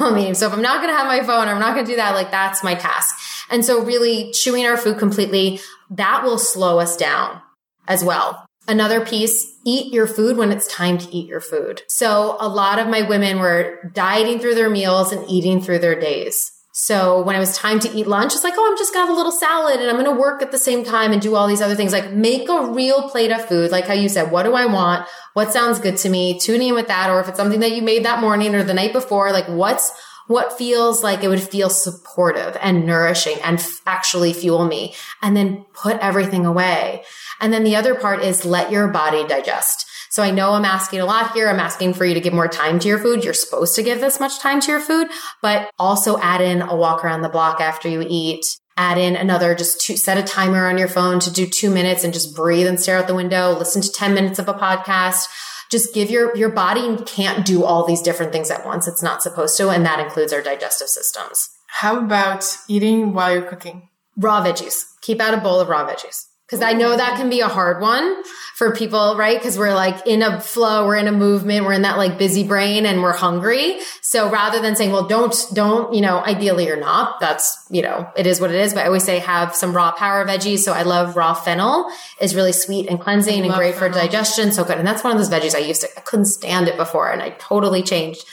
I 0.00 0.10
mean, 0.14 0.34
so 0.34 0.46
if 0.46 0.54
I'm 0.54 0.62
not 0.62 0.80
going 0.80 0.88
to 0.88 0.96
have 0.96 1.06
my 1.06 1.20
phone, 1.20 1.48
I'm 1.48 1.60
not 1.60 1.74
going 1.74 1.84
to 1.84 1.92
do 1.92 1.96
that. 1.96 2.14
Like 2.14 2.30
that's 2.30 2.64
my 2.64 2.74
task. 2.74 3.14
And 3.50 3.62
so 3.62 3.84
really 3.84 4.32
chewing 4.32 4.64
our 4.64 4.78
food 4.78 4.96
completely, 4.96 5.60
that 5.90 6.24
will 6.24 6.38
slow 6.38 6.78
us 6.78 6.96
down 6.96 7.42
as 7.88 8.02
well. 8.02 8.46
Another 8.66 9.04
piece, 9.04 9.58
eat 9.66 9.92
your 9.92 10.06
food 10.06 10.38
when 10.38 10.50
it's 10.50 10.66
time 10.66 10.96
to 10.96 11.14
eat 11.14 11.28
your 11.28 11.42
food. 11.42 11.82
So 11.88 12.38
a 12.40 12.48
lot 12.48 12.78
of 12.78 12.88
my 12.88 13.02
women 13.02 13.38
were 13.38 13.90
dieting 13.92 14.38
through 14.38 14.54
their 14.54 14.70
meals 14.70 15.12
and 15.12 15.28
eating 15.28 15.60
through 15.60 15.80
their 15.80 16.00
days. 16.00 16.55
So 16.78 17.22
when 17.22 17.34
it 17.34 17.38
was 17.38 17.56
time 17.56 17.80
to 17.80 17.90
eat 17.96 18.06
lunch, 18.06 18.34
it's 18.34 18.44
like, 18.44 18.52
oh, 18.54 18.70
I'm 18.70 18.76
just 18.76 18.92
gonna 18.92 19.06
have 19.06 19.14
a 19.14 19.16
little 19.16 19.32
salad 19.32 19.80
and 19.80 19.88
I'm 19.88 19.96
gonna 19.96 20.12
work 20.14 20.42
at 20.42 20.50
the 20.50 20.58
same 20.58 20.84
time 20.84 21.10
and 21.10 21.22
do 21.22 21.34
all 21.34 21.48
these 21.48 21.62
other 21.62 21.74
things. 21.74 21.90
Like 21.90 22.12
make 22.12 22.50
a 22.50 22.66
real 22.66 23.08
plate 23.08 23.32
of 23.32 23.42
food. 23.46 23.70
Like 23.70 23.86
how 23.86 23.94
you 23.94 24.10
said, 24.10 24.30
what 24.30 24.42
do 24.42 24.52
I 24.52 24.66
want? 24.66 25.08
What 25.32 25.54
sounds 25.54 25.78
good 25.78 25.96
to 25.96 26.10
me? 26.10 26.38
Tune 26.38 26.60
in 26.60 26.74
with 26.74 26.88
that. 26.88 27.08
Or 27.08 27.18
if 27.18 27.28
it's 27.28 27.38
something 27.38 27.60
that 27.60 27.72
you 27.72 27.80
made 27.80 28.04
that 28.04 28.20
morning 28.20 28.54
or 28.54 28.62
the 28.62 28.74
night 28.74 28.92
before, 28.92 29.32
like 29.32 29.48
what's, 29.48 29.90
what 30.26 30.58
feels 30.58 31.02
like 31.02 31.24
it 31.24 31.28
would 31.28 31.40
feel 31.40 31.70
supportive 31.70 32.58
and 32.60 32.84
nourishing 32.84 33.38
and 33.42 33.58
f- 33.58 33.80
actually 33.86 34.34
fuel 34.34 34.66
me. 34.66 34.94
And 35.22 35.34
then 35.34 35.64
put 35.72 35.96
everything 36.00 36.44
away. 36.44 37.04
And 37.40 37.54
then 37.54 37.64
the 37.64 37.76
other 37.76 37.94
part 37.94 38.20
is 38.22 38.44
let 38.44 38.70
your 38.70 38.88
body 38.88 39.26
digest. 39.26 39.86
So 40.10 40.22
I 40.22 40.30
know 40.30 40.52
I'm 40.52 40.64
asking 40.64 41.00
a 41.00 41.04
lot 41.04 41.32
here. 41.32 41.48
I'm 41.48 41.60
asking 41.60 41.94
for 41.94 42.04
you 42.04 42.14
to 42.14 42.20
give 42.20 42.32
more 42.32 42.48
time 42.48 42.78
to 42.80 42.88
your 42.88 42.98
food. 42.98 43.24
You're 43.24 43.34
supposed 43.34 43.74
to 43.76 43.82
give 43.82 44.00
this 44.00 44.20
much 44.20 44.38
time 44.38 44.60
to 44.60 44.70
your 44.70 44.80
food, 44.80 45.08
but 45.42 45.70
also 45.78 46.18
add 46.18 46.40
in 46.40 46.62
a 46.62 46.76
walk 46.76 47.04
around 47.04 47.22
the 47.22 47.28
block 47.28 47.60
after 47.60 47.88
you 47.88 48.04
eat. 48.08 48.44
Add 48.78 48.98
in 48.98 49.16
another, 49.16 49.54
just 49.54 49.80
two, 49.80 49.96
set 49.96 50.18
a 50.18 50.22
timer 50.22 50.66
on 50.66 50.76
your 50.76 50.88
phone 50.88 51.18
to 51.20 51.32
do 51.32 51.46
two 51.46 51.70
minutes 51.70 52.04
and 52.04 52.12
just 52.12 52.36
breathe 52.36 52.66
and 52.66 52.78
stare 52.78 52.98
out 52.98 53.06
the 53.06 53.14
window. 53.14 53.52
Listen 53.52 53.80
to 53.80 53.90
10 53.90 54.12
minutes 54.12 54.38
of 54.38 54.48
a 54.48 54.54
podcast. 54.54 55.28
Just 55.70 55.94
give 55.94 56.10
your, 56.10 56.36
your 56.36 56.50
body 56.50 56.96
can't 57.04 57.44
do 57.44 57.64
all 57.64 57.86
these 57.86 58.02
different 58.02 58.32
things 58.32 58.50
at 58.50 58.66
once. 58.66 58.86
It's 58.86 59.02
not 59.02 59.22
supposed 59.22 59.56
to. 59.56 59.70
And 59.70 59.84
that 59.86 59.98
includes 59.98 60.32
our 60.32 60.42
digestive 60.42 60.88
systems. 60.88 61.48
How 61.68 61.98
about 61.98 62.44
eating 62.68 63.14
while 63.14 63.32
you're 63.32 63.42
cooking? 63.42 63.88
Raw 64.16 64.44
veggies. 64.44 64.84
Keep 65.00 65.20
out 65.20 65.34
a 65.34 65.38
bowl 65.38 65.58
of 65.58 65.68
raw 65.68 65.88
veggies. 65.88 66.26
Cause 66.48 66.62
I 66.62 66.74
know 66.74 66.96
that 66.96 67.16
can 67.16 67.28
be 67.28 67.40
a 67.40 67.48
hard 67.48 67.80
one 67.80 68.22
for 68.54 68.72
people, 68.72 69.16
right? 69.16 69.42
Cause 69.42 69.58
we're 69.58 69.74
like 69.74 70.06
in 70.06 70.22
a 70.22 70.40
flow, 70.40 70.86
we're 70.86 70.96
in 70.96 71.08
a 71.08 71.12
movement, 71.12 71.64
we're 71.64 71.72
in 71.72 71.82
that 71.82 71.96
like 71.96 72.18
busy 72.18 72.46
brain 72.46 72.86
and 72.86 73.02
we're 73.02 73.16
hungry. 73.16 73.80
So 74.00 74.30
rather 74.30 74.60
than 74.60 74.76
saying, 74.76 74.92
well, 74.92 75.08
don't, 75.08 75.34
don't, 75.54 75.92
you 75.92 76.00
know, 76.00 76.18
ideally 76.20 76.70
or 76.70 76.76
not, 76.76 77.18
that's, 77.18 77.66
you 77.68 77.82
know, 77.82 78.08
it 78.16 78.28
is 78.28 78.40
what 78.40 78.50
it 78.50 78.60
is. 78.60 78.74
But 78.74 78.84
I 78.84 78.86
always 78.86 79.02
say 79.02 79.18
have 79.18 79.56
some 79.56 79.74
raw 79.74 79.90
power 79.90 80.24
veggies. 80.24 80.60
So 80.60 80.72
I 80.72 80.82
love 80.82 81.16
raw 81.16 81.34
fennel 81.34 81.90
is 82.20 82.36
really 82.36 82.52
sweet 82.52 82.88
and 82.88 83.00
cleansing 83.00 83.44
and 83.44 83.52
great 83.52 83.74
fennel. 83.74 83.92
for 83.92 83.98
digestion. 83.98 84.52
So 84.52 84.62
good. 84.62 84.78
And 84.78 84.86
that's 84.86 85.02
one 85.02 85.12
of 85.12 85.18
those 85.18 85.28
veggies 85.28 85.56
I 85.56 85.66
used 85.66 85.80
to, 85.80 85.88
I 85.96 86.00
couldn't 86.02 86.26
stand 86.26 86.68
it 86.68 86.76
before 86.76 87.10
and 87.10 87.20
I 87.22 87.30
totally 87.30 87.82
changed 87.82 88.24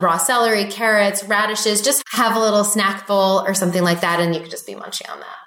raw 0.00 0.16
celery, 0.16 0.64
carrots, 0.64 1.24
radishes, 1.24 1.82
just 1.82 2.02
have 2.12 2.34
a 2.34 2.40
little 2.40 2.64
snack 2.64 3.06
bowl 3.06 3.40
or 3.40 3.54
something 3.54 3.82
like 3.82 4.00
that. 4.00 4.20
And 4.20 4.34
you 4.34 4.40
could 4.40 4.50
just 4.50 4.66
be 4.66 4.74
munching 4.74 5.08
on 5.10 5.20
that 5.20 5.39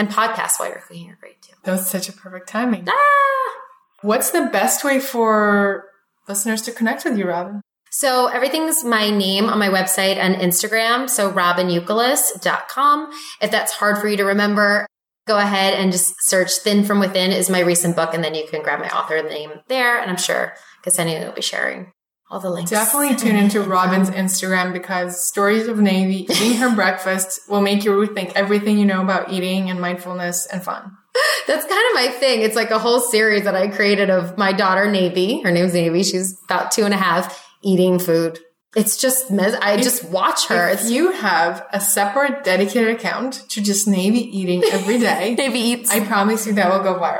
and 0.00 0.08
podcasts 0.08 0.58
while 0.58 0.70
you're 0.70 0.78
cooking 0.80 1.10
are 1.10 1.18
great. 1.20 1.42
Too. 1.42 1.52
That 1.64 1.72
was 1.72 1.86
such 1.86 2.08
a 2.08 2.12
perfect 2.12 2.48
timing. 2.48 2.86
Ah! 2.88 3.54
What's 4.00 4.30
the 4.30 4.48
best 4.50 4.82
way 4.82 4.98
for 4.98 5.84
listeners 6.26 6.62
to 6.62 6.72
connect 6.72 7.04
with 7.04 7.18
you, 7.18 7.26
Robyn? 7.26 7.60
So 7.90 8.28
everything's 8.28 8.82
my 8.82 9.10
name 9.10 9.44
on 9.46 9.58
my 9.58 9.68
website 9.68 10.16
and 10.16 10.36
Instagram. 10.36 11.10
So 11.10 11.30
robynyoukilis.com. 11.30 13.10
If 13.42 13.50
that's 13.50 13.72
hard 13.72 13.98
for 13.98 14.08
you 14.08 14.16
to 14.16 14.24
remember, 14.24 14.86
go 15.26 15.36
ahead 15.36 15.74
and 15.74 15.92
just 15.92 16.14
search 16.20 16.52
Thin 16.52 16.82
from 16.84 16.98
Within 16.98 17.30
is 17.30 17.50
my 17.50 17.60
recent 17.60 17.94
book. 17.94 18.14
And 18.14 18.24
then 18.24 18.34
you 18.34 18.46
can 18.48 18.62
grab 18.62 18.80
my 18.80 18.88
author 18.88 19.22
name 19.22 19.52
there. 19.68 20.00
And 20.00 20.10
I'm 20.10 20.16
sure 20.16 20.54
Ksenia 20.82 21.26
will 21.26 21.34
be 21.34 21.42
sharing 21.42 21.92
all 22.30 22.40
the 22.40 22.50
links. 22.50 22.70
Definitely 22.70 23.16
tune 23.16 23.36
into 23.36 23.62
Robyn's 23.62 24.10
Instagram 24.10 24.72
because 24.72 25.26
stories 25.26 25.66
of 25.66 25.78
Navy 25.78 26.26
eating 26.30 26.54
her 26.54 26.74
breakfast 26.74 27.40
will 27.48 27.60
make 27.60 27.84
you 27.84 27.90
rethink 27.90 28.32
everything 28.34 28.78
you 28.78 28.86
know 28.86 29.02
about 29.02 29.32
eating 29.32 29.68
and 29.70 29.80
mindfulness 29.80 30.46
and 30.46 30.62
fun. 30.62 30.96
That's 31.46 31.66
kind 31.66 31.86
of 31.88 31.94
my 31.94 32.08
thing. 32.18 32.42
It's 32.42 32.54
like 32.54 32.70
a 32.70 32.78
whole 32.78 33.00
series 33.00 33.44
that 33.44 33.56
I 33.56 33.68
created 33.68 34.10
of 34.10 34.38
my 34.38 34.52
daughter, 34.52 34.90
Navy. 34.90 35.40
Her 35.42 35.50
name's 35.50 35.74
Navy. 35.74 36.04
She's 36.04 36.38
about 36.44 36.70
two 36.70 36.84
and 36.84 36.94
a 36.94 36.98
half 36.98 37.44
eating 37.62 37.98
food. 37.98 38.38
It's 38.76 38.96
just, 38.96 39.32
I 39.32 39.74
if, 39.74 39.82
just 39.82 40.04
watch 40.04 40.46
her. 40.46 40.68
If 40.68 40.82
it's, 40.82 40.90
you 40.90 41.10
have 41.10 41.66
a 41.72 41.80
separate 41.80 42.44
dedicated 42.44 42.94
account 42.94 43.42
to 43.50 43.60
just 43.60 43.88
Navy 43.88 44.20
eating 44.20 44.62
every 44.62 44.98
day, 45.00 45.34
Navy 45.34 45.58
eats. 45.58 45.90
I 45.90 46.06
promise 46.06 46.46
you 46.46 46.52
that 46.52 46.70
will 46.70 46.84
go 46.84 47.00
viral. 47.00 47.18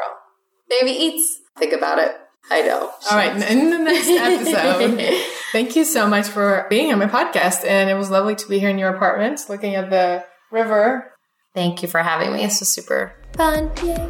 Navy 0.71 0.93
eats. 0.93 1.41
Think 1.59 1.73
about 1.73 1.99
it. 1.99 2.20
I 2.51 2.63
know. 2.63 2.91
All 3.11 3.17
right. 3.17 3.33
In 3.51 3.71
the 3.71 3.79
next 3.79 4.09
episode, 4.09 5.23
thank 5.53 5.77
you 5.77 5.85
so 5.85 6.09
much 6.09 6.27
for 6.27 6.67
being 6.69 6.93
on 6.93 6.99
my 6.99 7.07
podcast. 7.07 7.65
And 7.65 7.89
it 7.89 7.95
was 7.95 8.11
lovely 8.11 8.35
to 8.35 8.49
be 8.49 8.59
here 8.59 8.69
in 8.71 8.79
your 8.79 8.95
apartment 8.95 9.41
looking 9.49 9.77
at 9.77 9.89
the 9.89 10.25
river. 10.51 11.13
Thank 11.55 11.83
you 11.83 11.89
for 11.89 12.03
having 12.03 12.33
me. 12.33 12.43
This 12.43 12.59
was 12.61 12.73
super 12.73 13.15
fun. 13.37 13.71
Yay. 13.85 14.09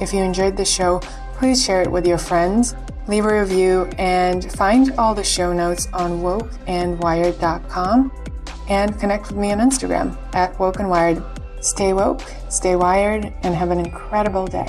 If 0.00 0.12
you 0.12 0.20
enjoyed 0.22 0.56
the 0.56 0.64
show, 0.64 1.00
please 1.34 1.64
share 1.64 1.80
it 1.80 1.90
with 1.90 2.06
your 2.06 2.18
friends, 2.18 2.74
leave 3.08 3.24
a 3.24 3.40
review, 3.40 3.88
and 3.98 4.52
find 4.52 4.92
all 4.98 5.14
the 5.14 5.24
show 5.24 5.52
notes 5.52 5.88
on 5.94 6.20
wokeandwired.com 6.20 8.12
and 8.68 8.98
connect 8.98 9.28
with 9.28 9.36
me 9.36 9.52
on 9.52 9.58
Instagram 9.58 10.16
at 10.34 10.54
wokeandwired. 10.54 11.22
Stay 11.64 11.92
woke, 11.94 12.22
stay 12.50 12.76
wired, 12.76 13.32
and 13.42 13.54
have 13.54 13.70
an 13.70 13.78
incredible 13.78 14.46
day. 14.46 14.66